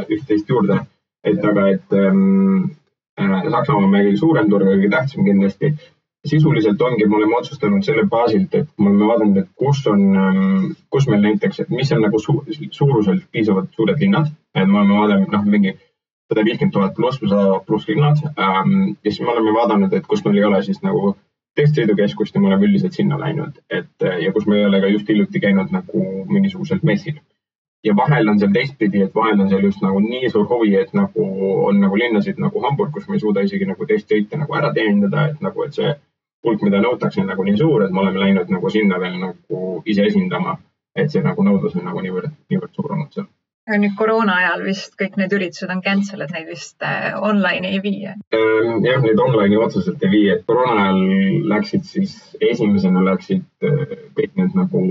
üht-teist 0.05 0.53
juurde, 0.53 0.77
et 1.25 1.47
aga, 1.51 1.63
et 1.73 1.97
ähm, 1.97 2.67
äh, 3.17 3.39
Saksamaa 3.49 3.87
on 3.87 3.93
meie 3.93 4.05
kõige 4.11 4.21
suurem 4.21 4.51
turg, 4.53 4.69
kõige 4.69 4.91
tähtsam 4.93 5.25
kindlasti. 5.25 5.73
Sisuliselt 6.29 6.81
ongi, 6.81 7.07
me 7.07 7.17
oleme 7.19 7.37
otsustanud 7.37 7.83
selle 7.85 8.05
baasilt, 8.11 8.55
et 8.55 8.69
me 8.77 8.89
oleme 8.89 9.09
vaadanud, 9.11 9.37
et 9.41 9.49
kus 9.55 9.83
on 9.91 10.03
ähm,, 10.23 10.71
kus 10.93 11.07
meil 11.11 11.23
näiteks, 11.25 11.61
et 11.63 11.69
mis 11.73 11.91
on 11.95 12.01
nagu 12.05 12.19
su 12.19 12.39
suuruselt 12.71 13.27
piisavalt 13.31 13.69
suured 13.75 14.01
linnad, 14.01 14.31
et 14.55 14.67
me 14.67 14.79
oleme 14.81 14.99
vaadanud, 15.01 15.31
noh, 15.33 15.45
mingi 15.55 15.77
sada 16.27 16.43
viiskümmend 16.43 16.75
tuhat 16.75 16.95
pluss 16.95 17.21
sada 17.23 17.61
pluss 17.67 17.87
linnad 17.87 18.19
ähm,. 18.27 18.97
ja 19.03 19.11
siis 19.11 19.21
me 19.21 19.31
oleme 19.31 19.55
vaadanud, 19.59 19.93
et 19.93 20.07
kus 20.07 20.25
meil 20.25 20.41
ei 20.41 20.49
ole 20.49 20.61
siis 20.63 20.83
nagu 20.83 21.15
testsõidukeskust 21.57 22.35
ja 22.35 22.41
me 22.41 22.51
oleme 22.51 22.67
üldiselt 22.67 22.97
sinna 22.97 23.17
läinud, 23.19 23.57
et 23.69 24.07
ja 24.23 24.33
kus 24.33 24.45
me 24.45 24.59
ei 24.59 24.67
ole 24.67 24.81
ka 24.83 24.91
just 24.93 25.09
hiljuti 25.09 25.41
käinud 25.41 25.73
nagu 25.73 26.03
mingisugusel 26.29 26.83
messil. 26.83 27.17
ja 27.85 27.93
vahel 27.95 28.27
on 28.27 28.39
seal 28.39 28.51
teistpidi, 28.51 29.03
et 29.05 29.13
vahel 29.15 29.39
on 29.39 29.49
seal 29.49 29.63
just 29.63 29.81
nagu 29.85 29.99
nii 30.03 30.29
suur 30.33 30.47
huvi, 30.49 30.73
et 30.75 30.93
nagu 30.97 31.25
on 31.67 31.77
nagu 31.79 31.95
linnasid 31.95 32.39
nagu 32.41 32.61
Hamburg, 32.63 32.91
kus 32.93 33.05
me 33.07 33.15
ei 33.15 33.21
suuda 33.21 33.43
isegi 33.45 33.67
nagu 33.69 33.85
testsõite 33.85 34.39
nagu 34.41 34.55
ära 34.59 34.73
teenindada, 34.73 35.27
et 35.29 35.43
nagu, 35.45 35.63
et 35.63 35.77
see 35.77 35.93
hulk, 36.45 36.61
mida 36.63 36.81
nõutakse, 36.83 37.21
on 37.21 37.31
nagu 37.33 37.43
nii 37.47 37.57
suur, 37.57 37.85
et 37.85 37.95
me 37.95 38.03
oleme 38.03 38.21
läinud 38.23 38.53
nagu 38.53 38.69
sinna 38.73 38.99
veel 39.01 39.17
nagu 39.23 39.63
ise 39.85 40.05
esindama. 40.11 40.57
et 40.97 41.11
see 41.13 41.21
nagu 41.21 41.43
nõudlus 41.45 41.75
on 41.77 41.83
nagu 41.85 42.01
niivõrd, 42.01 42.31
niivõrd 42.49 42.71
suur 42.73 42.93
olnud 42.95 43.11
seal 43.13 43.27
aga 43.67 43.77
nüüd 43.81 43.95
koroona 43.99 44.35
ajal 44.41 44.63
vist 44.63 44.93
kõik 44.99 45.17
need 45.19 45.33
üritused 45.35 45.71
on 45.73 45.81
cancel, 45.83 46.23
et 46.23 46.31
neid 46.33 46.47
vist 46.47 46.83
äh, 46.87 47.11
online 47.29 47.73
ei 47.73 47.81
vii? 47.83 48.13
Ähm, 48.37 48.85
jah, 48.87 49.01
neid 49.03 49.19
online'i 49.19 49.59
otseselt 49.59 50.03
ei 50.07 50.13
vii, 50.13 50.27
et 50.35 50.45
koroona 50.47 50.85
ajal 50.85 51.01
läksid 51.51 51.83
siis, 51.87 52.13
esimesena 52.39 53.03
läksid 53.09 53.43
äh, 53.67 53.97
kõik 54.17 54.39
need 54.39 54.55
nagu 54.55 54.83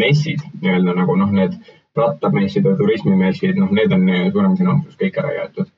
messid 0.00 0.40
nii-öelda 0.62 0.96
nagu 0.96 1.18
noh, 1.20 1.34
need 1.36 1.58
rattamessid 1.98 2.64
või 2.64 2.78
turismimessid, 2.78 3.58
noh, 3.60 3.72
need 3.76 3.92
on 3.92 4.08
suuremas 4.32 4.64
enamuses 4.64 4.96
kõik 5.00 5.20
ära 5.20 5.34
jäetud. 5.36 5.68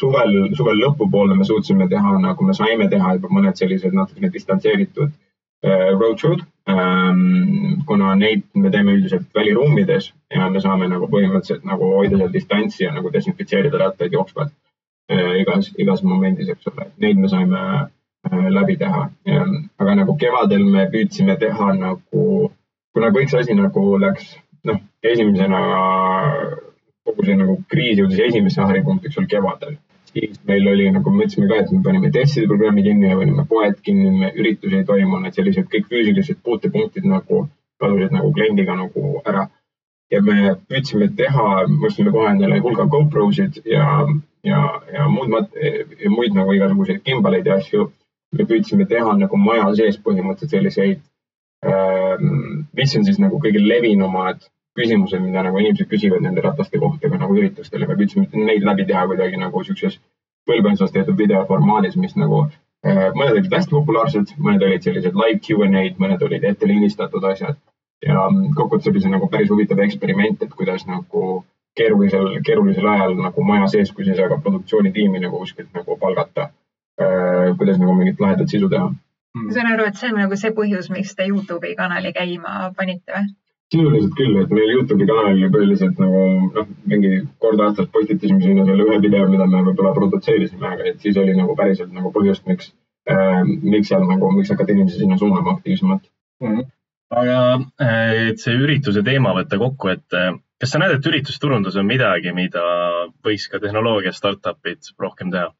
Suvel, 0.00 0.38
suvel 0.58 0.80
lõpupoole 0.82 1.36
me 1.38 1.44
suutsime 1.44 1.88
teha, 1.88 2.16
nagu 2.22 2.44
me 2.44 2.56
saime 2.56 2.88
teha 2.90 3.14
juba 3.18 3.30
mõned 3.32 3.60
sellised 3.60 3.94
natukene 3.94 4.32
distantseeritud 4.34 5.10
äh, 5.10 5.92
roadshow'd 5.94 6.44
Ähm, 6.68 7.82
kuna 7.86 8.14
neid 8.16 8.42
me 8.54 8.70
teeme 8.72 8.94
üldiselt 8.96 9.26
väliruumides 9.34 10.06
ja 10.32 10.46
me 10.48 10.60
saame 10.64 10.86
nagu 10.88 11.04
põhimõtteliselt 11.12 11.66
nagu 11.68 11.90
hoida 11.98 12.16
seal 12.16 12.30
distantsi 12.32 12.86
ja 12.86 12.92
nagu 12.94 13.10
desinfitseerida 13.12 13.80
rattaid 13.82 14.16
jooksvalt 14.16 14.54
äh, 15.12 15.34
igas, 15.42 15.68
igas 15.76 16.00
momendis, 16.02 16.48
eks 16.48 16.70
ole, 16.72 16.86
neid 17.04 17.20
me 17.20 17.28
saime 17.28 17.60
äh, 17.60 18.46
läbi 18.56 18.78
teha. 18.80 19.02
aga 19.76 19.96
nagu 20.00 20.16
kevadel 20.16 20.64
me 20.64 20.86
püüdsime 20.94 21.36
teha 21.42 21.74
nagu, 21.82 22.24
kuna 22.96 23.12
kõik 23.12 23.28
see 23.28 23.44
asi 23.44 23.58
nagu 23.60 23.84
läks, 24.00 24.32
noh, 24.64 24.80
esimesena 25.12 25.60
kogu 27.04 27.26
see 27.26 27.40
nagu 27.40 27.58
kriis 27.68 27.98
jõudis 28.00 28.22
esimesse 28.28 28.62
haripunktiks 28.70 29.18
sul 29.18 29.28
kevadel 29.30 29.76
siis 30.14 30.38
meil 30.46 30.68
oli 30.70 30.86
nagu 30.94 31.10
me 31.10 31.26
ütlesime 31.26 31.48
ka, 31.50 31.58
et 31.62 31.72
me 31.74 31.82
panime 31.82 32.10
testide 32.14 32.46
programmi 32.50 32.84
kinni 32.86 33.10
ja 33.10 33.18
panime 33.18 33.44
poed 33.50 33.80
kinni, 33.86 34.30
üritusi 34.40 34.78
ei 34.78 34.86
toimunud, 34.90 35.34
sellised 35.34 35.66
kõik 35.72 35.90
füüsilised 35.90 36.40
puutepunktid 36.46 37.08
nagu 37.10 37.44
kadusid 37.82 38.14
nagu 38.14 38.30
kliendiga 38.36 38.78
nagu 38.78 39.20
ära. 39.26 39.48
ja 40.12 40.20
me 40.22 40.52
püüdsime 40.70 41.08
teha, 41.18 41.44
me 41.66 41.88
ostsime 41.88 42.12
kohe 42.14 42.28
endale 42.30 42.58
hulga 42.62 42.84
GoProsid 42.92 43.56
ja, 43.66 43.86
ja, 44.46 44.60
ja 44.92 45.06
muud, 45.10 45.32
ja 46.04 46.10
muid 46.12 46.36
nagu 46.36 46.52
igasuguseid 46.54 47.00
gimbaleid 47.08 47.48
ja 47.50 47.56
asju. 47.58 47.88
me 48.38 48.46
püüdsime 48.50 48.86
teha 48.86 49.16
nagu 49.18 49.40
maja 49.40 49.72
sees 49.80 49.98
põhimõtteliselt 50.06 50.54
selliseid 50.56 51.00
ähm,, 51.66 52.68
mis 52.76 52.94
on 52.98 53.08
siis 53.08 53.18
nagu 53.22 53.40
kõige 53.42 53.62
levinumad 53.62 54.46
küsimused, 54.78 55.22
mida 55.22 55.44
nagu 55.46 55.60
inimesed 55.60 55.88
küsivad 55.90 56.24
nende 56.24 56.42
rataste 56.44 56.80
kohta 56.82 57.10
ka 57.10 57.20
nagu 57.20 57.36
üritustel 57.38 57.84
ja 57.84 57.88
me 57.90 57.96
püüdsime 58.00 58.44
neid 58.48 58.66
läbi 58.66 58.86
teha 58.90 59.06
kuidagi 59.10 59.38
nagu 59.40 59.62
siukses 59.66 60.00
põlvkondades 60.48 60.92
tehtud 60.94 61.18
videoformaadis, 61.18 61.96
mis 62.00 62.16
nagu 62.20 62.42
äh, 62.44 63.06
mõned 63.16 63.38
olid 63.38 63.54
hästi 63.54 63.76
populaarsed, 63.76 64.34
mõned 64.38 64.64
olid 64.66 64.84
sellised 64.86 65.16
live 65.20 65.40
Q 65.46 65.62
and 65.66 65.78
A-d, 65.80 66.00
mõned 66.02 66.24
olid 66.26 66.44
ette 66.50 66.68
lindistatud 66.68 67.24
asjad. 67.30 67.60
ja 68.04 68.26
kokkuvõttes 68.56 68.90
oli 68.90 69.00
see 69.00 69.10
nagu 69.12 69.30
päris 69.32 69.48
huvitav 69.48 69.78
eksperiment, 69.80 70.42
et 70.42 70.50
kuidas 70.52 70.82
nagu 70.84 71.44
keerulisel, 71.78 72.26
keerulisel 72.46 72.88
ajal 72.90 73.14
nagu 73.16 73.44
maja 73.46 73.70
sees, 73.72 73.92
kui 73.92 74.04
sa 74.04 74.12
ei 74.12 74.18
saa 74.18 74.28
ka 74.28 74.36
produktsioonitiimi 74.42 75.22
nagu 75.22 75.40
kuskilt 75.40 75.70
nagu 75.74 75.96
palgata 76.02 76.50
äh,, 77.00 77.54
kuidas 77.58 77.80
nagu 77.80 77.94
mingit 77.96 78.20
lahedat 78.20 78.52
sisu 78.52 78.68
teha. 78.74 78.90
ma 79.38 79.56
saan 79.56 79.72
aru, 79.72 79.86
et 79.88 79.96
see 79.96 80.10
on 80.12 80.20
nagu 80.20 80.36
see 80.42 80.52
põhjus, 80.58 80.90
miks 80.92 81.14
te 81.16 81.30
Youtube'i 81.30 81.78
kanali 81.78 82.12
käima 82.12 82.74
panite 82.76 83.16
või? 83.16 83.32
Sisuliselt 83.74 84.14
küll, 84.18 84.38
et 84.40 84.52
meil 84.54 84.72
Youtube'i 84.76 85.08
kanalil 85.08 85.50
põhiliselt 85.54 85.98
nagu 86.02 86.22
noh, 86.54 86.70
mingi 86.90 87.12
kord 87.42 87.60
aastas 87.66 87.90
postitasime 87.94 88.40
sinna 88.42 88.66
selle 88.68 88.86
ühe 88.86 89.00
video, 89.02 89.26
mida 89.32 89.48
me 89.50 89.64
võib-olla 89.66 89.92
produtseerisime, 89.96 90.70
aga 90.70 90.88
et 90.92 91.04
siis 91.04 91.18
oli 91.20 91.34
nagu 91.38 91.56
päriselt 91.58 91.92
nagu 91.94 92.12
põhjust, 92.14 92.46
miks 92.50 92.70
äh,, 93.10 93.42
miks 93.44 93.90
seal 93.92 94.06
nagu, 94.08 94.30
miks 94.36 94.54
hakata 94.54 94.74
inimesi 94.76 95.02
sinna 95.02 95.18
suunama 95.20 95.56
aktiivsemalt 95.56 96.06
mm. 96.06 96.54
-hmm. 96.54 96.70
aga 97.22 97.40
äh, 97.82 98.14
et 98.30 98.46
see 98.46 98.56
ürituse 98.66 99.04
teema 99.06 99.34
võtta 99.36 99.60
kokku, 99.60 99.92
et 99.96 100.18
äh, 100.20 100.32
kas 100.60 100.72
sa 100.72 100.80
näed, 100.80 100.96
et 100.96 101.10
üritusturundus 101.10 101.76
on 101.76 101.90
midagi, 101.90 102.32
mida 102.32 102.64
võiks 103.26 103.50
ka 103.52 103.60
tehnoloogia 103.60 104.14
startup'id 104.16 104.94
rohkem 105.00 105.34
teha? 105.34 105.50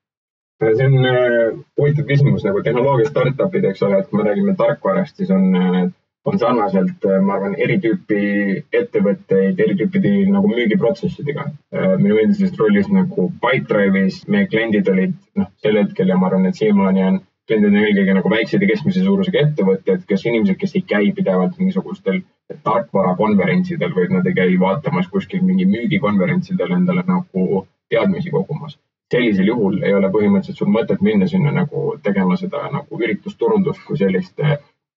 see 0.64 0.86
on 0.86 1.04
äh, 1.04 1.50
huvitav 1.78 2.06
küsimus 2.08 2.44
nagu 2.46 2.62
tehnoloogia 2.64 3.10
startup'id, 3.10 3.66
eks 3.68 3.82
ole, 3.84 4.00
et 4.00 4.08
kui 4.08 4.20
me 4.20 4.28
räägime 4.28 4.54
tarkvarast, 4.58 5.16
siis 5.18 5.32
on, 5.34 5.50
äh, 5.58 5.84
on 6.24 6.38
sarnaselt, 6.38 7.04
äh, 7.04 7.20
ma 7.20 7.36
arvan, 7.36 7.54
eri 7.60 7.76
tüüpi 7.82 8.20
ettevõtteid, 8.72 9.60
eri 9.60 9.76
tüüpi 9.80 10.14
nagu 10.32 10.48
müügiprotsessidega. 10.48 11.50
minu 12.00 12.18
endises 12.22 12.54
rollis 12.58 12.88
nagu 12.88 13.28
Pipedrive'is 13.42 14.22
meie 14.28 14.46
kliendid 14.46 14.88
olid 14.88 15.14
noh, 15.36 15.50
sel 15.62 15.76
hetkel 15.80 16.08
ja 16.08 16.16
ma 16.16 16.28
arvan, 16.30 16.46
et 16.46 16.60
siiamaani 16.60 17.04
on 17.04 17.18
kliendid 17.48 17.74
on 17.74 17.82
eelkõige 17.82 18.14
nagu 18.16 18.30
väiksed 18.30 18.62
ja 18.62 18.68
keskmise 18.70 19.02
suurusega 19.04 19.42
ettevõtted, 19.48 20.06
kes 20.08 20.24
inimesed, 20.24 20.56
kes 20.60 20.76
ei 20.78 20.84
käi 20.94 21.12
pidevalt 21.18 21.58
mingisugustel 21.60 22.22
tarkvarakonverentsidel 22.68 23.92
või 23.98 24.08
nad 24.16 24.26
ei 24.30 24.38
käi 24.38 24.56
vaatamas 24.60 25.10
kuskil 25.12 25.44
mingi 25.44 25.68
müügikonverentsidel 25.68 26.72
endale 26.78 27.04
nagu 27.10 27.66
teadmisi 27.92 28.32
kogumas 28.32 28.78
sellisel 29.14 29.46
juhul 29.46 29.82
ei 29.82 29.94
ole 29.94 30.08
põhimõtteliselt 30.14 30.60
sul 30.62 30.70
mõtet 30.74 31.02
minna 31.04 31.26
sinna 31.30 31.52
nagu 31.54 31.82
tegema 32.02 32.36
seda 32.40 32.64
nagu 32.72 33.00
üritusturundust 33.00 33.84
kui 33.86 34.00
sellist, 34.00 34.40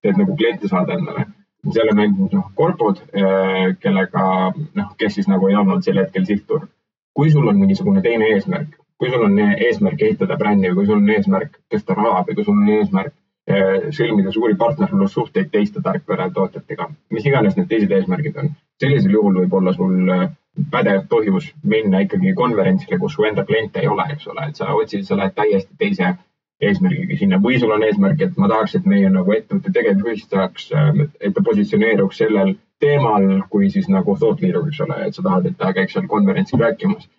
et 0.04 0.18
nagu 0.18 0.36
kliente 0.38 0.68
saada 0.68 0.98
endale. 0.98 1.26
seal 1.74 1.90
on 1.92 2.00
ainult 2.00 2.34
noh, 2.34 2.50
korpod, 2.56 3.00
eh, 3.12 3.76
kellega 3.84 4.24
noh, 4.56 4.90
kes 4.98 5.18
siis 5.18 5.28
nagu 5.28 5.50
ei 5.50 5.56
olnud 5.60 5.84
sel 5.84 5.98
hetkel 6.00 6.26
sihtturg. 6.26 6.70
kui 7.18 7.32
sul 7.32 7.48
on 7.48 7.58
mingisugune 7.58 8.02
teine 8.02 8.28
eesmärk, 8.34 8.76
kui 8.98 9.10
sul 9.10 9.24
on 9.26 9.40
eesmärk 9.40 10.02
ehitada 10.02 10.38
brändi 10.38 10.70
või 10.70 10.76
kui 10.76 10.86
sul 10.86 11.02
on 11.02 11.10
eesmärk 11.10 11.58
tõsta 11.74 11.96
raha 11.98 12.24
või 12.28 12.36
kui 12.36 12.46
sul 12.46 12.60
on 12.62 12.70
eesmärk 12.76 13.14
eh, 13.48 13.88
sõlmida 14.00 14.32
suuri 14.32 14.56
partnerlussuhteid 14.56 15.50
teiste 15.52 15.82
tarkvaratootjatega, 15.82 16.90
mis 17.10 17.26
iganes 17.26 17.58
need 17.58 17.70
teised 17.72 17.92
eesmärgid 17.92 18.38
on. 18.38 18.54
sellisel 18.80 19.18
juhul 19.18 19.42
võib 19.42 19.58
olla 19.60 19.74
sul 19.74 20.14
eh, 20.14 20.30
pädev 20.72 21.04
põhjus 21.10 21.52
minna 21.64 22.04
ikkagi 22.06 22.34
konverentsile, 22.38 23.00
kus 23.02 23.18
su 23.18 23.26
enda 23.26 23.46
kliente 23.46 23.82
ei 23.82 23.88
ole, 23.88 24.06
eks 24.14 24.28
ole, 24.28 24.48
et 24.50 24.62
sa 24.62 24.72
otsid, 24.74 25.06
sa 25.06 25.18
lähed 25.18 25.36
täiesti 25.36 25.74
teise 25.78 26.14
eesmärgiga 26.62 27.18
sinna 27.20 27.38
või 27.42 27.60
sul 27.62 27.74
on 27.74 27.84
eesmärk, 27.86 28.22
et 28.22 28.38
ma 28.42 28.50
tahaks, 28.50 28.76
et 28.78 28.88
meie 28.90 29.10
nagu 29.14 29.34
ettevõtte 29.36 29.74
tegevjuhist 29.74 30.34
saaks, 30.34 30.72
et 30.74 31.36
ta 31.36 31.44
positsioneeruks 31.46 32.24
sellel 32.24 32.56
teemal 32.82 33.28
kui 33.52 33.70
siis 33.74 33.88
nagu 33.94 34.16
thought 34.18 34.42
leader, 34.42 34.66
eks 34.68 34.82
ole, 34.86 35.00
et 35.06 35.18
sa 35.18 35.26
tahad, 35.26 35.50
et 35.50 35.58
ta 35.58 35.72
käiks 35.78 35.96
seal 35.98 36.10
konverentsil 36.10 36.62
rääkimas. 36.62 37.10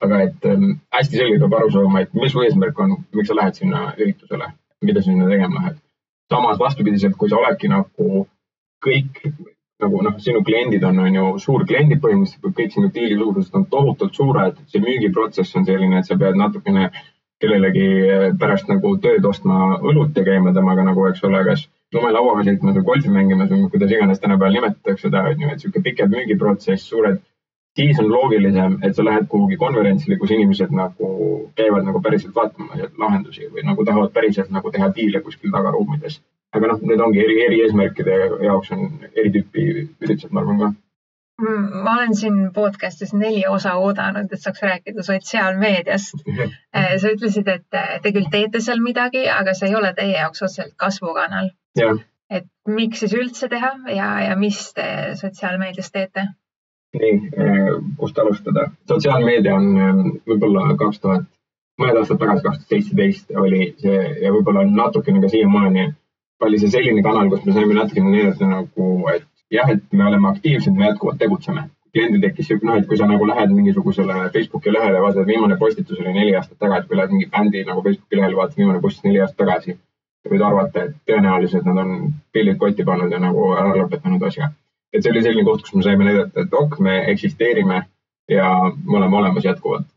aga 0.00 0.20
et 0.22 0.44
ähm, 0.46 0.76
hästi 0.94 1.16
selgelt 1.18 1.40
peab 1.42 1.54
aru 1.58 1.70
saama, 1.74 2.00
et 2.04 2.12
mis 2.14 2.30
su 2.32 2.42
eesmärk 2.44 2.78
on, 2.78 2.92
miks 3.18 3.28
sa 3.28 3.34
lähed 3.34 3.56
sinna 3.58 3.80
üritusele, 3.96 4.52
mida 4.86 5.02
sa 5.02 5.10
sinna 5.10 5.26
tegema 5.26 5.62
lähed. 5.62 5.80
samas 6.30 6.58
vastupidiselt, 6.58 7.16
kui 7.16 7.28
sa 7.28 7.36
oledki 7.36 7.68
nagu 7.72 8.26
kõik 8.84 9.24
nagu 9.82 10.02
noh, 10.02 10.14
sinu 10.22 10.42
kliendid 10.44 10.84
on, 10.84 10.98
on 10.98 11.14
ju 11.14 11.26
suurkliendid 11.42 12.00
põhimõtteliselt, 12.02 12.54
kõik 12.60 12.74
sinu 12.74 12.90
diili 12.94 13.18
suurused 13.18 13.54
on 13.58 13.66
tohutult 13.70 14.14
suured, 14.14 14.58
see 14.70 14.82
müügiprotsess 14.82 15.58
on 15.58 15.66
selline, 15.66 15.98
et 15.98 16.06
sa 16.06 16.18
pead 16.18 16.38
natukene 16.38 16.90
kellelegi 17.42 17.88
pärast 18.38 18.68
nagu 18.70 18.94
tööd 19.02 19.24
ostma 19.28 19.78
õlut 19.78 20.16
ja 20.18 20.24
käima 20.26 20.52
temaga 20.54 20.84
nagu, 20.86 21.06
eks 21.08 21.24
ole, 21.28 21.42
kas 21.46 21.66
lumelauaga 21.94 22.44
sõitmas 22.48 22.76
või 22.78 22.86
golfi 22.90 23.12
mängimas 23.14 23.50
või 23.52 23.68
kuidas 23.72 23.94
iganes 23.94 24.22
tänapäeval 24.22 24.56
nimetatakse 24.58 25.06
seda, 25.06 25.24
on 25.30 25.42
ju, 25.42 25.48
et 25.48 25.60
niisugune 25.60 25.84
pikem 25.86 26.10
müügiprotsess, 26.12 26.88
suured, 26.90 27.20
siis 27.78 28.00
on 28.02 28.10
loogilisem, 28.12 28.78
et 28.82 28.96
sa 28.96 29.06
lähed 29.06 29.28
kuhugi 29.32 29.56
konverentsile, 29.60 30.18
kus 30.18 30.34
inimesed 30.34 30.74
nagu 30.74 31.12
käivad 31.58 31.86
nagu 31.86 32.02
päriselt 32.02 32.34
vaatamas 32.34 32.90
lahendusi 32.98 33.46
või 33.54 33.64
nagu 33.70 33.86
tahavad 33.86 34.12
päriselt 34.16 34.50
nagu 34.54 34.74
teha 34.74 34.90
diile 34.96 35.22
kuskil 35.22 35.54
tagaruumides. 35.54 36.18
Aga 36.56 36.72
noh, 36.72 36.82
need 36.90 37.00
ongi 37.04 37.22
eri, 37.22 37.38
eri 37.44 37.62
eesmärkide 37.64 38.18
jaoks 38.48 38.72
on 38.74 38.86
eri 39.14 39.30
tüüpi 39.34 39.64
üritused, 39.78 40.32
ma 40.32 40.42
arvan 40.42 40.62
ka 40.62 40.70
ma 41.38 41.92
olen 41.94 42.16
siin 42.16 42.38
podcast'is 42.54 43.12
neli 43.14 43.44
osa 43.48 43.74
oodanud, 43.78 44.32
et 44.32 44.42
saaks 44.42 44.62
rääkida 44.62 45.02
sotsiaalmeediast. 45.06 46.24
Äh, 46.38 46.96
sa 46.98 47.12
ütlesid, 47.14 47.48
et 47.48 47.66
te 48.02 48.12
küll 48.12 48.26
teete 48.32 48.60
seal 48.64 48.82
midagi, 48.82 49.28
aga 49.30 49.54
see 49.54 49.70
ei 49.70 49.76
ole 49.78 49.92
teie 49.94 50.16
jaoks 50.16 50.42
otseselt 50.42 50.74
kasvukanal. 50.76 51.50
et 52.30 52.44
miks 52.68 53.00
siis 53.00 53.14
üldse 53.16 53.48
teha 53.48 53.70
ja, 53.94 54.08
ja 54.20 54.34
mis 54.36 54.58
te 54.76 55.14
sotsiaalmeedias 55.16 55.90
teete? 55.94 56.26
nii, 56.98 57.14
äh, 57.40 57.70
kust 57.96 58.18
alustada? 58.18 58.70
sotsiaalmeedia 58.88 59.54
on 59.54 60.18
võib-olla 60.28 60.74
kaks 60.80 61.00
tuhat, 61.00 61.24
mõned 61.80 62.00
aastad 62.00 62.20
tagasi, 62.20 62.44
kaks 62.44 62.58
tuhat 62.58 62.74
seitseteist 62.74 63.32
oli 63.36 63.62
see 63.80 64.02
ja 64.24 64.32
võib-olla 64.34 64.66
natukene 64.68 65.22
ka 65.24 65.30
siiamaani 65.32 65.88
oli 66.44 66.60
see 66.60 66.70
selline 66.72 67.02
kanal, 67.02 67.30
kus 67.32 67.44
me 67.46 67.56
saime 67.56 67.76
natukene 67.78 68.12
näidata 68.14 68.48
nagu, 68.48 68.88
et 69.14 69.28
jah, 69.50 69.70
et 69.70 69.92
me 69.92 70.06
oleme 70.06 70.28
aktiivsed, 70.28 70.72
me 70.76 70.86
jätkuvalt 70.86 71.18
tegutseme. 71.18 71.68
kliendil 71.92 72.20
tekkis 72.20 72.46
siuke, 72.50 72.66
noh, 72.68 72.76
et 72.76 72.86
kui 72.86 72.98
sa 73.00 73.06
nagu 73.08 73.26
lähed 73.26 73.52
mingisugusele 73.56 74.16
Facebooki 74.32 74.72
lehele, 74.72 75.00
vaatad, 75.00 75.24
viimane 75.26 75.56
postitus 75.56 76.00
oli 76.02 76.12
neli 76.12 76.34
aastat 76.36 76.58
tagasi, 76.60 76.88
kui 76.88 76.96
lähed 76.98 77.14
mingi 77.14 77.28
bändi 77.32 77.62
nagu 77.64 77.82
Facebooki 77.86 78.18
lehele, 78.20 78.36
vaatad 78.36 78.60
viimane 78.60 78.80
postitus 78.84 79.08
neli 79.08 79.22
aastat 79.24 79.40
tagasi. 79.44 79.78
võid 80.28 80.42
arvata, 80.44 80.82
et 80.84 80.96
tõenäoliselt 81.08 81.64
nad 81.64 81.78
on 81.80 81.92
pillid 82.36 82.58
kotti 82.60 82.84
pannud 82.84 83.12
ja 83.12 83.18
nagu 83.22 83.46
ära 83.56 83.70
lõpetanud 83.78 84.26
asja. 84.28 84.50
et 84.92 85.02
see 85.02 85.12
oli 85.12 85.22
selline 85.22 85.44
koht, 85.44 85.62
kus 85.62 85.74
me 85.74 85.82
saime 85.82 86.04
näidata, 86.04 86.44
et 86.44 86.54
ok, 86.62 86.78
me 86.84 86.98
eksisteerime 87.12 87.78
ja 88.28 88.48
me 88.84 88.96
oleme 88.98 89.16
olemas 89.16 89.44
jätkuvalt 89.44 89.88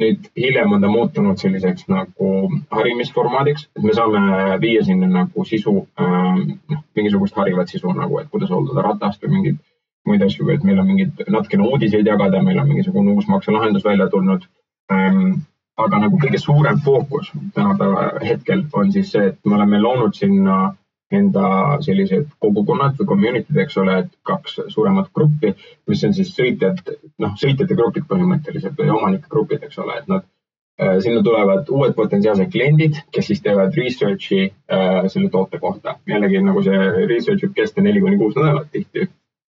nüüd 0.00 0.30
hiljem 0.36 0.72
on 0.72 0.80
ta 0.80 0.88
muutunud 0.88 1.40
selliseks 1.40 1.88
nagu 1.92 2.30
harimisformaadiks, 2.76 3.66
et 3.76 3.84
me 3.84 3.94
saame 3.96 4.56
viia 4.62 4.84
sinna 4.86 5.08
nagu 5.12 5.44
sisu 5.44 5.74
äh,, 6.00 6.40
noh, 6.72 6.80
mingisugust 6.96 7.36
harivat 7.36 7.72
sisu 7.72 7.92
nagu, 7.96 8.20
et 8.20 8.30
kuidas 8.32 8.52
hooldada 8.54 8.86
ratast 8.88 9.22
või 9.24 9.36
mingeid 9.36 9.60
muid 10.08 10.24
asju, 10.24 10.48
et 10.54 10.64
meil 10.64 10.80
on 10.80 10.88
mingid 10.88 11.22
natukene 11.28 11.68
uudiseid 11.68 12.08
jagada, 12.08 12.42
meil 12.42 12.58
on 12.62 12.68
mingisugune 12.68 13.12
uus 13.12 13.28
makselahendus 13.28 13.84
välja 13.84 14.08
tulnud 14.08 14.48
ähm,. 14.92 15.40
aga 15.80 15.96
nagu 15.96 16.18
kõige 16.20 16.36
suurem 16.38 16.80
fookus 16.84 17.30
tänapäeva 17.56 18.00
hetkel 18.20 18.66
on 18.76 18.90
siis 18.92 19.12
see, 19.14 19.30
et 19.30 19.38
me 19.48 19.54
oleme 19.56 19.78
loonud 19.80 20.12
sinna 20.12 20.56
enda 21.10 21.78
sellised 21.82 22.28
kogukonnad 22.38 22.98
või 22.98 23.08
community'd, 23.12 23.56
eks 23.64 23.78
ole, 23.82 23.96
et 24.04 24.10
kaks 24.26 24.60
suuremat 24.70 25.10
gruppi, 25.14 25.54
mis 25.90 26.04
on 26.06 26.14
siis 26.14 26.30
sõitjad, 26.36 26.82
noh, 27.22 27.32
sõitjate 27.40 27.78
grupid 27.78 28.06
põhimõtteliselt 28.10 28.78
või 28.78 28.92
omanike 28.94 29.30
grupid, 29.30 29.64
eks 29.66 29.80
ole, 29.82 29.98
et 29.98 30.10
nad 30.10 30.26
äh, 30.80 30.98
sinna 31.02 31.22
tulevad 31.26 31.70
uued 31.74 31.96
potentsiaalsed 31.98 32.52
kliendid, 32.52 33.00
kes 33.10 33.30
siis 33.32 33.42
teevad 33.42 33.74
research'i 33.76 34.44
äh, 34.46 35.00
selle 35.10 35.30
toote 35.34 35.58
kohta. 35.58 35.96
jällegi 36.06 36.42
nagu 36.46 36.62
see 36.62 37.06
research 37.10 37.46
võib 37.46 37.56
kesta 37.58 37.82
neli 37.82 38.02
kuni 38.04 38.18
kuus 38.20 38.38
nädalat 38.38 38.70
tihti. 38.70 39.08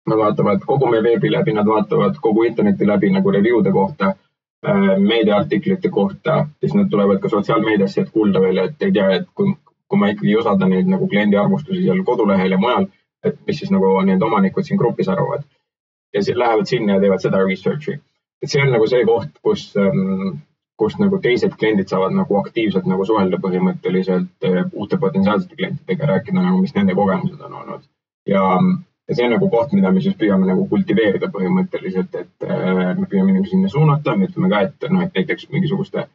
Nad 0.08 0.18
vaatavad 0.18 0.64
kogu 0.66 0.88
meie 0.90 1.04
veebi 1.04 1.30
läbi, 1.30 1.54
nad 1.54 1.68
vaatavad 1.68 2.16
kogu 2.22 2.48
interneti 2.48 2.88
läbi 2.88 3.12
nagu 3.14 3.32
review 3.32 3.60
de 3.64 3.72
kohta 3.72 4.14
äh,, 4.16 4.96
meediaartiklite 4.98 5.90
kohta, 5.90 6.48
siis 6.60 6.74
nad 6.80 6.88
tulevad 6.90 7.20
ka 7.20 7.30
sotsiaalmeediasse, 7.30 8.02
et 8.02 8.16
kuulda 8.16 8.42
veel, 8.42 8.64
et 8.64 8.88
ei 8.88 8.96
tea, 8.96 9.12
et 9.20 9.28
kui 9.36 9.52
kui 9.92 10.00
ma 10.00 10.12
ikkagi 10.12 10.32
ei 10.32 10.40
usalda 10.40 10.68
neid 10.72 10.88
nagu 10.92 11.08
kliendi 11.12 11.40
arvustusi 11.40 11.84
seal 11.84 12.04
kodulehel 12.08 12.56
ja 12.56 12.60
mujal, 12.62 12.86
et 13.28 13.42
mis 13.48 13.58
siis 13.62 13.72
nagu 13.74 13.90
need 14.08 14.24
omanikud 14.28 14.68
siin 14.68 14.80
grupis 14.80 15.10
arvavad. 15.12 15.44
ja 16.14 16.24
siis 16.24 16.38
lähevad 16.38 16.68
sinna 16.68 16.94
ja 16.94 17.00
teevad 17.00 17.24
seda 17.24 17.44
research'i. 17.44 18.00
et 18.44 18.52
see 18.52 18.62
on 18.64 18.72
nagu 18.76 18.88
see 18.88 19.04
koht, 19.06 19.34
kus, 19.48 19.66
ähm, 19.84 20.40
kus 20.80 20.96
nagu 21.00 21.20
teised 21.26 21.58
kliendid 21.60 21.92
saavad 21.92 22.16
nagu 22.16 22.38
aktiivselt 22.40 22.88
nagu 22.94 23.06
suhelda 23.06 23.40
põhimõtteliselt 23.44 24.48
äh, 24.50 24.64
uute 24.74 24.98
potentsiaalsete 25.04 25.60
klientidega, 25.60 26.08
rääkida 26.14 26.40
nagu, 26.40 26.62
mis 26.62 26.76
nende 26.76 26.96
kogemused 26.96 27.44
on 27.50 27.60
olnud. 27.64 27.84
ja, 28.36 28.46
ja 29.08 29.16
see 29.20 29.28
on 29.28 29.36
nagu 29.36 29.52
koht, 29.58 29.76
mida 29.78 29.92
me 29.92 30.02
siis 30.08 30.16
püüame 30.24 30.48
nagu 30.48 30.68
kultiveerida 30.72 31.32
põhimõtteliselt, 31.36 32.16
et 32.24 32.50
äh, 32.50 32.96
me 32.98 33.12
püüame 33.12 33.36
inimesi 33.36 33.58
sinna 33.58 33.76
suunata, 33.76 34.16
me 34.16 34.32
ütleme 34.32 34.56
ka, 34.56 34.66
et 34.70 34.90
noh, 34.90 35.04
et 35.04 35.20
näiteks 35.20 35.52
mingisuguste 35.52 36.08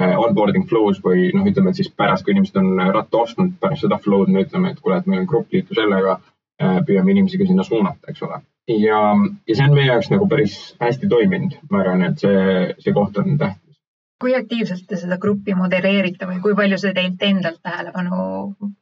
onboarding 0.00 0.68
flow's 0.68 1.00
või 1.04 1.30
noh, 1.36 1.46
ütleme, 1.48 1.70
et 1.70 1.80
siis 1.80 1.90
pärast, 1.96 2.24
kui 2.24 2.32
inimesed 2.32 2.56
on 2.60 2.78
ratta 2.94 3.18
ostnud, 3.18 3.52
pärast 3.60 3.84
seda 3.84 3.98
flow'd 4.00 4.30
me 4.32 4.46
ütleme, 4.46 4.72
et 4.72 4.80
kuule, 4.80 4.98
et 4.98 5.06
meil 5.06 5.22
on 5.22 5.28
grupp 5.28 5.52
liitu 5.52 5.76
sellega, 5.76 6.18
äh, 6.62 6.78
püüame 6.88 7.12
inimesi 7.12 7.40
ka 7.40 7.48
sinna 7.48 7.66
suunata, 7.66 8.08
eks 8.08 8.22
ole. 8.22 8.40
ja, 8.68 9.00
ja 9.48 9.56
see 9.58 9.66
on 9.66 9.74
meie 9.76 9.90
jaoks 9.90 10.08
nagu 10.12 10.28
päris 10.30 10.56
hästi 10.80 11.10
toiminud, 11.10 11.58
ma 11.70 11.82
arvan, 11.82 12.06
et 12.08 12.24
see, 12.24 12.74
see 12.78 12.94
koht 12.96 13.18
on 13.20 13.36
tähtis. 13.38 13.80
kui 14.22 14.36
aktiivselt 14.38 14.86
te 14.88 14.96
seda 14.96 15.18
gruppi 15.18 15.54
modereerite 15.58 16.28
või 16.30 16.38
kui 16.40 16.54
palju 16.54 16.78
see 16.78 16.94
teilt 16.94 17.22
endalt 17.26 17.58
tähelepanu 17.62 18.22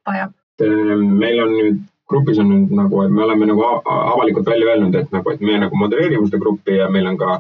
vajab? 0.07 0.37
Äh, 0.63 0.95
meil 1.25 1.43
on 1.43 1.57
nüüd 1.57 1.81
grupis 2.11 2.39
on 2.43 2.51
nüüd 2.51 2.73
nagu, 2.75 3.03
et 3.05 3.13
me 3.15 3.23
oleme 3.25 3.47
nagu 3.47 3.65
avalikult 3.65 4.49
välja 4.51 4.73
öelnud, 4.73 4.95
et 4.99 5.13
nagu, 5.15 5.31
et 5.31 5.43
me 5.47 5.59
nagu 5.63 5.79
modereerime 5.79 6.27
seda 6.27 6.43
gruppi 6.43 6.79
ja 6.79 6.89
meil 6.91 7.07
on 7.07 7.19
ka 7.19 7.39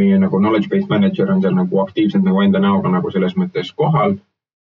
meie 0.00 0.18
nagu 0.22 0.40
knowledge 0.40 0.70
base 0.72 0.88
manager 0.90 1.30
on 1.32 1.44
seal 1.44 1.54
nagu 1.56 1.84
aktiivselt 1.84 2.26
nagu 2.26 2.42
enda 2.44 2.62
näoga 2.62 2.92
nagu 2.96 3.12
selles 3.14 3.36
mõttes 3.38 3.72
kohal. 3.76 4.18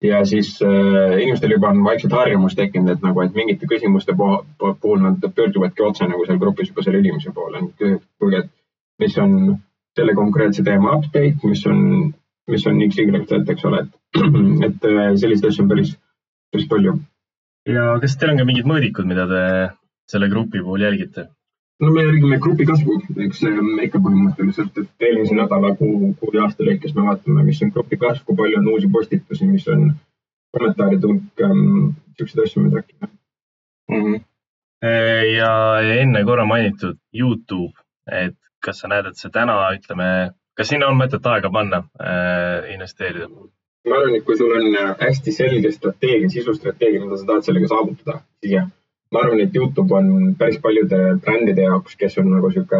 ja 0.02 0.24
siis 0.26 0.56
äh, 0.66 1.20
inimestel 1.22 1.52
juba 1.54 1.70
on 1.70 1.84
vaikselt 1.86 2.14
harjumus 2.18 2.56
tekkinud, 2.58 2.90
et 2.90 3.04
nagu, 3.06 3.22
et 3.22 3.36
mingite 3.38 3.68
küsimuste 3.70 4.16
puhul 4.18 5.04
nad 5.04 5.20
pöörduvadki 5.22 5.84
otse 5.86 6.08
nagu 6.10 6.26
seal 6.26 6.40
grupis 6.42 6.72
juba 6.72 6.86
selle 6.86 7.04
inimese 7.04 7.34
poole, 7.36 7.62
et 7.68 8.00
kuulge, 8.18 8.40
et 8.46 8.50
mis 9.04 9.18
on 9.22 9.36
selle 9.98 10.16
konkreetse 10.18 10.64
teema 10.66 10.96
update, 10.98 11.38
mis 11.44 11.62
on, 11.70 11.84
mis 12.50 12.66
on 12.66 12.82
X, 12.88 12.98
Y, 12.98 13.22
Z, 13.30 13.44
eks 13.54 13.68
ole, 13.70 13.84
et, 13.86 13.94
et 14.68 14.90
äh, 14.90 15.04
selliseid 15.22 15.52
asju 15.52 15.68
on 15.68 15.70
päris, 15.76 15.94
päris 16.54 16.68
palju. 16.72 16.96
ja 17.70 17.92
kas 18.02 18.18
teil 18.18 18.34
on 18.34 18.42
ka 18.42 18.48
mingid 18.50 18.70
mõõdikud, 18.74 19.06
mida 19.10 19.28
te 19.30 19.44
selle 20.12 20.32
grupi 20.34 20.66
puhul 20.66 20.88
jälgite? 20.88 21.30
No 21.82 21.92
me 21.92 22.04
järgime 22.06 22.40
grupi 22.42 22.66
kasvu, 22.70 22.98
eks 23.26 23.44
ikka 23.86 24.02
põhimõtteliselt, 24.06 24.78
et 24.82 25.06
eelmise 25.08 25.38
nädala 25.38 25.74
kuu, 25.80 26.12
kuu 26.20 26.34
ja 26.36 26.46
aasta 26.48 26.66
lõikes 26.68 26.96
me 26.98 27.06
vaatame, 27.08 27.46
mis 27.48 27.62
on 27.66 27.72
grupi 27.76 27.98
kasv, 28.02 28.26
kui 28.28 28.38
palju 28.40 28.60
on 28.62 28.68
uusi 28.74 28.90
postitusi, 28.94 29.48
mis 29.50 29.68
on 29.72 29.88
kommentaaride 30.56 31.10
hulk 31.10 31.46
ähm,, 31.46 31.94
siukseid 32.20 32.44
asju 32.46 32.66
me 32.66 32.74
track 32.74 32.92
ime 32.94 33.08
mm. 33.08 34.04
-hmm. 34.04 34.20
ja 35.38 35.54
enne 36.02 36.24
korra 36.28 36.46
mainitud 36.46 37.00
Youtube, 37.14 37.74
et 38.12 38.38
kas 38.60 38.84
sa 38.84 38.92
näed, 38.92 39.08
et 39.10 39.18
see 39.18 39.32
täna, 39.34 39.56
ütleme, 39.78 40.10
kas 40.58 40.70
sinna 40.70 40.92
on 40.92 41.00
mõtet 41.00 41.26
aega 41.34 41.50
panna 41.50 41.84
äh,, 41.98 42.74
investeerida? 42.76 43.30
ma 43.90 43.98
arvan, 43.98 44.20
et 44.20 44.26
kui 44.26 44.38
sul 44.38 44.54
on 44.54 44.78
hästi 45.00 45.32
selge 45.34 45.72
strateegia, 45.72 46.30
sisustrateegia, 46.30 47.02
mida 47.02 47.18
sa 47.18 47.26
tahad 47.32 47.48
sellega 47.48 47.72
saavutada, 47.74 48.20
siis 48.44 48.54
jah 48.60 48.70
ma 49.12 49.20
arvan, 49.20 49.42
et 49.44 49.56
Youtube 49.56 49.96
on 49.96 50.36
päris 50.40 50.60
paljude 50.64 51.00
brändide 51.26 51.66
jaoks, 51.68 51.98
kes 52.00 52.18
on 52.22 52.32
nagu 52.32 52.52
sihuke, 52.52 52.80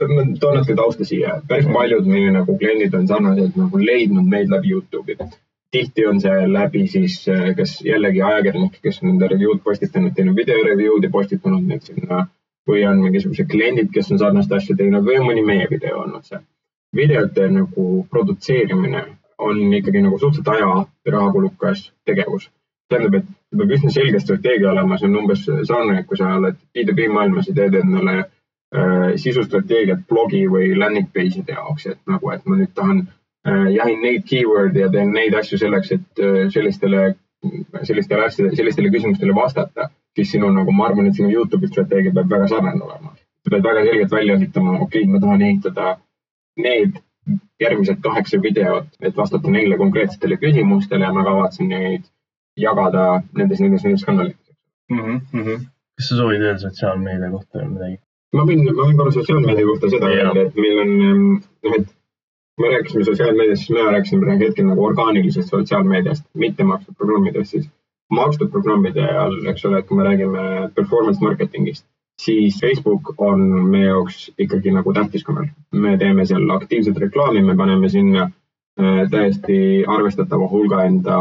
ma 0.00 0.24
toon 0.42 0.58
natuke 0.58 0.76
tausta 0.78 1.06
siia, 1.06 1.36
päris 1.48 1.68
paljud 1.70 2.08
meie 2.10 2.32
nagu 2.34 2.56
kliendid 2.58 2.96
on 2.98 3.06
sarnaselt 3.10 3.56
nagu 3.60 3.84
leidnud 3.84 4.26
meid 4.34 4.50
läbi 4.50 4.74
Youtube'i. 4.74 5.30
tihti 5.70 6.06
on 6.06 6.20
see 6.20 6.46
läbi 6.50 6.86
siis, 6.90 7.20
kas 7.56 7.76
jällegi 7.86 8.22
ajakirjanikke, 8.26 8.80
kes 8.82 9.02
on 9.02 9.12
enda 9.12 9.28
review'd 9.30 9.62
postitanud, 9.64 10.14
teinud 10.16 10.36
video 10.36 10.64
review'd 10.66 11.06
ja 11.06 11.10
postitanud 11.10 11.68
need 11.68 11.86
sinna 11.86 12.24
või 12.68 12.82
on 12.88 13.04
mingisugused 13.04 13.46
kliendid, 13.50 13.92
kes 13.94 14.10
on 14.10 14.18
sarnast 14.18 14.52
asja 14.52 14.76
teinud 14.76 15.06
või 15.06 15.20
on 15.20 15.28
mõni 15.30 15.46
meie 15.46 15.68
video 15.70 16.02
olnud 16.02 16.26
seal. 16.26 16.42
videote 16.96 17.46
nagu 17.54 18.06
produtseerimine 18.10 19.04
on 19.38 19.60
ikkagi 19.78 20.02
nagu 20.02 20.18
suhteliselt 20.18 20.48
aja 20.56 20.72
ja 21.06 21.12
rahakulukas 21.14 21.92
tegevus 22.04 22.50
tähendab, 22.90 23.14
et 23.20 23.56
peab 23.56 23.72
üsna 23.76 23.92
selge 23.94 24.20
strateegia 24.22 24.70
olema, 24.72 24.98
see 24.98 25.08
on 25.08 25.16
umbes 25.22 25.46
sarnane, 25.46 26.04
kui 26.08 26.18
sa 26.18 26.34
oled 26.38 26.58
B2B 26.76 27.08
maailmas 27.14 27.48
ja 27.50 27.54
teed 27.56 27.78
endale 27.80 28.16
äh, 28.20 29.08
sisustrateegiat 29.22 30.04
blogi 30.10 30.44
või 30.50 30.74
landing 30.78 31.08
page'ide 31.14 31.56
jaoks, 31.56 31.88
et 31.92 32.00
nagu, 32.10 32.30
et 32.34 32.46
ma 32.46 32.58
nüüd 32.60 32.74
tahan 32.76 33.02
äh,, 33.02 33.66
jahin 33.76 34.04
neid 34.04 34.26
keyword'e 34.30 34.84
ja 34.84 34.92
teen 34.92 35.14
neid 35.16 35.36
asju 35.40 35.58
selleks, 35.62 35.94
et 35.96 36.24
äh, 36.24 36.42
sellistele, 36.54 37.14
sellistele 37.82 38.28
asjadele, 38.28 38.56
sellistele 38.58 38.92
küsimustele 38.94 39.34
vastata, 39.36 39.90
siis 40.18 40.34
sinu 40.34 40.50
nagu, 40.54 40.74
ma 40.74 40.90
arvan, 40.90 41.10
et 41.10 41.18
sinu 41.18 41.30
Youtube'i 41.32 41.70
strateegia 41.70 42.14
peab 42.14 42.30
väga 42.36 42.50
sarnane 42.54 42.82
olema. 42.86 43.14
sa 43.40 43.50
pead 43.54 43.64
väga 43.64 43.84
selgelt 43.86 44.10
välja 44.12 44.34
ehitama, 44.36 44.78
okei 44.80 45.04
okay,, 45.04 45.12
ma 45.12 45.20
tahan 45.20 45.42
ehitada 45.42 45.96
need 46.60 46.98
järgmised 47.60 48.00
kaheksa 48.04 48.40
videot, 48.42 48.88
et 49.00 49.16
vastata 49.16 49.50
neile 49.50 49.78
konkreetsetele 49.80 50.36
küsimustele 50.40 51.04
ja 51.04 51.12
ma 51.12 51.24
kavatsen 51.24 51.68
neid 51.72 52.08
jagada 52.56 53.22
nendes, 53.36 53.60
nendes, 53.60 53.84
nendes 53.84 54.04
kanalites 54.04 54.54
mm. 54.90 55.20
-hmm. 55.32 55.66
kas 55.96 56.08
sa 56.08 56.16
soovid 56.16 56.42
öelda 56.42 56.58
sotsiaalmeedia 56.58 57.30
kohta 57.30 57.58
veel 57.58 57.70
midagi? 57.70 57.96
ma 58.36 58.44
võin, 58.46 58.64
ma 58.66 58.86
võin 58.86 58.98
korra 58.98 59.14
sotsiaalmeedia 59.14 59.66
kohta 59.66 59.90
seda 59.90 60.10
öelda, 60.16 60.46
et 60.46 60.60
meil 60.64 60.82
on, 60.84 60.92
noh, 61.66 61.76
et 61.78 61.88
kui 62.60 62.66
me 62.66 62.74
rääkisime 62.74 63.04
sotsiaalmeediast, 63.04 63.62
siis 63.62 63.76
mina 63.76 63.90
rääkisin 63.90 64.20
praegu 64.24 64.46
hetkel 64.46 64.66
nagu 64.68 64.84
orgaanilisest 64.84 65.54
sotsiaalmeediast, 65.54 66.26
mitte 66.34 66.64
makstud 66.64 66.96
programmidest 66.96 67.56
siis. 67.56 67.70
makstud 68.10 68.50
programmide 68.50 69.04
all, 69.22 69.36
eks 69.46 69.64
ole, 69.64 69.78
et 69.78 69.86
kui 69.86 69.96
me 69.96 70.04
räägime 70.04 70.44
performance 70.74 71.22
marketing'ist, 71.22 71.84
siis 72.18 72.58
Facebook 72.60 73.12
on 73.22 73.44
meie 73.70 73.86
jaoks 73.86 74.32
ikkagi 74.38 74.72
nagu 74.74 74.92
tähtis 74.92 75.24
kanal. 75.24 75.46
me 75.72 75.96
teeme 75.98 76.26
seal 76.26 76.50
aktiivset 76.50 76.98
reklaami, 76.98 77.42
me 77.42 77.56
paneme 77.56 77.88
sinna 77.88 78.30
täiesti 79.10 79.84
arvestatava 79.88 80.48
hulga 80.48 80.84
enda, 80.84 81.18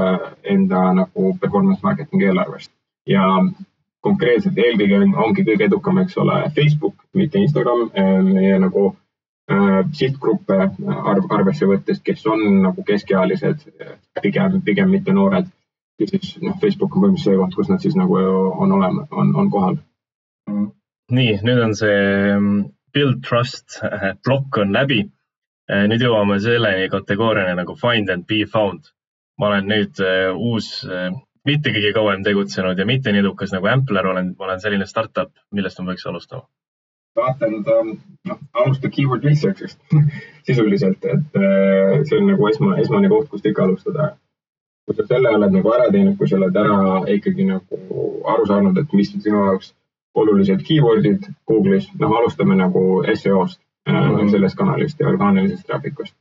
äh, 0.00 0.28
enda 0.44 0.92
nagu 0.94 1.32
performance 1.40 1.80
marketing 1.82 2.22
eelarvest 2.22 2.70
ja 3.06 3.24
konkreetselt 4.06 4.58
eelkõige 4.58 5.00
ongi 5.24 5.44
kõige 5.46 5.66
edukam, 5.66 5.98
eks 6.02 6.16
ole, 6.22 6.38
Facebook, 6.54 6.94
mitte 7.14 7.42
Instagram, 7.42 7.88
äh, 7.98 8.12
meie 8.26 8.58
nagu 8.62 8.86
äh, 9.50 9.82
sihtgruppe 9.92 10.60
arv, 10.62 11.26
arvesse 11.38 11.68
võttes, 11.70 12.02
kes 12.04 12.26
on 12.26 12.44
nagu 12.62 12.84
keskealised, 12.86 13.66
pigem, 14.22 14.60
pigem 14.62 14.90
mitte 14.90 15.16
noored. 15.16 15.50
ja 15.98 16.06
siis 16.06 16.36
noh, 16.42 16.56
Facebook 16.60 16.96
on 16.96 17.02
põhimõtteliselt 17.02 17.32
see 17.32 17.40
koht, 17.40 17.54
kus 17.56 17.68
nad 17.72 17.80
siis 17.80 17.94
nagu 17.96 18.18
on 18.20 18.72
olema, 18.78 19.06
on, 19.10 19.34
on 19.36 19.50
kohal. 19.50 19.76
nii, 21.10 21.38
nüüd 21.42 21.62
on 21.64 21.74
see 21.74 22.00
mm, 22.38 22.64
Build 22.92 23.22
Trust 23.24 23.80
plokk 24.24 24.58
on 24.60 24.72
läbi 24.72 25.06
Äh, 25.06 25.15
nüüd 25.66 26.02
jõuame 26.02 26.38
selleni 26.42 26.90
kategooriani 26.90 27.56
nagu 27.58 27.74
find 27.78 28.10
and 28.10 28.26
be 28.26 28.44
found. 28.50 28.92
ma 29.38 29.50
olen 29.50 29.66
nüüd 29.68 29.98
äh, 30.00 30.30
uus, 30.32 30.86
äh, 30.88 31.10
mitte 31.44 31.68
kõige 31.74 31.90
kauem 31.92 32.22
tegutsenud 32.24 32.78
ja 32.78 32.86
mitte 32.88 33.12
nii 33.12 33.20
edukas 33.20 33.50
nagu 33.52 33.68
Ampler, 33.68 34.06
olen, 34.08 34.30
ma 34.38 34.46
olen 34.46 34.62
selline 34.62 34.86
startup, 34.88 35.34
millest 35.52 35.80
ma 35.80 35.90
võiks 35.90 36.06
alustama? 36.08 36.46
vaatan, 37.16 37.58
noh, 38.28 38.38
alusta 38.52 38.88
keyword 38.92 39.24
research'ist 39.24 39.80
sisuliselt, 40.48 41.04
et 41.04 41.36
see 42.08 42.18
on 42.20 42.30
nagu 42.30 42.48
esma, 42.48 42.76
esmane 42.80 43.08
koht, 43.12 43.28
kust 43.32 43.46
ikka 43.48 43.64
alustada. 43.64 44.14
kui 44.86 44.94
sa 44.94 45.06
selle 45.08 45.32
oled 45.34 45.50
nagu 45.50 45.72
ära 45.74 45.90
teinud, 45.90 46.14
kui 46.18 46.28
sa 46.30 46.36
oled 46.38 46.56
ära 46.56 46.76
ikkagi 47.10 47.48
nagu 47.48 47.78
aru 48.32 48.44
saanud, 48.46 48.76
et 48.78 48.92
mis 48.94 49.14
on 49.16 49.24
sinu 49.24 49.40
jaoks 49.48 49.72
olulised 50.16 50.62
keyword'id 50.68 51.26
Google'is, 51.48 51.88
noh, 52.00 52.12
alustame 52.20 52.56
nagu 52.56 52.82
seo-st. 53.08 53.60
Sellest 54.30 54.56
kanalist 54.58 55.00
ja 55.00 55.08
orgaanilisest 55.08 55.66
trafficust. 55.66 56.14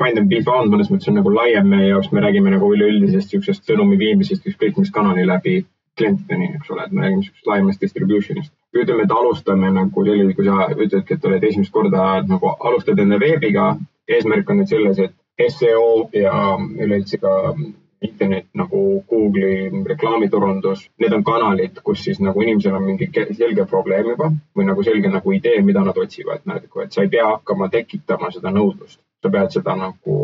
Find 0.00 0.18
and 0.18 0.30
be 0.30 0.40
found 0.42 0.72
mõnes 0.72 0.88
mõttes 0.88 1.10
on 1.10 1.18
nagu 1.18 1.32
laiem 1.34 1.66
meie 1.68 1.90
jaoks, 1.90 2.08
me 2.12 2.22
räägime 2.24 2.54
nagu 2.54 2.70
üleüldisest 2.72 3.34
niisugusest 3.34 3.68
sõnumi 3.68 3.98
viimisest 4.00 4.46
ükskõik 4.48 4.78
mis 4.80 4.92
kanali 4.94 5.26
läbi 5.28 5.58
klientideni, 5.98 6.54
eks 6.56 6.70
ole, 6.70 6.86
et 6.86 6.92
me 6.92 7.02
räägime 7.04 7.20
niisugusest 7.20 7.50
laiemast 7.50 7.84
distribution'ist. 7.84 8.52
ütleme, 8.76 9.04
et 9.04 9.12
alustame 9.12 9.70
nagu 9.74 10.04
selline, 10.06 10.34
kui 10.34 10.46
sa 10.46 10.70
ütledki, 10.72 11.14
et 11.14 11.24
oled 11.24 11.44
esimest 11.44 11.72
korda 11.74 12.22
nagu 12.28 12.54
alustad 12.70 12.98
enda 13.02 13.18
veebiga, 13.20 13.74
eesmärk 14.08 14.50
on 14.50 14.62
nüüd 14.62 14.70
selles, 14.70 14.98
et 14.98 15.14
seo 15.50 16.08
ja 16.12 16.34
üleüldse 16.58 17.18
ka 17.20 17.54
internet 18.00 18.46
nagu 18.54 19.04
Google'i 19.08 19.84
reklaamiturundus, 19.86 20.86
need 20.98 21.12
on 21.12 21.24
kanalid, 21.24 21.80
kus 21.84 22.04
siis 22.04 22.20
nagu 22.24 22.40
inimesel 22.40 22.76
on 22.78 22.86
mingi 22.86 23.10
selge 23.36 23.66
probleem 23.68 24.08
juba 24.14 24.30
või 24.56 24.68
nagu 24.68 24.84
selge 24.84 25.10
nagu 25.12 25.34
idee, 25.36 25.60
mida 25.64 25.84
nad 25.84 25.98
otsivad, 26.00 26.46
nagu, 26.48 26.80
et 26.80 26.92
sa 26.92 27.04
ei 27.04 27.12
pea 27.12 27.26
hakkama 27.28 27.68
tekitama 27.72 28.30
seda 28.32 28.52
nõudlust, 28.56 29.00
sa 29.20 29.32
pead 29.32 29.52
seda 29.52 29.76
nagu 29.76 30.16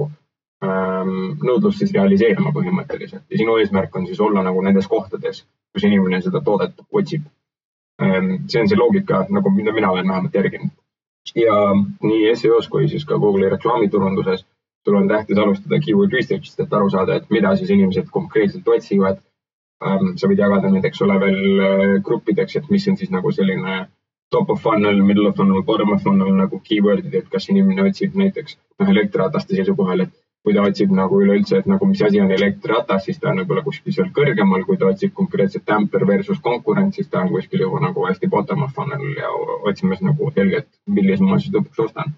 ähm, 0.65 1.37
nõudlust 1.45 1.83
siis 1.83 1.93
realiseerima 1.93 2.55
põhimõtteliselt 2.57 3.27
ja 3.29 3.43
sinu 3.43 3.59
eesmärk 3.61 3.97
on 3.97 4.09
siis 4.09 4.21
olla 4.25 4.45
nagu 4.47 4.65
nendes 4.65 4.89
kohtades, 4.89 5.45
kus 5.73 5.85
inimene 5.85 6.23
seda 6.25 6.41
toodet 6.41 6.81
otsib 6.91 7.29
ähm,. 8.01 8.49
see 8.49 8.63
on 8.63 8.73
see 8.73 8.81
loogika 8.81 9.27
nagu, 9.29 9.53
mida 9.53 9.77
mina 9.77 9.93
olen 9.93 10.09
vähemalt 10.09 10.35
järginud. 10.35 10.73
ja 11.37 11.61
nii 12.03 12.37
SEO-s 12.37 12.73
kui 12.73 12.89
siis 12.89 13.05
ka 13.05 13.21
Google'i 13.21 13.53
reklaamiturunduses 13.53 14.47
sul 14.87 14.99
on 15.01 15.09
tähtis 15.11 15.39
alustada 15.43 15.81
keyword 15.83 16.13
research'ist, 16.15 16.61
et 16.63 16.75
aru 16.79 16.91
saada, 16.95 17.19
et 17.19 17.31
mida 17.35 17.55
siis 17.59 17.73
inimesed 17.75 18.11
konkreetselt 18.17 18.69
otsivad 18.77 19.19
um,. 19.83 20.13
sa 20.21 20.31
võid 20.31 20.43
jagada 20.45 20.71
need, 20.73 20.87
eks 20.87 21.03
ole, 21.07 21.17
veel 21.23 21.41
äh, 21.69 21.87
gruppideks, 22.09 22.59
et 22.61 22.69
mis 22.71 22.87
on 22.91 22.99
siis 23.01 23.11
nagu 23.15 23.33
selline 23.35 23.81
top 24.35 24.53
of 24.55 24.63
funnel, 24.63 25.03
middle 25.09 25.27
of 25.31 25.37
funnel, 25.41 25.65
bottom 25.67 25.91
of 25.95 26.03
funnel 26.07 26.31
nagu 26.39 26.61
keyword'id, 26.69 27.19
et 27.19 27.27
kas 27.33 27.51
inimene 27.51 27.89
otsib 27.91 28.15
näiteks 28.23 28.57
noh, 28.79 28.93
elektrirataste 28.95 29.59
seisukohal, 29.59 30.07
et 30.07 30.15
kui 30.47 30.55
ta 30.55 30.63
otsib 30.71 30.93
nagu 30.95 31.19
üleüldse, 31.23 31.59
et 31.59 31.67
nagu 31.71 31.87
mis 31.91 32.03
asi 32.07 32.21
on 32.23 32.31
elektriratas, 32.35 33.03
siis 33.07 33.19
ta 33.23 33.33
on 33.33 33.41
võib-olla 33.43 33.65
kuskil 33.67 33.95
seal 33.97 34.13
kõrgemal, 34.15 34.63
kui 34.69 34.79
ta 34.79 34.87
otsib 34.93 35.15
konkreetselt 35.19 35.67
damper 35.67 36.07
versus 36.07 36.39
konkurent, 36.45 36.95
siis 36.95 37.11
ta 37.11 37.25
on 37.25 37.33
kuskil 37.35 37.65
juba 37.67 37.83
nagu 37.83 38.07
hästi 38.07 38.31
bottom 38.31 38.63
of 38.67 38.77
funnel 38.77 39.03
ja 39.19 39.33
otsimas 39.67 40.05
nagu 40.07 40.31
selgelt, 40.39 40.71
millise 40.99 41.27
ma 41.27 41.41
siis 41.43 41.55
lõpuks 41.57 41.89
ostan 41.89 42.15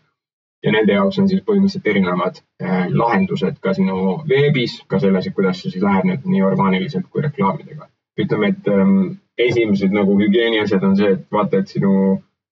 ja 0.63 0.73
nende 0.73 0.93
jaoks 0.93 1.19
on 1.23 1.29
siis 1.31 1.43
põhimõtteliselt 1.47 1.87
erinevad 1.93 2.41
äh, 2.63 2.87
lahendused 2.91 3.61
ka 3.63 3.75
sinu 3.77 4.19
veebis, 4.29 4.79
ka 4.91 5.01
selles, 5.03 5.29
et 5.29 5.37
kuidas 5.37 5.63
sa 5.63 5.71
siis 5.71 5.85
lähened 5.85 6.27
nii 6.27 6.43
orgaaniliselt 6.51 7.07
kui 7.11 7.23
reklaamidega. 7.23 7.89
ütleme, 8.19 8.49
et 8.49 8.69
ähm, 8.69 8.97
esimesed 9.39 9.93
nagu 9.95 10.17
hügieeni 10.19 10.59
asjad 10.61 10.83
on 10.83 10.97
see, 10.99 11.13
et 11.15 11.27
vaata, 11.33 11.61
et 11.63 11.71
sinu 11.71 11.93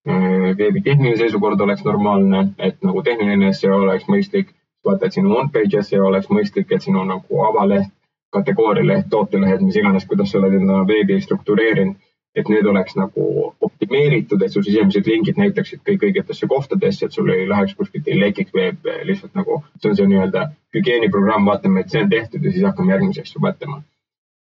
äh, 0.06 0.52
veebi 0.58 0.82
tehniline 0.86 1.16
seisukord 1.18 1.60
oleks 1.60 1.82
normaalne, 1.84 2.44
et 2.58 2.78
nagu 2.86 3.02
tehniline 3.02 3.52
SEO 3.52 3.82
oleks 3.82 4.06
mõistlik. 4.08 4.54
vaata, 4.86 5.06
et 5.06 5.18
sinu 5.18 5.34
on-page 5.34 5.82
SEO 5.82 6.06
oleks 6.06 6.28
mõistlik, 6.30 6.70
et 6.70 6.82
sinu 6.82 7.02
nagu 7.04 7.40
avaleht, 7.42 7.90
kategoorialeht, 8.30 9.08
tootelehed, 9.10 9.64
mis 9.66 9.76
iganes, 9.76 10.06
kuidas 10.06 10.30
sa 10.30 10.38
oled 10.38 10.54
enda 10.54 10.84
veebi 10.86 11.18
struktureerinud 11.20 11.96
et 12.36 12.48
need 12.52 12.66
oleks 12.68 12.96
nagu 12.98 13.26
optimeeritud, 13.64 14.42
et 14.44 14.52
su 14.52 14.62
sisemised 14.64 15.08
lingid 15.08 15.38
näitaksid 15.40 15.80
kõik 15.88 16.04
õigetesse 16.10 16.48
kohtadesse, 16.50 17.06
et 17.06 17.16
sul 17.16 17.30
ei 17.32 17.46
läheks 17.48 17.76
kuskilt, 17.78 18.08
ei 18.08 18.18
lekiks 18.20 18.52
veeb 18.54 18.88
lihtsalt 19.08 19.36
nagu, 19.38 19.62
see 19.80 19.90
on 19.90 19.96
see 19.98 20.10
nii-öelda 20.10 20.42
hügieeniprogramm, 20.76 21.48
vaatame, 21.48 21.82
et 21.82 21.92
see 21.92 22.02
on 22.04 22.12
tehtud 22.12 22.44
ja 22.44 22.52
siis 22.52 22.66
hakkame 22.68 22.92
järgmisi 22.92 23.24
asju 23.24 23.42
mõtlema. 23.44 23.80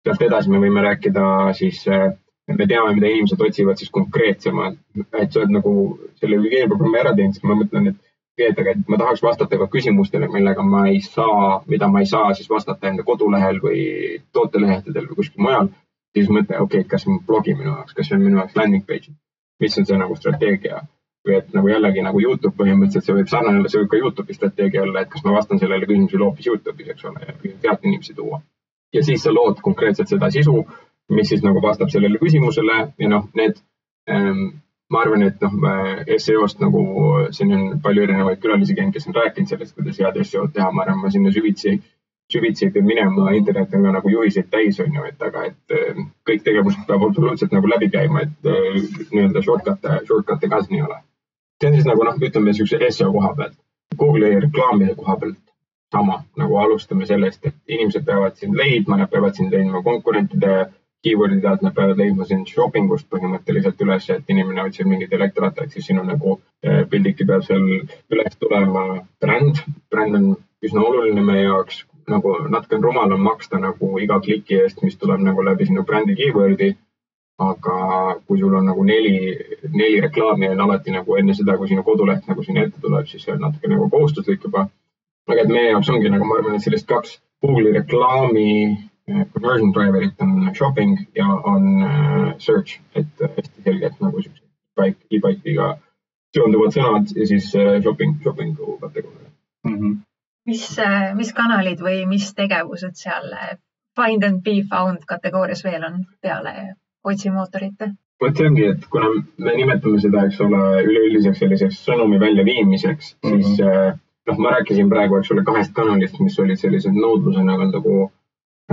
sealt 0.03 0.21
edasi 0.25 0.51
me 0.51 0.59
võime 0.59 0.81
rääkida 0.83 1.25
siis, 1.55 1.83
me 2.47 2.65
teame, 2.67 2.95
mida 2.95 3.11
inimesed 3.11 3.45
otsivad 3.45 3.77
siis 3.79 3.93
konkreetsemalt, 3.93 4.79
et 5.21 5.31
sa 5.31 5.43
oled 5.43 5.53
nagu 5.59 5.75
selle 6.19 6.41
hügieeniprogrammi 6.41 6.99
ära 6.99 7.13
teinud, 7.15 7.37
siis 7.37 7.45
ma 7.47 7.59
mõtlen, 7.61 7.93
et 7.93 8.09
et 8.41 8.57
aga 8.57 8.71
et 8.71 8.87
ma 8.89 8.97
tahaks 8.97 9.21
vastata 9.21 9.57
ka 9.61 9.67
küsimustele, 9.69 10.25
millega 10.33 10.63
ma 10.65 10.87
ei 10.89 11.01
saa, 11.05 11.59
mida 11.69 11.85
ma 11.87 12.01
ei 12.01 12.07
saa 12.09 12.33
siis 12.33 12.49
vastata 12.49 12.89
enda 12.89 13.03
kodulehel 13.05 13.59
või 13.61 13.83
tootelehtedel 14.33 15.05
või 15.11 15.19
kuskil 15.19 15.43
mujal 15.45 15.69
siis 16.13 16.29
mõtle, 16.29 16.59
okei 16.61 16.83
okay,, 16.83 16.89
kas 16.89 17.05
see 17.05 17.13
on 17.13 17.21
blogi 17.27 17.55
minu 17.57 17.71
jaoks, 17.71 17.95
kas 17.97 18.09
see 18.09 18.17
on 18.17 18.25
minu 18.25 18.39
jaoks 18.41 18.57
landing 18.59 18.85
page'id. 18.89 19.15
mis 19.61 19.77
on 19.77 19.85
see 19.85 19.97
nagu 19.97 20.15
strateegia 20.15 20.81
või 21.27 21.35
et 21.39 21.53
nagu 21.55 21.69
jällegi 21.71 22.01
nagu 22.03 22.19
Youtube 22.19 22.55
põhimõtteliselt, 22.57 23.05
see 23.05 23.15
võib 23.15 23.29
sarnane, 23.31 23.61
see 23.69 23.79
võib 23.81 23.91
ka 23.91 23.99
Youtube'i 24.01 24.35
strateegia 24.35 24.81
olla, 24.83 25.03
et 25.03 25.11
kas 25.13 25.23
ma 25.23 25.35
vastan 25.37 25.61
sellele 25.61 25.87
küsimusele 25.87 26.25
hoopis 26.25 26.49
Youtube'is, 26.49 26.89
eks 26.93 27.05
ole, 27.09 27.27
ja 27.29 27.53
sealt 27.65 27.85
inimesi 27.87 28.15
tuua. 28.17 28.41
ja 28.93 29.03
siis 29.03 29.23
sa 29.23 29.31
lood 29.33 29.61
konkreetselt 29.61 30.11
seda 30.11 30.29
sisu, 30.31 30.65
mis 31.09 31.29
siis 31.29 31.41
nagu 31.43 31.61
vastab 31.61 31.89
sellele 31.89 32.19
küsimusele 32.19 32.75
ja 32.99 33.09
noh, 33.09 33.29
need 33.39 33.55
ähm, 34.09 34.43
ma 34.93 35.01
arvan, 35.01 35.23
et 35.25 35.41
noh, 35.41 35.55
seo-st 36.25 36.61
nagu 36.61 36.83
siin 37.33 37.53
on 37.55 37.79
palju 37.81 38.03
erinevaid 38.05 38.41
külalisi 38.43 38.75
käinud, 38.77 38.93
kes 38.93 39.07
on 39.09 39.17
rääkinud 39.17 39.49
sellest, 39.49 39.75
kuidas 39.77 39.99
head 40.03 40.19
seo-d 40.21 40.53
teha, 40.57 40.69
ma 40.71 40.83
arvan, 40.85 40.99
ma 41.01 41.13
sinna 41.13 41.31
süvitsi, 41.33 41.79
süvitsi 42.31 42.65
ei 42.65 42.71
pea 42.71 42.83
minema, 42.85 43.31
internet 43.35 43.73
on 43.75 43.87
ka 43.87 43.95
nagu 43.97 44.09
juhiseid 44.09 44.47
täis, 44.49 44.79
on 44.79 44.93
ju, 44.95 45.07
et 45.09 45.25
aga, 45.27 45.47
et 45.51 45.79
äh, 45.79 46.03
kõik 46.29 46.45
tegevused 46.45 46.85
peab 46.87 47.07
absoluutselt 47.09 47.51
nagu 47.55 47.71
läbi 47.71 47.89
käima, 47.93 48.27
et 48.27 48.53
äh, 48.53 48.77
nii-öelda 49.11 49.43
shortcut'e, 49.43 49.99
shortcut'e 50.07 50.49
ka 50.49 50.61
siin 50.63 50.79
ei 50.79 50.85
ole 50.87 51.01
see 51.63 51.69
on 51.69 51.75
siis 51.79 51.87
nagu 51.87 52.03
noh, 52.03 52.19
ütleme 52.19 52.51
niisuguse 52.51 52.91
seo 52.91 53.11
koha 53.15 53.33
pealt. 53.37 53.57
Google'i 53.99 54.39
reklaamide 54.43 54.95
koha 54.99 55.15
pealt 55.21 55.41
sama, 55.95 56.23
nagu 56.41 56.57
alustame 56.59 57.05
sellest, 57.05 57.45
et 57.45 57.55
inimesed 57.67 58.05
peavad 58.05 58.39
sind 58.39 58.57
leidma, 58.57 58.97
nad 58.97 59.11
peavad 59.11 59.37
sind 59.37 59.53
leidma 59.53 59.83
konkurentide 59.85 60.53
keyword'ide 61.05 61.49
alt, 61.49 61.61
nad 61.61 61.75
peavad 61.77 61.99
leidma 62.01 62.25
sind 62.25 62.49
shopping 62.49 62.91
ust 62.91 63.07
põhimõtteliselt 63.13 63.81
üles, 63.85 64.09
et 64.09 64.33
inimene 64.33 64.65
otsib 64.65 64.89
mingeid 64.89 65.13
elektrattaid, 65.13 65.71
siis 65.71 65.87
siin 65.87 66.01
on 66.01 66.09
nagu 66.11 66.37
eh, 66.65 66.83
pildike 66.89 67.27
peab 67.29 67.45
seal 67.47 67.63
üles 67.63 68.39
tulema 68.39 68.85
bränd. 69.23 69.61
bränd 69.91 70.19
on 70.19 70.29
üsna 70.65 70.87
oluline 70.89 71.23
meie 71.27 71.45
jaoks, 71.45 71.83
nagu 72.07 72.35
natuke 72.49 72.79
rumal 72.81 73.11
on 73.11 73.21
maksta 73.21 73.59
nagu 73.59 73.99
iga 73.99 74.19
kliki 74.19 74.59
eest, 74.63 74.81
mis 74.83 74.97
tuleb 74.97 75.21
nagu 75.23 75.45
läbi 75.45 75.65
sinu 75.65 75.83
brändi 75.83 76.15
keyword'i 76.19 76.73
aga 77.37 78.15
kui 78.27 78.39
sul 78.39 78.53
on 78.53 78.65
nagu 78.65 78.83
neli, 78.83 79.17
neli 79.73 79.99
reklaami 80.01 80.49
on 80.49 80.61
alati 80.65 80.91
nagu 80.91 81.17
enne 81.17 81.33
seda, 81.33 81.57
kui 81.57 81.67
sinu 81.67 81.83
koduleht 81.83 82.27
nagu 82.29 82.43
sinna 82.43 82.65
ette 82.67 82.81
tuleb, 82.81 83.07
siis 83.09 83.25
see 83.25 83.33
on 83.33 83.41
natuke 83.47 83.71
nagu 83.71 83.89
kohustuslik 83.89 84.43
juba. 84.43 84.67
aga 85.27 85.41
et 85.41 85.51
meie 85.55 85.69
jaoks 85.71 85.89
ongi 85.89 86.09
nagu 86.11 86.25
ma 86.27 86.35
arvan, 86.37 86.55
et 86.55 86.65
sellist 86.65 86.87
kaks 86.87 87.19
Google'i 87.43 87.71
reklaami 87.73 88.47
eh, 89.07 89.23
conversion 89.33 89.71
driver'it 89.75 90.19
on 90.25 90.49
shopping 90.53 90.97
ja 91.15 91.27
on 91.51 91.67
uh, 91.83 92.33
search, 92.37 92.81
et 92.95 93.23
hästi 93.23 93.63
selgelt 93.63 94.01
nagu 94.03 94.21
siuksed 94.21 94.43
e-bike, 94.43 95.07
e-bike'iga 95.15 95.69
seonduvad 96.35 96.75
sõnad 96.75 97.15
ja 97.15 97.27
siis 97.29 97.49
uh, 97.55 97.77
shopping, 97.85 98.19
shopping'u 98.25 98.77
kategooria 98.81 99.29
mm. 99.63 99.77
-hmm. 99.77 99.95
Mis, 100.49 100.63
mis 101.15 101.33
kanalid 101.33 101.81
või 101.81 102.03
mis 102.09 102.31
tegevused 102.37 102.95
seal 102.99 103.29
find 103.95 104.23
and 104.23 104.41
be 104.43 104.61
found 104.69 105.05
kategoorias 105.09 105.63
veel 105.63 105.83
on 105.89 106.05
peale 106.21 106.53
otsimootorite? 107.03 107.93
vot 108.23 108.37
see 108.39 108.47
ongi, 108.47 108.65
et 108.71 108.85
kuna 108.93 109.09
me 109.45 109.53
nimetame 109.57 109.99
seda, 109.99 110.23
eks 110.29 110.39
ole, 110.45 110.63
üleüldiseks 110.87 111.41
selliseks 111.43 111.79
sõnumi 111.87 112.19
väljaviimiseks 112.21 113.15
mm, 113.15 113.29
-hmm. 113.29 113.41
siis 113.41 113.61
äh, 113.67 113.95
noh, 114.29 114.39
ma 114.45 114.55
rääkisin 114.55 114.89
praegu, 114.89 115.19
eks 115.19 115.31
ole, 115.35 115.43
kahest 115.47 115.73
kanalist, 115.79 116.19
mis 116.23 116.39
olid 116.39 116.61
sellised 116.61 116.95
nõudluse 116.95 117.43
nagu, 117.43 117.67
nagu 117.73 117.97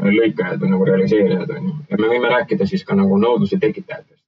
lõikajad 0.07 0.63
või 0.63 0.73
nagu 0.75 0.89
realiseerijad 0.89 1.51
on 1.57 1.69
ju. 1.69 1.75
ja 1.91 2.01
me 2.01 2.11
võime 2.15 2.33
rääkida 2.37 2.67
siis 2.67 2.85
ka 2.87 2.95
nagu 2.95 3.19
nõudluse 3.19 3.59
tekitajatest. 3.59 4.20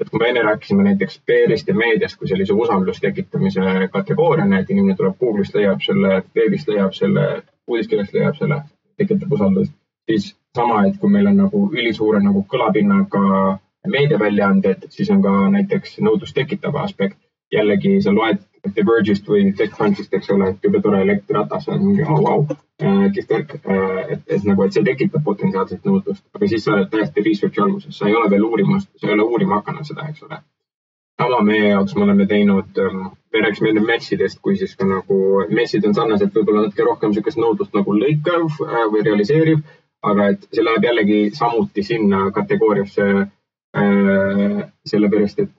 Et 0.00 0.10
kui 0.10 0.20
me 0.22 0.28
enne 0.30 0.42
rääkisime 0.46 0.84
näiteks 0.86 1.20
PR-ist 1.26 1.68
ja 1.68 1.74
meediast 1.74 2.18
kui 2.18 2.28
sellise 2.28 2.54
usalduse 2.54 3.00
tekitamise 3.00 3.88
kategooriana, 3.92 4.58
et 4.58 4.70
inimene 4.70 4.96
tuleb 4.96 5.16
Google'ist, 5.22 5.54
leiab 5.58 5.82
selle, 5.84 6.22
veebist 6.34 6.68
leiab 6.68 6.94
selle, 6.94 7.24
uudiskirjast 7.66 8.14
leiab 8.14 8.36
selle, 8.38 8.60
tekitab 8.96 9.32
usaldust, 9.32 9.72
siis 10.10 10.28
sama, 10.56 10.84
et 10.86 10.98
kui 11.00 11.10
meil 11.10 11.26
on 11.30 11.40
nagu 11.44 11.64
ülisuure 11.72 12.20
nagu 12.24 12.44
kõlapinnaga 12.52 13.58
meediaväljaanded, 13.88 14.88
siis 14.94 15.10
on 15.10 15.22
ka 15.24 15.34
näiteks 15.54 15.98
nõudlust 16.04 16.36
tekitav 16.36 16.76
aspekt. 16.76 17.18
jällegi 17.52 18.02
sa 18.04 18.12
loed 18.12 18.42
The 18.74 18.82
Verge'ist 18.84 19.28
või 19.28 19.54
TechCrunchist, 19.56 20.12
eks 20.14 20.28
ole, 20.34 20.50
et 20.50 20.64
jube 20.64 20.82
tore 20.84 20.98
elektriratas 21.00 21.68
on 21.72 21.86
vau, 22.24 22.42
kes 22.78 23.32
äh, 23.34 24.12
et, 24.14 24.20
et 24.26 24.44
nagu, 24.46 24.64
et 24.64 24.76
see 24.76 24.84
tekitab 24.86 25.24
potentsiaalset 25.24 25.86
nõudlust, 25.88 26.24
aga 26.34 26.50
siis 26.50 26.64
sa 26.64 26.76
oled 26.76 26.90
täiesti 26.92 27.24
research'i 27.26 27.64
alguses, 27.64 27.98
sa 27.98 28.06
ei 28.06 28.14
ole 28.14 28.30
veel 28.30 28.46
uurimas, 28.46 28.86
sa 28.96 29.08
ei 29.08 29.16
ole 29.16 29.26
uurima 29.26 29.58
hakanud 29.60 29.88
seda, 29.88 30.06
eks 30.08 30.22
ole. 30.28 30.40
sama 31.18 31.40
meie 31.42 31.72
jaoks 31.72 31.96
me 31.96 32.04
oleme 32.04 32.26
teinud, 32.30 32.78
ähm, 32.78 33.00
me 33.34 33.40
rääkisime 33.42 33.72
enne 33.72 33.82
messidest, 33.86 34.38
kui 34.42 34.56
siis 34.56 34.76
ka 34.78 34.86
nagu 34.86 35.16
messid 35.50 35.84
on 35.88 35.94
sarnaselt 35.94 36.36
võib-olla 36.36 36.68
natuke 36.68 36.86
rohkem 36.86 37.10
niisugust 37.10 37.40
nõudlust 37.42 37.74
nagu 37.74 37.96
lõikav 37.98 38.46
äh, 38.68 38.84
või 38.92 39.02
realiseeriv 39.08 39.64
aga 40.02 40.30
et 40.32 40.46
see 40.52 40.64
läheb 40.64 40.84
jällegi 40.84 41.20
samuti 41.34 41.82
sinna 41.82 42.30
kategooriasse 42.34 43.06
äh,. 43.76 44.60
sellepärast, 44.86 45.40
et 45.42 45.50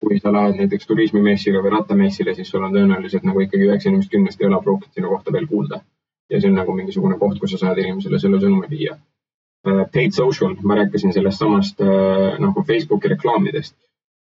kui 0.00 0.18
sa 0.20 0.32
lähed 0.32 0.56
näiteks 0.56 0.86
turismimessile 0.88 1.60
või 1.60 1.74
rattamessile, 1.74 2.34
siis 2.34 2.48
sul 2.48 2.62
on 2.64 2.72
tõenäoliselt 2.72 3.26
nagu 3.26 3.42
ikkagi 3.44 3.66
üheksa 3.66 3.90
inimest 3.90 4.12
kümnest 4.12 4.40
ei 4.40 4.48
ole 4.48 4.62
pruukinud 4.64 4.94
sinu 4.94 5.10
kohta 5.12 5.32
veel 5.32 5.48
kuulda. 5.50 5.82
Ja 6.30 6.40
see 6.40 6.50
on 6.50 6.58
nagu 6.60 6.74
mingisugune 6.74 7.18
koht, 7.18 7.38
kus 7.40 7.54
sa 7.54 7.60
saad 7.64 7.78
inimesele 7.82 8.18
selle 8.22 8.40
sõnumi 8.42 8.70
viia 8.70 8.96
äh,. 8.96 9.84
Paid 9.92 10.16
social, 10.16 10.56
ma 10.62 10.78
rääkisin 10.78 11.12
sellest 11.12 11.42
samast 11.42 11.80
äh, 11.84 12.38
nagu 12.40 12.64
Facebooki 12.64 13.10
reklaamidest 13.12 13.76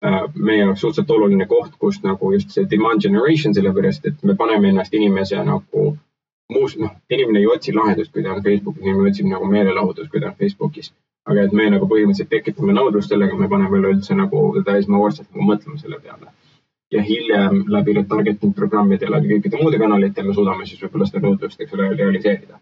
äh, 0.05 0.21
meie 0.35 0.61
jaoks 0.61 0.81
suhteliselt 0.81 1.11
oluline 1.11 1.47
koht, 1.51 1.75
kus 1.79 2.03
nagu 2.03 2.33
just 2.33 2.55
see 2.55 2.69
demand 2.71 3.03
generation, 3.03 3.55
sellepärast 3.55 4.07
et 4.11 4.23
me 4.23 4.37
paneme 4.39 4.71
ennast 4.71 4.95
inimese 4.95 5.43
nagu 5.45 5.95
muus, 6.53 6.77
noh, 6.79 6.93
inimene 7.11 7.41
ei 7.41 7.49
otsi 7.49 7.73
lahendust, 7.75 8.13
kui 8.13 8.23
ta 8.23 8.35
on 8.35 8.43
Facebookis, 8.45 8.85
inimene 8.85 9.11
otsib 9.11 9.29
nagu 9.31 9.49
meelelahutust, 9.49 10.11
kui 10.13 10.21
ta 10.21 10.31
on 10.33 10.39
Facebookis. 10.39 10.93
aga 11.25 11.43
et 11.47 11.53
me 11.57 11.65
nagu 11.73 11.87
põhimõtteliselt 11.89 12.29
tekitame 12.29 12.75
nõudlust 12.77 13.09
sellega, 13.09 13.37
me 13.41 13.47
paneme 13.49 13.79
üleüldse 13.79 14.13
nagu 14.13 14.41
teda 14.59 14.75
esmakordselt 14.77 15.31
nagu 15.33 15.47
mõtlema 15.49 15.79
selle 15.81 15.97
peale. 15.97 16.29
Ja 16.95 17.03
hiljem 17.03 17.65
läbi 17.75 17.97
retargeting 17.99 18.55
programmide, 18.57 19.11
läbi 19.11 19.35
kõikide 19.35 19.61
muude 19.63 19.81
kanalite 19.83 20.23
me 20.23 20.35
suudame 20.37 20.67
siis 20.69 20.83
võib-olla 20.85 21.09
seda 21.09 21.25
nõudlust, 21.25 21.61
eks 21.61 21.75
ole, 21.77 21.91
realiseerida. 21.99 22.61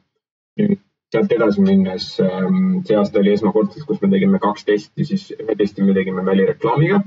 nüüd 0.60 0.80
sealt 1.12 1.32
edasi 1.36 1.60
minnes, 1.60 2.06
ähm, 2.24 2.80
see 2.88 2.96
aasta 2.96 3.20
oli 3.20 3.34
esmakordselt, 3.36 3.84
kus 3.88 4.00
me 4.00 4.08
tegime 4.12 4.40
kaks 4.40 4.64
testi, 4.64 5.04
siis 5.04 5.28
ühe 5.36 5.56
testi 5.58 5.84
me 5.84 5.94
tegime 5.96 6.24
välireklaamiga, 6.24 7.02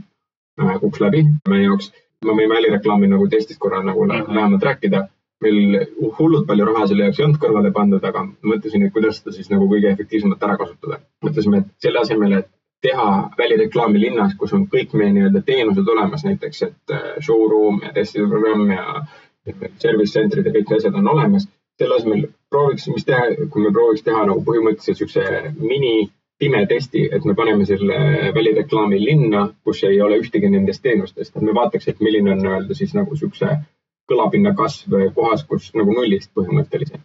äh, 0.61 0.75
kukkus 0.81 1.01
läbi 1.01 1.25
meie 1.49 1.69
jaoks. 1.69 1.91
ma 2.25 2.33
võin 2.33 2.49
välireklaami 2.49 3.07
nagu 3.11 3.27
testist 3.29 3.59
korra 3.61 3.83
nagu 3.85 4.05
lähemalt 4.07 4.63
rääkida 4.63 5.07
meil 5.43 5.85
hullult 6.17 6.47
palju 6.47 6.65
raha 6.65 6.87
selle 6.87 7.05
jaoks 7.05 7.19
ei 7.19 7.25
olnud 7.25 7.41
kõrvale 7.41 7.71
pandud, 7.75 8.05
aga 8.09 8.23
mõtlesin, 8.51 8.85
et 8.85 8.93
kuidas 8.95 9.19
seda 9.19 9.35
siis 9.35 9.51
nagu 9.51 9.67
kõige 9.71 9.91
efektiivsemalt 9.91 10.43
ära 10.47 10.57
kasutada. 10.61 10.99
mõtlesime, 11.25 11.61
et 11.61 11.85
selle 11.85 11.99
asemel, 11.99 12.37
et 12.39 12.49
teha 12.81 13.29
välireklaami 13.37 13.99
linnas, 13.99 14.35
kus 14.39 14.53
on 14.53 14.67
kõik 14.71 14.93
meie 14.93 15.13
nii-öelda 15.13 15.41
teenused 15.45 15.87
olemas, 15.93 16.25
näiteks 16.25 16.65
et 16.67 16.93
äh, 16.93 17.05
showroom 17.21 17.81
ja 17.83 17.93
testide 17.93 18.27
programm 18.29 18.69
ja 18.71 19.05
service 19.81 20.13
center'id 20.13 20.49
ja 20.49 20.53
kõik 20.55 20.75
asjad 20.77 20.95
on 20.95 21.07
olemas. 21.07 21.47
selle 21.75 21.95
asemel 21.95 22.21
prooviks, 22.49 22.85
mis 22.87 23.03
teha, 23.03 23.23
kui 23.51 23.63
me 23.65 23.71
prooviks 23.75 24.03
teha 24.05 24.21
nagu 24.29 24.43
põhimõtteliselt 24.47 25.01
siukse 25.01 25.23
mini 25.59 26.07
pime 26.39 26.61
testi, 26.67 27.01
et 27.11 27.25
me 27.25 27.35
paneme 27.35 27.65
selle 27.67 27.97
välireklaami 28.35 28.99
linna, 29.01 29.49
kus 29.63 29.83
ei 29.83 29.99
ole 30.01 30.21
ühtegi 30.21 30.49
nendest 30.51 30.83
teenustest, 30.83 31.35
et 31.35 31.43
me 31.43 31.55
vaataks, 31.55 31.87
et 31.87 31.99
milline 31.99 32.31
on 32.31 32.39
nii-öelda 32.43 32.77
siis 32.79 32.93
nagu 32.95 33.15
siukse 33.19 33.57
kõlapinna 34.07 34.53
kasv 34.55 34.95
kohas, 35.17 35.43
kus 35.49 35.71
nagu 35.75 35.91
nullist 35.95 36.31
põhimõtteliselt. 36.37 37.03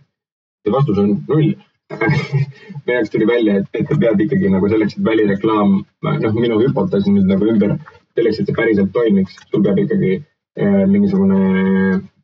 ja 0.66 0.73
vastus 0.73 0.99
on 0.99 1.16
null 1.29 1.55
meie 1.91 2.97
jaoks 2.97 3.11
tuli 3.11 3.26
välja, 3.26 3.57
et, 3.61 3.68
et 3.74 3.88
sa 3.88 3.99
pead 3.99 4.20
ikkagi 4.24 4.51
nagu 4.53 4.68
selleks, 4.70 4.97
et 4.97 5.05
välireklaam, 5.05 5.80
noh, 6.07 6.36
minu 6.36 6.61
hüpotees 6.62 7.09
nüüd 7.11 7.28
nagu 7.30 7.49
ümber, 7.51 7.76
selleks, 8.18 8.41
et 8.41 8.51
see 8.51 8.57
päriselt 8.57 8.93
toimiks, 8.95 9.38
sul 9.51 9.64
peab 9.66 9.80
ikkagi 9.82 10.12
eh, 10.20 10.84
mingisugune 10.91 11.41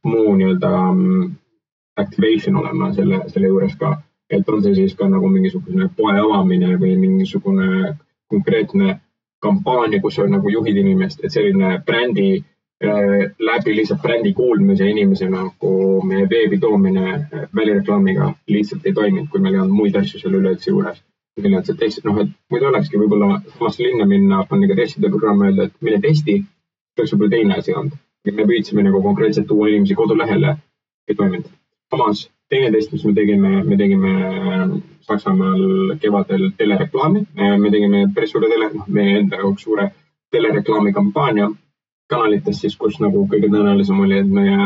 muu 0.06 0.34
nii-öelda 0.38 0.72
mm, 0.92 1.30
activation 2.02 2.60
olema 2.62 2.92
selle, 2.94 3.22
selle 3.32 3.50
juures 3.50 3.74
ka. 3.80 3.96
et 4.30 4.48
on 4.50 4.62
see 4.62 4.74
siis 4.74 4.94
ka 4.98 5.06
nagu 5.06 5.28
mingisugune 5.30 5.86
poe 5.94 6.16
avamine 6.18 6.72
või 6.80 6.96
mingisugune 6.98 7.92
konkreetne 8.26 8.96
kampaania, 9.42 10.00
kus 10.02 10.16
sa 10.18 10.26
nagu 10.26 10.50
juhid 10.50 10.80
inimest, 10.82 11.22
et 11.22 11.30
selline 11.30 11.76
brändi 11.86 12.42
läbi 13.39 13.77
lihtsalt 13.77 14.03
brändi 14.03 14.33
kuulmise 14.33 14.89
inimese 14.89 15.29
nagu 15.31 16.03
meie 16.05 16.29
veebi 16.31 16.59
toomine 16.59 17.11
äh, 17.14 17.49
välireklaamiga 17.57 18.33
lihtsalt 18.47 18.87
ei 18.87 18.93
toiminud, 18.93 19.29
kui 19.31 19.41
meil 19.41 19.55
ei 19.55 19.61
olnud 19.61 19.77
muid 19.77 19.97
asju 19.97 20.20
seal 20.20 20.35
üleüldse 20.35 20.70
juures. 20.70 21.03
milline 21.37 21.62
see 21.64 21.77
test, 21.77 22.05
noh, 22.05 22.16
et 22.20 22.29
muidu 22.51 22.64
olekski 22.64 22.97
võib-olla 22.97 23.43
samasse 23.59 23.83
linna 23.85 24.07
minna, 24.09 24.45
panna 24.49 24.68
ka 24.70 24.77
testide 24.77 25.11
programm, 25.12 25.43
öelda, 25.45 25.66
et 25.66 25.74
mine 25.85 25.99
testi, 26.01 26.37
oleks 26.97 27.12
võib-olla 27.12 27.31
teine 27.35 27.59
asi 27.61 27.74
olnud. 27.77 27.99
me 28.33 28.47
püüdsime 28.49 28.83
nagu 28.83 29.03
konkreetselt 29.03 29.47
tuua 29.47 29.68
inimesi 29.68 29.95
kodulehele, 29.95 30.57
ei 31.09 31.14
toiminud. 31.14 31.51
samas 31.91 32.31
teine 32.49 32.70
test, 32.72 32.93
mis 32.93 33.05
me 33.05 33.12
tegime, 33.14 33.62
me 33.64 33.77
tegime 33.77 34.12
Saksamaal 35.01 35.97
kevadel 36.01 36.51
telereklaami, 36.57 37.27
me 37.37 37.70
tegime 37.70 38.07
päris 38.14 38.33
suure 38.33 38.49
tele, 38.49 38.70
noh, 38.74 38.89
meie 38.89 39.18
enda 39.18 39.37
jaoks 39.37 39.62
suure 39.62 39.91
telereklaamikampaania 40.31 41.51
kanalites 42.11 42.61
siis, 42.61 42.76
kus 42.78 43.00
nagu 43.02 43.24
kõige 43.30 43.50
tõenäolisem 43.50 44.00
oli, 44.00 44.20
et 44.20 44.30
meie 44.30 44.59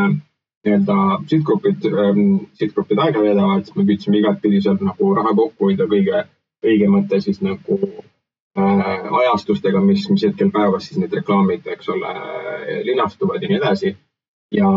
nii-öelda 0.65 0.97
sihtgrupid 1.27 1.87
ähm,, 1.89 2.45
sihtgrupid 2.53 3.01
aega 3.01 3.23
veedavad, 3.23 3.65
siis 3.65 3.77
me 3.77 3.85
püüdsime 3.87 4.21
igatpidi 4.21 4.61
sealt 4.61 4.83
nagu 4.85 5.13
raha 5.17 5.33
kokku 5.37 5.69
hoida 5.69 5.87
kõige 5.89 6.25
õigem 6.65 6.93
mõte 6.93 7.21
siis 7.23 7.41
nagu 7.41 7.79
äh, 7.81 9.09
ajastustega, 9.21 9.81
mis, 9.81 10.05
mis 10.13 10.25
hetkel 10.27 10.51
päevas 10.53 10.89
siis 10.89 11.01
need 11.01 11.13
reklaamid, 11.17 11.65
eks 11.73 11.89
ole, 11.89 12.13
linastuvad 12.85 13.41
ja 13.41 13.49
nii 13.49 13.61
edasi. 13.61 13.97
ja 14.51 14.69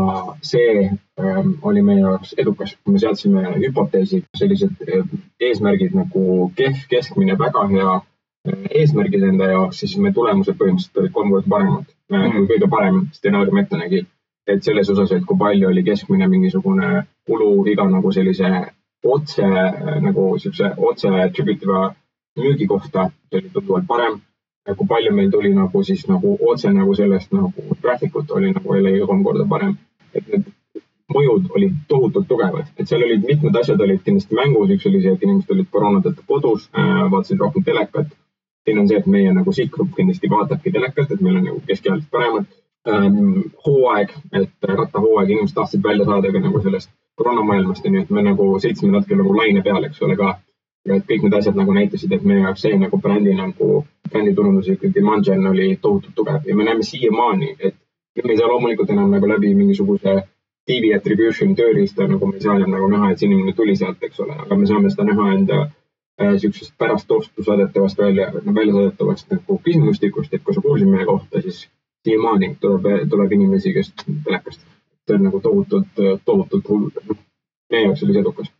see 0.46 0.84
ähm, 1.18 1.48
oli 1.66 1.80
meie 1.82 1.98
jaoks 1.98 2.34
edukas, 2.38 2.76
me 2.86 2.98
seadsime 3.02 3.42
hüpoteesi, 3.58 4.22
sellised 4.38 4.84
äh, 4.86 5.08
eesmärgid 5.40 5.96
nagu 5.98 6.50
kehv, 6.56 6.84
keskmine, 6.88 7.34
väga 7.38 7.66
hea 7.72 7.96
äh, 7.98 8.68
eesmärgid 8.80 9.26
enda 9.28 9.50
jaoks, 9.50 9.82
siis 9.82 9.96
meie 9.98 10.14
tulemused 10.14 10.56
põhimõtteliselt 10.60 11.02
olid 11.02 11.16
kolm 11.18 11.34
korda 11.34 11.54
paremad 11.56 11.93
kõige 12.10 12.68
parem 12.70 13.06
stsenaarium 13.12 13.58
ette 13.58 13.76
nägi. 13.76 14.06
et 14.46 14.62
selles 14.62 14.88
osas, 14.90 15.12
et 15.12 15.24
kui 15.24 15.38
palju 15.38 15.68
oli 15.68 15.82
keskmine 15.82 16.26
mingisugune 16.28 17.06
kulu 17.26 17.66
iga 17.66 17.84
nagu 17.88 18.12
sellise 18.12 18.48
otse 19.04 19.46
nagu 20.06 20.38
siukse 20.38 20.74
otse 20.76 21.08
attributiva 21.08 21.94
müügi 22.36 22.66
kohta, 22.66 23.10
see 23.30 23.38
oli 23.38 23.50
tunduvalt 23.54 23.86
parem. 23.86 24.20
kui 24.76 24.86
palju 24.86 25.12
meil 25.12 25.30
tuli 25.30 25.54
nagu 25.54 25.82
siis 25.82 26.06
nagu 26.08 26.38
otse 26.50 26.72
nagu 26.72 26.94
sellest 26.94 27.32
nagu 27.32 27.76
traffic 27.80 28.16
ut 28.16 28.30
oli 28.30 28.52
nagu 28.52 28.74
jällegi 28.76 29.06
kolm 29.06 29.24
korda 29.24 29.48
parem. 29.48 29.76
et 30.14 30.28
need 30.28 30.44
mõjud 31.14 31.48
olid 31.56 31.74
tohutult 31.88 32.28
tugevad, 32.28 32.68
et 32.78 32.88
seal 32.88 33.02
olid 33.06 33.24
mitmed 33.28 33.56
asjad 33.60 33.80
olid 33.80 34.00
kindlasti 34.04 34.36
mängus, 34.38 34.70
üks 34.76 34.86
oli 34.88 35.02
see, 35.02 35.12
et 35.12 35.22
inimesed 35.26 35.50
olid 35.56 35.68
koroona 35.70 36.00
tõttu 36.04 36.24
kodus 36.26 36.68
äh,, 36.72 37.04
vaatasid 37.12 37.40
rohkem 37.40 37.64
telekat. 37.66 38.12
Teine 38.64 38.80
on 38.80 38.88
see, 38.88 38.98
et 38.98 39.06
meie 39.06 39.32
nagu 39.32 39.52
sihtgrupp 39.52 39.94
kindlasti 39.96 40.30
vaatabki 40.30 40.72
telekat, 40.72 41.10
et 41.10 41.20
meil 41.24 41.40
on 41.40 41.48
nagu 41.50 41.62
keskealised 41.68 42.10
paremad 42.10 42.46
ähm,. 42.88 43.42
hooaeg, 43.66 44.12
et 44.32 44.68
rattahooaeg, 44.80 45.30
inimesed 45.30 45.56
tahtsid 45.58 45.82
välja 45.82 46.04
saada 46.08 46.32
ka 46.32 46.40
nagu 46.40 46.62
sellest 46.62 46.90
koroonamaailmast, 47.20 47.86
onju, 47.86 48.02
et 48.02 48.10
me 48.10 48.24
nagu 48.26 48.48
sõitsime 48.64 48.92
natuke 48.92 49.16
nagu 49.20 49.36
laine 49.36 49.62
peal, 49.62 49.84
eks 49.88 50.02
ole 50.02 50.16
ka. 50.20 50.34
et 50.84 51.04
kõik 51.08 51.22
need 51.24 51.34
asjad 51.38 51.56
nagu 51.56 51.72
näitasid, 51.72 52.12
et 52.12 52.24
meie 52.28 52.42
jaoks 52.42 52.60
see 52.60 52.76
nagu 52.76 52.98
brändi 53.00 53.32
nagu, 53.38 53.84
bränditurunduse 54.12 54.74
ikkagi 54.74 54.92
demand 54.98 55.24
gen 55.24 55.46
oli 55.48 55.68
tohutult 55.80 56.12
tugev 56.14 56.44
ja 56.44 56.56
me 56.56 56.64
näeme 56.66 56.84
siiamaani, 56.84 57.54
et 57.58 58.24
me 58.24 58.32
ei 58.34 58.36
saa 58.36 58.50
loomulikult 58.50 58.90
enam 58.90 59.08
nagu 59.10 59.28
läbi 59.28 59.54
mingisuguse 59.54 60.18
TV 60.68 60.92
attribution 60.96 61.54
tööriista, 61.56 62.04
nagu 62.08 62.26
me 62.28 62.36
ei 62.36 62.44
saa 62.44 62.58
enam 62.58 62.76
nagu 62.76 62.90
näha, 62.92 63.10
et 63.10 63.18
see 63.22 63.30
inimene 63.30 63.56
tuli 63.56 63.76
sealt, 63.80 64.04
eks 64.04 64.20
ole, 64.26 64.36
aga 64.44 64.60
me 64.60 64.68
saame 64.68 64.92
seda 64.92 65.08
näha 65.08 65.30
enda 65.38 65.58
äh, 66.22 66.36
siuksest 66.38 66.74
pärast 66.78 67.10
ostu 67.10 67.44
saadetavast 67.44 67.98
välja, 67.98 68.32
välja 68.34 68.72
saadetavast 68.72 69.30
nagu 69.30 69.58
küsimustikust, 69.64 70.34
et 70.34 70.44
kui 70.44 70.54
sa 70.54 70.60
kuulsid 70.60 70.88
meie 70.88 71.06
kohta, 71.06 71.42
siis 71.42 71.66
siiamaani 72.04 72.56
tuleb, 72.60 73.08
tuleb 73.10 73.32
inimesi, 73.32 73.72
kes 73.72 73.92
telekast 74.04 74.64
see 75.06 75.16
on 75.16 75.24
nagu 75.24 75.40
tohutult, 75.40 75.86
tohutult 76.24 76.68
hull. 76.68 76.90
meie 77.70 77.82
jaoks 77.86 78.02
oli 78.02 78.12
see 78.12 78.20
edukas. 78.20 78.52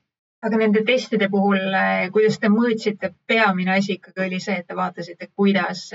Aga 0.45 0.59
nende 0.61 0.83
testide 0.85 1.29
puhul, 1.33 1.61
eh, 1.79 2.09
kuidas 2.13 2.37
te 2.41 2.51
mõõtsite, 2.53 3.11
peamine 3.29 3.77
asi 3.79 3.97
ikkagi 3.97 4.25
oli 4.27 4.41
see, 4.43 4.59
et 4.61 4.67
te 4.69 4.77
vaatasite, 4.77 5.31
kuidas 5.37 5.87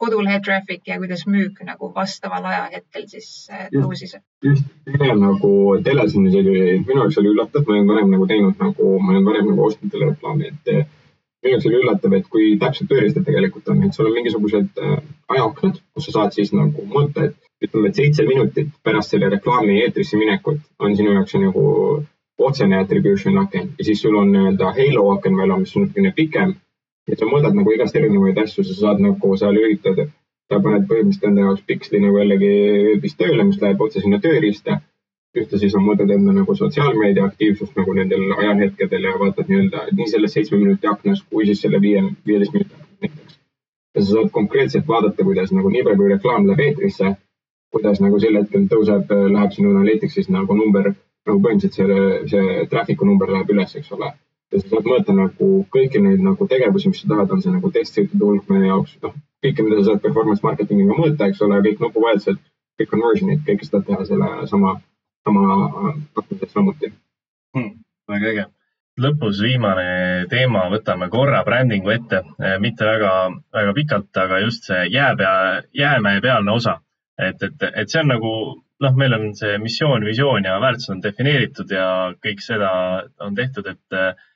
kodulehe 0.00 0.40
traffic 0.44 0.82
ja 0.90 0.98
kuidas 1.02 1.24
müük 1.30 1.60
nagu 1.68 1.90
vastaval 1.94 2.48
ajahetkel 2.50 3.06
siis 3.12 3.28
eh, 3.52 3.68
tõusis? 3.74 4.16
just, 4.44 4.66
pigem 4.88 5.22
nagu 5.22 5.52
teles 5.86 6.16
on 6.18 6.26
isegi, 6.30 6.56
minu 6.82 7.04
jaoks 7.04 7.20
oli 7.22 7.30
üllatav, 7.32 7.64
ma 7.68 7.78
olnud 7.78 7.94
varem 7.94 8.12
nagu 8.16 8.28
teinud 8.32 8.60
nagu, 8.66 8.90
ma 8.98 9.14
olnud 9.14 9.30
varem 9.30 9.48
nagu 9.52 9.66
ostnud 9.68 9.94
telereklaami, 9.94 10.50
et 10.50 10.72
eh, 10.74 10.82
minu 11.44 11.54
jaoks 11.54 11.70
oli 11.70 11.80
üllatav, 11.84 12.18
et 12.18 12.28
kui 12.34 12.50
täpselt 12.60 12.90
tööriistad 12.90 13.28
tegelikult 13.28 13.70
on, 13.70 13.84
et 13.86 13.94
sul 13.94 14.10
on 14.10 14.16
mingisugused 14.18 14.82
ajaaknad, 15.30 15.78
kus 15.94 16.08
sa 16.08 16.16
saad 16.18 16.34
siis 16.34 16.50
nagu 16.56 16.88
mõõta, 16.90 17.28
et 17.30 17.38
ütleme, 17.64 17.92
et 17.92 18.00
seitse 18.00 18.26
minutit 18.26 18.74
pärast 18.84 19.14
selle 19.14 19.30
reklaami 19.32 19.78
eetrisse 19.84 20.18
minekut 20.18 20.58
on 20.82 20.96
sinu 20.98 21.14
jaoks 21.14 21.38
nagu 21.38 21.62
otsene 22.38 22.78
attribution 22.78 23.38
aken 23.38 23.68
ja 23.78 23.84
siis 23.84 24.02
sul 24.02 24.16
on 24.16 24.32
nii-öelda 24.32 24.72
halo 24.78 25.10
aken 25.10 25.36
veel 25.36 25.50
on, 25.50 25.60
mis 25.60 25.76
on 25.76 25.82
natukene 25.86 26.12
pikem. 26.16 26.54
et 27.12 27.18
sa 27.18 27.26
mõõdad 27.28 27.54
nagu 27.54 27.72
igast 27.72 27.96
erinevaid 27.96 28.38
asju, 28.40 28.64
sa 28.64 28.74
saad 28.74 29.00
nagu 29.04 29.36
seal 29.36 29.58
üritada, 29.60 30.06
sa 30.48 30.60
paned 30.64 30.86
põhimõtteliselt 30.88 31.26
enda 31.28 31.42
jaoks 31.44 31.64
piksli 31.68 32.00
nagu 32.00 32.18
jällegi 32.18 32.50
veebis 32.86 33.16
tööle, 33.20 33.44
mis 33.44 33.60
läheb 33.60 33.80
otse 33.86 34.00
sinna 34.00 34.20
tööriista. 34.26 34.80
ühtlasi 35.34 35.68
sa 35.70 35.80
mõõdad 35.82 36.10
enda 36.14 36.32
nagu 36.32 36.54
sotsiaalmeedia 36.54 37.24
aktiivsust 37.28 37.76
nagu 37.76 37.92
nendel 37.92 38.22
ajahetkedel 38.38 39.06
ja 39.08 39.14
vaatad 39.18 39.48
nii-öelda 39.50 39.86
nii 39.98 40.06
selles 40.12 40.32
seitsme 40.32 40.58
minuti 40.58 40.86
aknas 40.86 41.22
kui 41.30 41.46
siis 41.46 41.60
selle 41.60 41.80
viie, 41.80 42.02
viieteist 42.26 42.52
minuti 42.54 42.74
aknas 42.74 43.00
näiteks. 43.00 43.38
ja 43.94 44.02
sa 44.02 44.10
saad 44.10 44.30
konkreetselt 44.30 44.88
vaadata, 44.88 45.24
kuidas 45.24 45.52
nagu 45.52 45.68
niipea 45.68 45.96
kui 45.96 46.08
reklaam 46.08 46.46
läheb 46.46 46.66
eetrisse 46.68 47.16
kuidas 47.74 47.98
nagu 47.98 48.20
sel 48.22 48.38
hetkel 48.38 48.68
tõuseb, 48.70 49.10
läheb 49.34 49.54
sinu 49.54 49.72
Analytics'is 49.74 50.30
nagu 50.30 50.54
number, 50.54 50.92
nagu 51.28 51.40
põhimõtteliselt 51.44 51.76
see, 52.30 52.30
see 52.32 52.64
traffic'u 52.72 53.08
number 53.08 53.32
läheb 53.32 53.52
üles, 53.54 53.74
eks 53.78 53.92
ole. 53.96 54.10
ja 54.52 54.60
sa 54.60 54.70
saad 54.70 54.88
mõõta 54.88 55.14
nagu 55.16 55.50
kõiki 55.74 56.02
neid 56.02 56.20
nagu 56.22 56.46
tegevusi, 56.50 56.90
mis 56.92 57.00
sa 57.02 57.10
tahad, 57.12 57.32
on 57.34 57.42
see 57.42 57.54
nagu 57.54 57.70
testsõitude 57.74 58.28
hulk 58.28 58.50
meie 58.52 58.68
jaoks, 58.68 58.96
noh, 59.02 59.14
kõike, 59.44 59.64
mida 59.66 59.80
sa 59.80 59.86
saad 59.90 60.02
performance 60.04 60.46
marketing'iga 60.46 60.98
mõõta, 60.98 61.30
eks 61.30 61.40
ole, 61.46 61.62
kõik 61.64 61.86
nupuvahetused, 61.86 62.42
kõik 62.80 62.92
conversion'id, 62.92 63.46
kõike 63.48 63.70
tahad 63.70 63.88
teha 63.88 64.10
selle 64.10 64.50
sama, 64.52 64.76
sama 65.26 65.46
pakkumises 66.14 66.52
samuti 66.52 66.92
hmm,. 66.92 67.72
väga 68.12 68.30
äge 68.34 68.46
lõpus 69.02 69.40
viimane 69.42 70.28
teema, 70.30 70.68
võtame 70.70 71.08
korra 71.10 71.40
brändingu 71.42 71.90
ette, 71.90 72.20
mitte 72.62 72.86
väga, 72.86 73.10
väga 73.56 73.72
pikalt, 73.74 74.10
aga 74.22 74.38
just 74.44 74.68
see 74.70 74.84
jääpea, 74.94 75.32
jäämäe 75.74 76.20
pealne 76.22 76.54
osa 76.54 76.76
et, 77.18 77.42
et, 77.42 77.62
et 77.74 77.90
see 77.90 78.02
on 78.02 78.10
nagu 78.10 78.30
noh, 78.82 78.96
meil 78.98 79.14
on 79.16 79.30
see 79.38 79.58
missioon, 79.62 80.04
visioon 80.06 80.48
ja 80.48 80.58
väärtused 80.62 80.96
on 80.96 81.02
defineeritud 81.04 81.70
ja 81.70 81.86
kõik 82.24 82.42
seda 82.44 82.70
on 83.22 83.36
tehtud, 83.38 83.68
et 83.70 83.98
eh, 83.98 84.26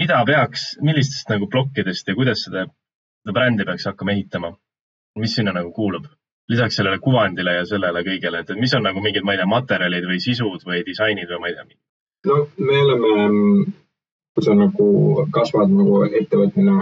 mida 0.00 0.22
peaks, 0.28 0.72
millistest 0.84 1.30
nagu 1.32 1.48
plokkidest 1.52 2.08
ja 2.08 2.16
kuidas 2.16 2.46
seda, 2.46 2.66
seda 3.22 3.36
brändi 3.36 3.68
peaks 3.68 3.88
hakkama 3.90 4.16
ehitama? 4.16 4.54
mis 5.20 5.34
sinna 5.36 5.52
nagu 5.52 5.72
kuulub? 5.76 6.06
lisaks 6.48 6.76
sellele 6.76 6.98
kuvandile 6.98 7.52
ja 7.54 7.66
sellele 7.68 8.00
kõigele, 8.04 8.40
et 8.42 8.50
mis 8.58 8.72
on 8.74 8.82
nagu 8.84 9.00
mingid, 9.00 9.24
ma 9.24 9.36
ei 9.36 9.38
tea, 9.40 9.46
materjalid 9.48 10.08
või 10.08 10.18
sisud 10.20 10.64
või 10.66 10.82
disainid 10.84 11.30
või 11.30 11.40
ma 11.40 11.50
ei 11.50 11.54
tea. 11.58 11.78
no 12.28 12.38
me 12.58 12.80
oleme, 12.82 13.12
kui 14.34 14.46
sa 14.46 14.56
nagu 14.56 14.88
kasvad 15.32 15.70
nagu 15.72 16.02
ettevõtmine 16.08 16.78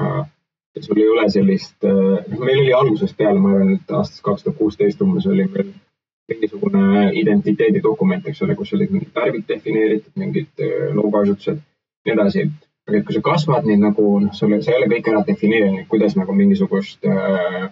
sul 0.80 1.02
ei 1.02 1.08
ole 1.10 1.26
sellist, 1.28 1.76
noh, 1.82 2.40
meil 2.40 2.62
oli 2.62 2.72
algusest 2.72 3.16
peale, 3.18 3.42
ma 3.42 3.52
arvan, 3.52 3.74
et 3.76 3.94
aastast 3.98 4.22
kaks 4.26 4.46
tuhat 4.46 4.58
kuusteist 4.58 5.02
umbes 5.04 5.26
oli 5.26 5.48
meil 5.50 5.72
mingisugune 6.30 7.10
identiteedidokument, 7.20 8.26
eks 8.30 8.42
ole, 8.46 8.56
kus 8.58 8.72
olid 8.76 8.94
mingid 8.94 9.12
värvid 9.14 9.46
defineeritud, 9.48 10.12
mingid 10.20 10.64
äh, 10.64 10.90
logoasutused, 10.96 11.62
nii 12.06 12.16
edasi. 12.16 12.48
aga 12.88 12.98
et 12.98 13.06
kui 13.06 13.14
sa 13.14 13.20
kasvad 13.22 13.66
neid 13.68 13.82
nagu, 13.82 14.04
noh, 14.24 14.32
sul, 14.34 14.56
sa 14.64 14.72
ei 14.72 14.80
ole 14.80 14.88
kõik 14.90 15.08
ära 15.12 15.20
defineerinud, 15.26 15.86
kuidas 15.90 16.16
nagu 16.18 16.34
mingisugust 16.34 17.06
äh, 17.06 17.68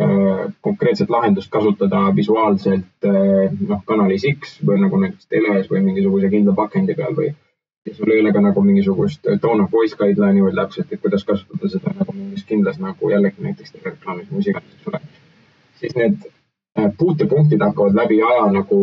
äh, 0.00 0.44
konkreetset 0.64 1.12
lahendust 1.12 1.52
kasutada 1.52 2.06
visuaalselt 2.16 3.06
äh, 3.06 3.52
noh, 3.68 3.82
kanalis 3.86 4.26
X 4.32 4.56
või 4.66 4.80
nagu 4.82 4.98
näiteks 5.02 5.28
teles 5.30 5.68
või 5.70 5.84
mingisuguse 5.86 6.32
kindla 6.32 6.56
pakendi 6.56 6.96
peal 6.98 7.14
või 7.18 7.34
ja 7.86 7.94
sul 7.94 8.10
ei 8.10 8.20
ole 8.20 8.32
ka 8.32 8.40
nagu 8.42 8.62
mingisugust 8.62 9.28
tone 9.40 9.64
of 9.64 9.72
voice 9.72 9.96
guideline'i 9.98 10.42
veel 10.44 10.58
täpselt, 10.58 10.92
et 10.92 11.02
kuidas 11.02 11.24
kasutada 11.24 11.70
seda 11.70 11.92
nagu 11.94 12.14
mingis 12.14 12.46
kindlas 12.48 12.80
nagu 12.82 13.10
jällegi 13.12 13.44
näiteks 13.46 13.76
telereklaamis 13.76 14.30
või 14.30 14.40
mis 14.40 14.50
iganes, 14.50 14.74
eks 14.78 14.90
ole. 14.90 15.02
siis 15.80 15.94
need 15.98 16.26
äh, 16.26 16.35
puutepunktid 16.98 17.62
hakkavad 17.62 17.94
läbi 17.94 18.20
aja 18.22 18.50
nagu 18.52 18.80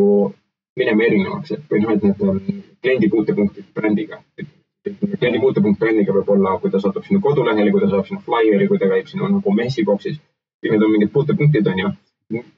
minema 0.75 1.05
erinevaks, 1.07 1.51
et 1.51 1.65
või 1.69 1.83
noh, 1.83 1.93
et 1.93 2.03
need 2.03 2.63
kliendi 2.81 3.09
puutepunktid 3.09 3.65
brändiga. 3.75 4.21
kliendi 5.19 5.39
puutepunkt 5.39 5.79
brändiga 5.79 6.15
võib 6.15 6.29
olla, 6.35 6.57
kui 6.59 6.71
ta 6.71 6.79
satub 6.79 7.05
sinu 7.05 7.21
kodulehele, 7.21 7.71
kui 7.71 7.81
ta 7.83 7.89
saab 7.91 8.07
sinu 8.07 8.19
flyer'i, 8.25 8.67
kui 8.67 8.79
ta 8.79 8.89
käib 8.91 9.07
sinu 9.07 9.29
nagu 9.29 9.53
messibox'is. 9.59 10.19
kõik 10.63 10.71
need 10.71 10.83
on 10.83 10.91
mingid 10.91 11.11
puutepunktid, 11.13 11.67
on 11.67 11.79
ju. 11.79 11.93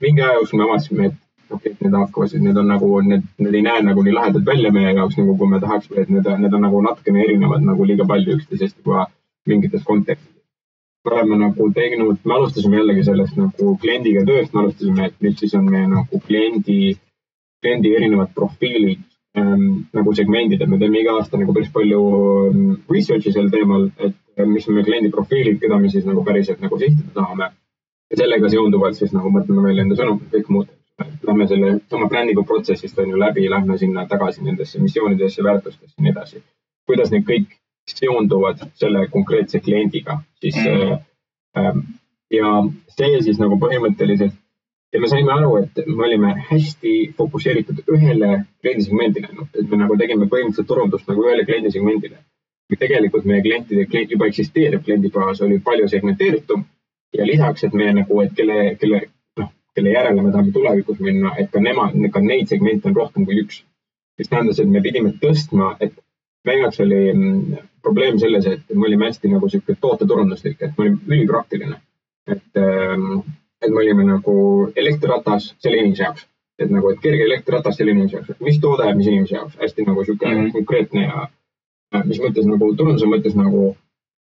mingi 0.01 0.21
aja 0.21 0.33
jooksul 0.39 0.59
me 0.59 0.65
avastasime, 0.65 1.05
et 1.05 1.15
okei 1.51 1.71
okay,, 1.71 1.88
need 1.88 1.97
hakkavad, 1.99 2.38
need 2.47 2.57
on 2.57 2.67
nagu, 2.67 3.01
need, 3.01 3.23
need 3.38 3.55
ei 3.59 3.65
näe 3.65 3.81
nagu 3.89 4.03
nii 4.03 4.13
lahedad 4.13 4.45
välja 4.45 4.71
meie 4.71 4.93
jaoks, 4.93 5.17
nagu 5.17 5.38
kui 5.38 5.49
me 5.49 5.59
tahaksime, 5.59 6.01
et 6.01 6.09
need, 6.09 6.29
need 6.45 6.53
on 6.53 6.65
nagu 6.67 6.81
natukene 6.86 7.23
erinevad 7.23 7.65
nagu 7.65 7.86
liiga 7.86 8.07
palju 8.13 8.38
üksteisest 8.38 8.79
juba 8.79 9.07
mingites 9.45 9.83
kontekstides. 9.83 10.34
Me 11.06 11.12
oleme 11.14 11.38
nagu 11.38 11.68
teinud, 11.74 12.22
me 12.26 12.34
alustasime 12.34 12.80
jällegi 12.80 13.03
sellest 13.08 13.38
nagu 13.38 13.74
kliendiga 13.82 14.24
tööst, 14.28 14.53
me 14.53 14.64
alustasime, 14.64 15.10
et 15.10 15.18
mis 15.22 15.36
siis 15.39 15.53
on 15.58 15.68
meie 15.70 15.88
nagu 15.89 16.22
kliendi, 16.28 16.95
kliendi 17.62 17.91
erinevad 17.97 18.32
profiilid 18.38 19.03
ähm, 19.38 19.86
nagu 19.93 20.14
segmendid, 20.18 20.62
et 20.62 20.72
me 20.72 20.80
teeme 20.82 21.01
iga 21.01 21.18
aasta 21.20 21.38
nagu 21.41 21.53
päris 21.53 21.70
palju 21.76 22.01
ähm, 22.47 22.64
research'i 22.91 23.34
sel 23.36 23.51
teemal, 23.53 23.89
et 23.99 24.18
äh, 24.39 24.47
mis 24.49 24.66
on 24.70 24.80
meie 24.80 24.88
kliendi 24.88 25.12
profiilid, 25.14 25.60
keda 25.62 25.78
me 25.82 25.91
siis 25.93 26.08
nagu 26.10 26.26
päriselt 26.26 26.64
nagu 26.66 26.80
sihtida 26.82 27.14
tahame. 27.20 27.51
ja 28.12 28.18
sellega 28.18 28.49
seonduvalt 28.53 28.97
siis 28.97 29.14
nagu 29.14 29.32
mõtleme 29.34 29.64
välja 29.66 29.86
enda 29.86 29.95
sõnumid, 29.97 30.28
kõik 30.34 30.49
muud 30.53 30.74
lähme 31.28 31.47
selle 31.47 31.72
sama 31.89 32.08
brändiga 32.10 32.43
protsessist 32.43 32.99
on 32.99 33.10
ju 33.10 33.20
läbi, 33.20 33.49
lähme 33.49 33.78
sinna 33.78 34.06
tagasi 34.08 34.43
nendesse 34.43 34.80
missioonidesse, 34.80 35.43
väärtustesse 35.43 35.95
ja 35.97 36.03
nii 36.03 36.12
edasi. 36.12 36.43
kuidas 36.86 37.12
need 37.12 37.26
kõik 37.26 37.58
seonduvad 37.89 38.63
selle 38.79 39.07
konkreetse 39.13 39.59
kliendiga, 39.59 40.19
siis 40.41 40.57
mm. 40.57 40.97
äh, 41.57 41.77
ja 42.33 42.55
see 42.97 43.21
siis 43.21 43.39
nagu 43.39 43.59
põhimõtteliselt 43.61 44.36
ja 44.95 45.01
me 45.01 45.07
saime 45.11 45.31
aru, 45.33 45.55
et 45.59 45.81
me 45.88 46.05
olime 46.07 46.29
hästi 46.49 46.93
fokusseeritud 47.17 47.81
ühele 47.91 48.29
kliendisegmendile, 48.63 49.31
noh, 49.36 49.49
et 49.51 49.67
me 49.71 49.79
nagu 49.81 49.97
tegime 49.99 50.27
põhimõtteliselt 50.31 50.69
turundust 50.71 51.09
nagu 51.11 51.25
ühele 51.27 51.43
kliendisegmendile. 51.47 52.21
tegelikult 52.79 53.27
meie 53.29 53.43
klientide, 53.45 53.86
klient 53.86 54.11
juba 54.11 54.25
eksisteeriv 54.31 54.81
kliendibaas 54.86 55.41
oli 55.45 55.59
palju 55.67 55.88
segmenteeritum 55.88 56.63
ja 57.13 57.27
lisaks, 57.27 57.63
et 57.63 57.73
me 57.73 57.91
nagu, 57.93 58.21
et 58.21 58.33
kelle, 58.38 58.55
kelle, 58.81 59.01
noh, 59.39 59.51
kelle 59.75 59.91
järele 59.93 60.23
me 60.23 60.31
tahame 60.31 60.51
tulevikus 60.55 60.99
minna, 60.99 61.36
et 61.39 61.51
ka 61.51 61.61
nemad, 61.61 61.93
ka 62.11 62.23
neid 62.23 62.49
segmente 62.49 62.89
on 62.89 62.95
rohkem 62.95 63.27
kui 63.27 63.43
üks. 63.43 63.61
mis 64.17 64.31
tähendas, 64.31 64.59
et 64.59 64.71
me 64.71 64.81
pidime 64.81 65.11
tõstma, 65.21 65.75
et 65.79 65.93
meie 66.46 66.62
jaoks 66.62 66.80
oli 66.86 67.02
mm, 67.14 67.58
probleem 67.86 68.20
selles, 68.20 68.48
et 68.48 68.74
me 68.74 68.88
olime 68.89 69.10
hästi 69.10 69.32
nagu 69.34 69.50
sihuke 69.50 69.78
tooteturunduslik, 69.82 70.62
et 70.62 70.78
me 70.78 70.86
olime 70.86 71.00
ülipraktiline. 71.08 71.82
et, 72.28 72.58
ähm, 72.58 73.20
et 73.62 73.70
me 73.70 73.82
olime 73.84 74.04
nagu 74.04 74.36
elektriratas 74.76 75.52
selle 75.60 75.78
inimese 75.78 76.04
jaoks, 76.04 76.28
et 76.60 76.72
nagu, 76.72 76.89
et 76.89 77.02
kerge 77.02 77.24
elektriratas 77.24 77.78
selle 77.78 77.93
inimese 77.93 78.18
jaoks, 78.18 78.39
mis 78.41 78.60
toode, 78.60 78.93
mis 78.96 79.08
inimese 79.08 79.36
jaoks, 79.36 79.58
hästi 79.62 79.86
nagu 79.86 80.04
sihuke 80.04 80.28
mm 80.28 80.39
-hmm. 80.41 80.52
konkreetne 80.52 81.02
ja 81.04 81.28
mis 82.06 82.20
mõttes 82.20 82.48
nagu 82.50 82.74
turunduse 82.76 83.06
mõttes 83.06 83.36
nagu 83.38 83.76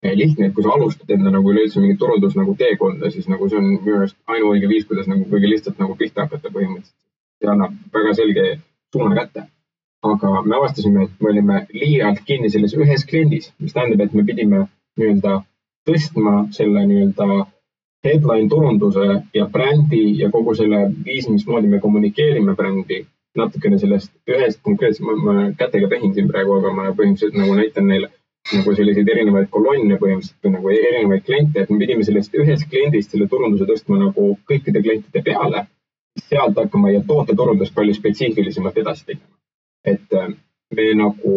Eh, 0.01 0.15
lihtne, 0.15 0.47
et 0.47 0.53
kui 0.55 0.63
sa 0.63 0.71
alustad 0.77 1.09
enda 1.11 1.31
nagu 1.33 1.49
üleüldse 1.51 1.81
mingit 1.83 1.97
turundus 1.99 2.35
nagu 2.39 2.53
teekonda, 2.59 3.09
siis 3.11 3.25
nagu 3.27 3.49
see 3.51 3.57
on 3.59 3.65
minu 3.73 3.97
arust 3.97 4.15
ainuõige 4.31 4.69
viis, 4.71 4.85
kuidas 4.87 5.09
nagu 5.11 5.25
kõige 5.27 5.49
lihtsalt 5.51 5.81
nagu 5.81 5.97
pihta 5.99 6.23
hakata 6.23 6.51
põhimõtteliselt. 6.53 6.95
see 7.39 7.49
annab 7.51 7.73
väga 7.95 8.13
selge 8.15 8.45
suuna 8.95 9.17
kätte. 9.17 9.43
Aga 10.03 10.41
me 10.45 10.55
avastasime, 10.55 11.03
et 11.03 11.21
me 11.21 11.29
olime 11.33 11.61
liialt 11.73 12.21
kinni 12.25 12.49
selles 12.49 12.75
ühes 12.77 13.05
kliendis, 13.09 13.51
mis 13.59 13.75
tähendab, 13.75 14.05
et 14.05 14.13
me 14.13 14.23
pidime 14.27 14.65
nii-öelda 14.99 15.39
tõstma 15.89 16.35
selle 16.55 16.85
nii-öelda 16.87 17.39
headline 18.05 18.49
turunduse 18.49 19.07
ja 19.35 19.47
brändi 19.55 20.03
ja 20.21 20.29
kogu 20.31 20.55
selle 20.55 20.85
viisi, 21.05 21.31
mismoodi 21.31 21.67
me 21.67 21.81
kommunikeerime 21.83 22.55
brändi 22.55 23.01
natukene 23.37 23.79
sellest 23.79 24.11
ühest 24.29 24.61
konkreetsest, 24.65 25.03
ma 25.25 25.49
kätega 25.59 25.89
tehin 25.91 26.13
siin 26.15 26.29
praegu, 26.31 26.55
aga 26.59 26.71
ma 26.73 26.87
põhimõtteliselt 26.95 27.37
nagu 27.39 27.57
näitan 27.59 27.87
neile 27.91 28.09
nagu 28.49 28.73
selliseid 28.75 29.09
erinevaid 29.13 29.49
kolonne 29.53 29.97
põhimõtteliselt 30.01 30.45
või 30.47 30.53
nagu 30.55 30.71
erinevaid 30.75 31.25
kliente, 31.27 31.63
et 31.63 31.73
me 31.73 31.81
pidime 31.83 32.07
sellest 32.07 32.37
ühest 32.39 32.69
kliendist 32.71 33.11
selle 33.13 33.27
turunduse 33.31 33.67
tõstma 33.69 33.99
nagu 34.05 34.31
kõikide 34.51 34.83
klientide 34.85 35.25
peale. 35.25 35.67
sealt 36.19 36.57
hakkama 36.57 36.89
ja 36.91 36.99
tooteturundust 37.07 37.73
palju 37.73 37.93
spetsiifilisemalt 37.95 38.77
edasi 38.81 39.05
tegema. 39.05 39.38
Et 39.93 40.17
äh, 40.17 40.29
me 40.75 40.85
nagu, 40.93 41.33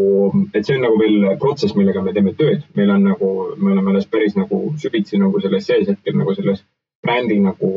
et 0.53 0.67
see 0.67 0.77
on 0.77 0.85
nagu 0.85 0.99
veel 1.01 1.37
protsess, 1.41 1.77
millega 1.77 2.03
me 2.05 2.13
teeme 2.13 2.35
tööd, 2.37 2.67
meil 2.77 2.93
on 2.93 3.07
nagu, 3.09 3.31
me 3.57 3.73
oleme 3.73 3.95
alles 3.95 4.09
päris 4.13 4.37
nagu 4.37 4.61
süvitsi 4.83 5.21
nagu 5.21 5.41
selles 5.41 5.69
sees 5.69 5.89
hetkel 5.89 6.19
nagu 6.19 6.35
selles 6.37 6.61
brändi 7.03 7.39
nagu 7.43 7.71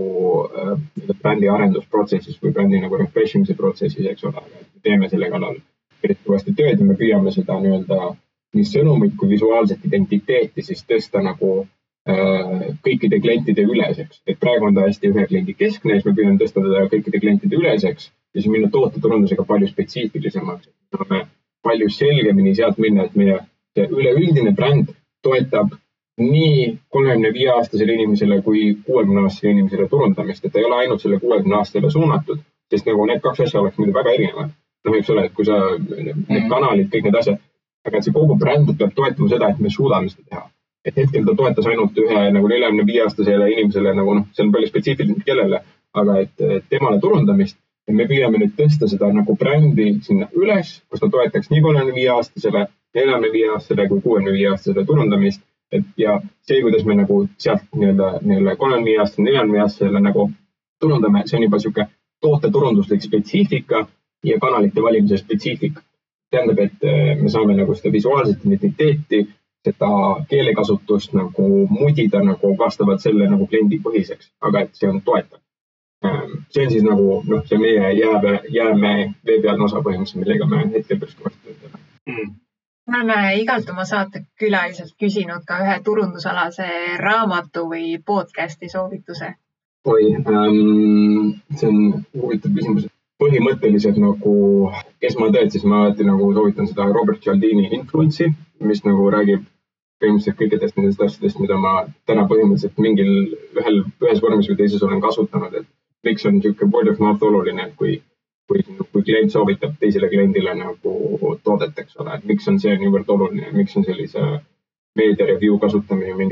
äh,, 0.52 0.74
brändi 1.22 1.50
arendusprotsessis 1.50 2.42
või 2.42 2.52
brändi 2.58 2.82
nagu 2.84 3.00
refresh 3.00 3.40
imise 3.40 3.56
protsessis, 3.58 4.06
eks 4.12 4.28
ole, 4.28 4.44
teeme 4.84 5.10
selle 5.10 5.32
kallal 5.32 5.56
eriti 6.04 6.28
kõvasti 6.28 6.54
tööd 6.58 6.82
ja 6.82 6.86
me 6.86 6.98
püüame 7.00 7.34
seda 7.34 7.58
nii-öelda 7.62 8.12
nii 8.56 8.68
sõnumit 8.70 9.16
kui 9.20 9.32
visuaalset 9.32 9.88
identiteeti 9.88 10.64
siis 10.64 10.84
tõsta 10.88 11.24
nagu 11.24 11.54
äh, 11.64 12.68
kõikide 12.86 13.20
klientide 13.24 13.66
üleseks. 13.66 14.22
et 14.28 14.40
praegu 14.40 14.70
on 14.70 14.76
ta 14.76 14.86
hästi 14.90 15.12
ühe 15.14 15.26
kliendi 15.32 15.56
keskne, 15.56 15.98
siis 15.98 16.06
me 16.06 16.14
püüame 16.20 16.38
tõsta 16.44 16.62
teda 16.62 16.86
kõikide 16.92 17.24
klientide 17.24 17.58
üleseks 17.64 18.12
ja 18.36 18.42
siis 18.42 18.52
minna 18.52 18.70
tooteturundusega 18.72 19.46
palju 19.48 19.68
spetsiifilisemaks. 19.72 20.68
me 20.68 20.98
saame 20.98 21.28
palju 21.64 21.90
selgemini 21.90 22.56
sealt 22.56 22.78
minna, 22.78 23.06
et 23.06 23.16
meie 23.16 23.40
üleüldine 23.78 24.52
bränd 24.56 24.92
toetab 25.24 25.74
nii 26.22 26.78
kolmekümne 26.90 27.32
viie 27.34 27.50
aastasele 27.52 27.94
inimesele 27.94 28.42
kui 28.42 28.78
kuuekümne 28.86 29.24
aastasele 29.24 29.52
inimesele 29.52 29.88
turundamist, 29.88 30.46
et 30.46 30.54
ta 30.54 30.60
ei 30.60 30.66
ole 30.66 30.76
ainult 30.84 31.02
selle 31.02 31.20
kuuekümne 31.20 31.58
aastasele 31.58 31.90
suunatud, 31.92 32.40
sest 32.72 32.86
nagu 32.88 33.08
need 33.10 33.24
kaks 33.26 33.48
asja 33.48 33.62
oleks 33.62 33.82
muidu 33.82 33.98
väga 33.98 34.14
erinevad. 34.20 34.54
noh, 34.86 34.96
eks 34.96 35.10
ole, 35.10 35.26
et 35.26 35.34
kui 35.34 35.46
sa, 35.46 35.58
need 36.30 36.50
kanalid, 36.50 36.92
kõik 36.94 37.08
need 37.08 37.16
asjad 37.18 37.40
aga 37.86 38.00
et 38.00 38.08
see 38.08 38.14
kogu 38.14 38.38
bränd 38.42 38.72
peab 38.80 38.94
toetama 38.98 39.32
seda, 39.32 39.50
et 39.52 39.62
me 39.62 39.72
suudame 39.74 40.12
seda 40.12 40.30
teha. 40.30 40.46
et 40.86 40.98
hetkel 41.02 41.24
ta 41.26 41.34
toetas 41.38 41.68
ainult 41.70 41.96
ühe 41.98 42.24
nagu 42.34 42.50
neljakümne 42.50 42.84
viie 42.86 43.02
aastasele 43.04 43.46
inimesele 43.52 43.94
nagu 43.98 44.12
noh, 44.18 44.26
see 44.38 44.44
on 44.46 44.52
palju 44.54 44.68
spetsiifilisem, 44.70 45.24
kellele, 45.26 45.62
aga 46.02 46.18
et, 46.22 46.34
et 46.58 46.68
temale 46.70 47.00
turundamist. 47.02 47.58
Et 47.88 47.96
me 47.96 48.08
püüame 48.10 48.42
nüüd 48.42 48.56
tõsta 48.58 48.90
seda 48.92 49.12
nagu 49.14 49.36
brändi 49.40 49.88
sinna 50.06 50.30
üles, 50.34 50.80
kus 50.90 51.04
ta 51.04 51.10
toetaks 51.12 51.52
nii 51.52 51.62
kolmekümne 51.66 51.96
viie 51.96 52.12
aastasele, 52.16 52.66
neljakümne 52.98 53.32
viie 53.34 53.52
aastasele 53.54 53.88
kui 53.92 54.02
kuuekümne 54.02 54.34
viie 54.38 54.50
aastasele 54.54 54.86
turundamist. 54.86 55.44
et 55.72 55.86
ja 55.98 56.20
see, 56.48 56.62
kuidas 56.62 56.84
me 56.86 56.96
nagu 56.96 57.16
sealt 57.42 57.64
nii-öelda, 57.74 58.10
nii-öelda 58.22 58.56
kolmekümne 58.56 58.90
viie 58.90 59.00
aastasele, 59.04 59.26
neljakümne 59.30 59.62
aastasele 59.62 60.02
nagu 60.02 60.30
turundame, 60.80 61.24
see 61.26 61.38
on 61.38 61.44
juba 61.48 61.60
sihuke 61.60 61.88
tooteturunduslik 62.22 63.02
spetsiifika 63.02 63.88
ja 64.24 64.40
kanalite 64.40 64.82
valimise 64.82 65.18
spetsiifika 65.18 65.82
tähendab, 66.32 66.60
et 66.60 66.84
eh, 66.84 67.16
me 67.22 67.30
saame 67.30 67.56
nagu 67.58 67.76
seda 67.78 67.92
visuaalset 67.94 68.46
identiteeti, 68.46 69.22
seda 69.66 69.90
keelekasutust 70.30 71.16
nagu 71.18 71.48
mudida 71.70 72.22
nagu 72.24 72.54
vastavalt 72.60 73.02
selle 73.04 73.30
nagu 73.30 73.48
kliendipõhiseks, 73.50 74.30
aga 74.50 74.66
et 74.66 74.76
see 74.80 74.90
on 74.90 75.02
toetav. 75.06 75.42
See 76.54 76.66
on 76.66 76.72
siis 76.72 76.84
nagu 76.86 77.22
noh, 77.28 77.44
see 77.50 77.60
meie 77.62 77.92
jääme, 78.00 78.40
jääme 78.54 78.96
veebialne 79.28 79.68
osa 79.68 79.82
põhimõtteliselt, 79.86 80.24
millega 80.24 80.50
me 80.50 80.66
hetkel 80.78 81.00
päris 81.02 81.18
kõvasti 81.20 81.46
töötame 81.46 81.84
mm. 82.12 82.34
Me 82.88 82.98
oleme 82.98 83.38
igalt 83.42 83.70
oma 83.74 83.84
saatekülaliselt 83.90 84.94
küsinud 85.02 85.46
ka 85.50 85.56
ühe 85.64 85.78
turundusalase 85.86 86.68
raamatu 87.02 87.64
või 87.72 87.96
podcast'i 88.10 88.70
soovituse. 88.70 89.30
oi 89.94 90.12
ähm,, 90.20 91.32
see 91.58 91.72
on 91.72 91.80
huvitav 92.22 92.54
küsimus. 92.58 92.86
Põhimõtteliselt 93.24 93.98
nagu 94.04 94.36
esmatööd, 95.10 95.50
siis 95.52 95.66
ma 95.72 95.82
alati 95.82 96.06
nagu 96.06 96.30
soovitan 96.38 96.70
seda 96.70 96.86
Robert 96.92 97.24
Cialdini 97.24 97.72
influence'i, 97.80 98.30
mis 98.70 98.84
nagu 98.86 99.10
räägib 99.18 99.46
põhimõtteliselt 100.04 100.38
kõikidest 100.44 100.78
nendest 100.78 101.02
asjadest, 101.08 101.42
mida 101.42 101.58
ma 101.58 101.74
täna 102.06 102.28
põhimõtteliselt 102.30 102.78
mingil 102.86 103.12
ühel, 103.62 103.82
ühes 104.06 104.22
vormis 104.22 104.52
või 104.52 104.60
teises 104.62 104.86
olen 104.86 105.02
kasutanud, 105.02 105.58
et 105.62 105.68
miks 106.06 106.26
on 106.26 106.38
niisugune 106.38 106.72
word 106.74 106.92
of 106.92 107.02
mouth 107.04 107.24
oluline, 107.24 107.68
et 107.68 107.76
kui, 107.80 107.98
kui, 108.48 108.64
kui 108.92 109.04
klient 109.04 109.34
soovitab 109.34 109.76
teisele 109.82 110.10
kliendile 110.12 110.56
nagu 110.60 110.96
toodet, 111.44 111.78
eks 111.84 111.98
ole, 112.04 112.18
et 112.18 112.30
miks 112.32 112.48
on 112.52 112.60
see 112.62 112.76
niivõrd 112.82 113.10
oluline, 113.18 113.52
miks 113.58 113.78
on 113.78 113.88
sellise 113.88 114.24
meedia 114.96 115.28
review 115.32 115.60
kasutamine 115.60 116.30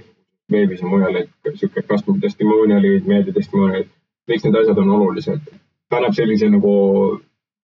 veebis 0.52 0.82
ja 0.82 0.88
mujal, 0.88 1.20
et 1.24 1.52
niisugune 1.52 1.88
customer 1.90 2.24
testimonial'id, 2.24 3.06
meedia 3.10 3.36
testimonial'id, 3.36 3.92
miks 4.32 4.48
need 4.48 4.62
asjad 4.62 4.82
on 4.86 4.96
olulised 4.98 5.54
ta 5.94 6.00
annab 6.02 6.16
sellise 6.18 6.50
nagu 6.50 6.74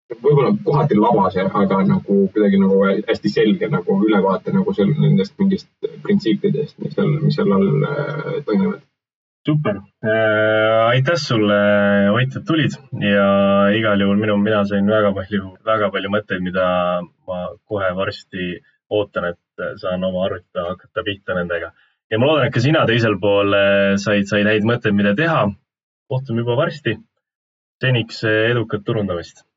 võib-olla 0.09 0.53
kohati 0.65 0.97
labase, 0.97 1.45
aga 1.61 1.81
nagu 1.89 2.19
kuidagi 2.33 2.61
nagu 2.61 2.81
hästi 3.09 3.33
selge 3.33 3.69
nagu 3.73 3.97
ülevaate 4.05 4.53
nagu 4.57 4.73
seal 4.77 4.93
nendest 4.97 5.35
mingist 5.41 5.69
printsiipidest, 6.05 6.77
mis 6.83 6.97
seal, 6.97 7.15
mis 7.23 7.37
seal 7.39 7.53
all 7.57 7.89
äh, 7.89 8.39
toimuvad. 8.47 8.85
Super 9.47 9.77
äh,, 10.05 10.89
aitäh 10.93 11.17
sulle, 11.17 11.59
Ott, 12.13 12.37
et 12.37 12.47
tulid 12.47 12.75
ja 13.03 13.27
igal 13.77 14.01
juhul 14.03 14.21
minu, 14.21 14.37
mina 14.43 14.65
sain 14.69 14.89
väga 14.91 15.13
palju, 15.17 15.55
väga 15.67 15.91
palju 15.95 16.13
mõtteid, 16.15 16.45
mida 16.45 16.69
ma 17.29 17.41
kohe 17.69 17.91
varsti 17.97 18.59
ootan, 18.91 19.33
et 19.33 19.67
saan 19.83 20.05
oma 20.05 20.25
arvutada, 20.27 20.71
hakata 20.73 21.05
pihta 21.05 21.37
nendega. 21.39 21.73
ja 22.11 22.19
ma 22.19 22.31
loodan, 22.31 22.49
et 22.49 22.55
ka 22.55 22.65
sina 22.65 22.87
teisel 22.89 23.19
pool 23.21 23.55
äh, 23.55 23.97
said, 23.97 24.29
said 24.31 24.47
häid 24.47 24.69
mõtteid, 24.69 24.97
mida 24.97 25.15
teha. 25.19 25.47
kohtume 26.09 26.41
juba 26.45 26.57
varsti 26.57 26.97
seniks 27.83 28.25
edukat 28.25 28.85
turundamist 28.85 29.48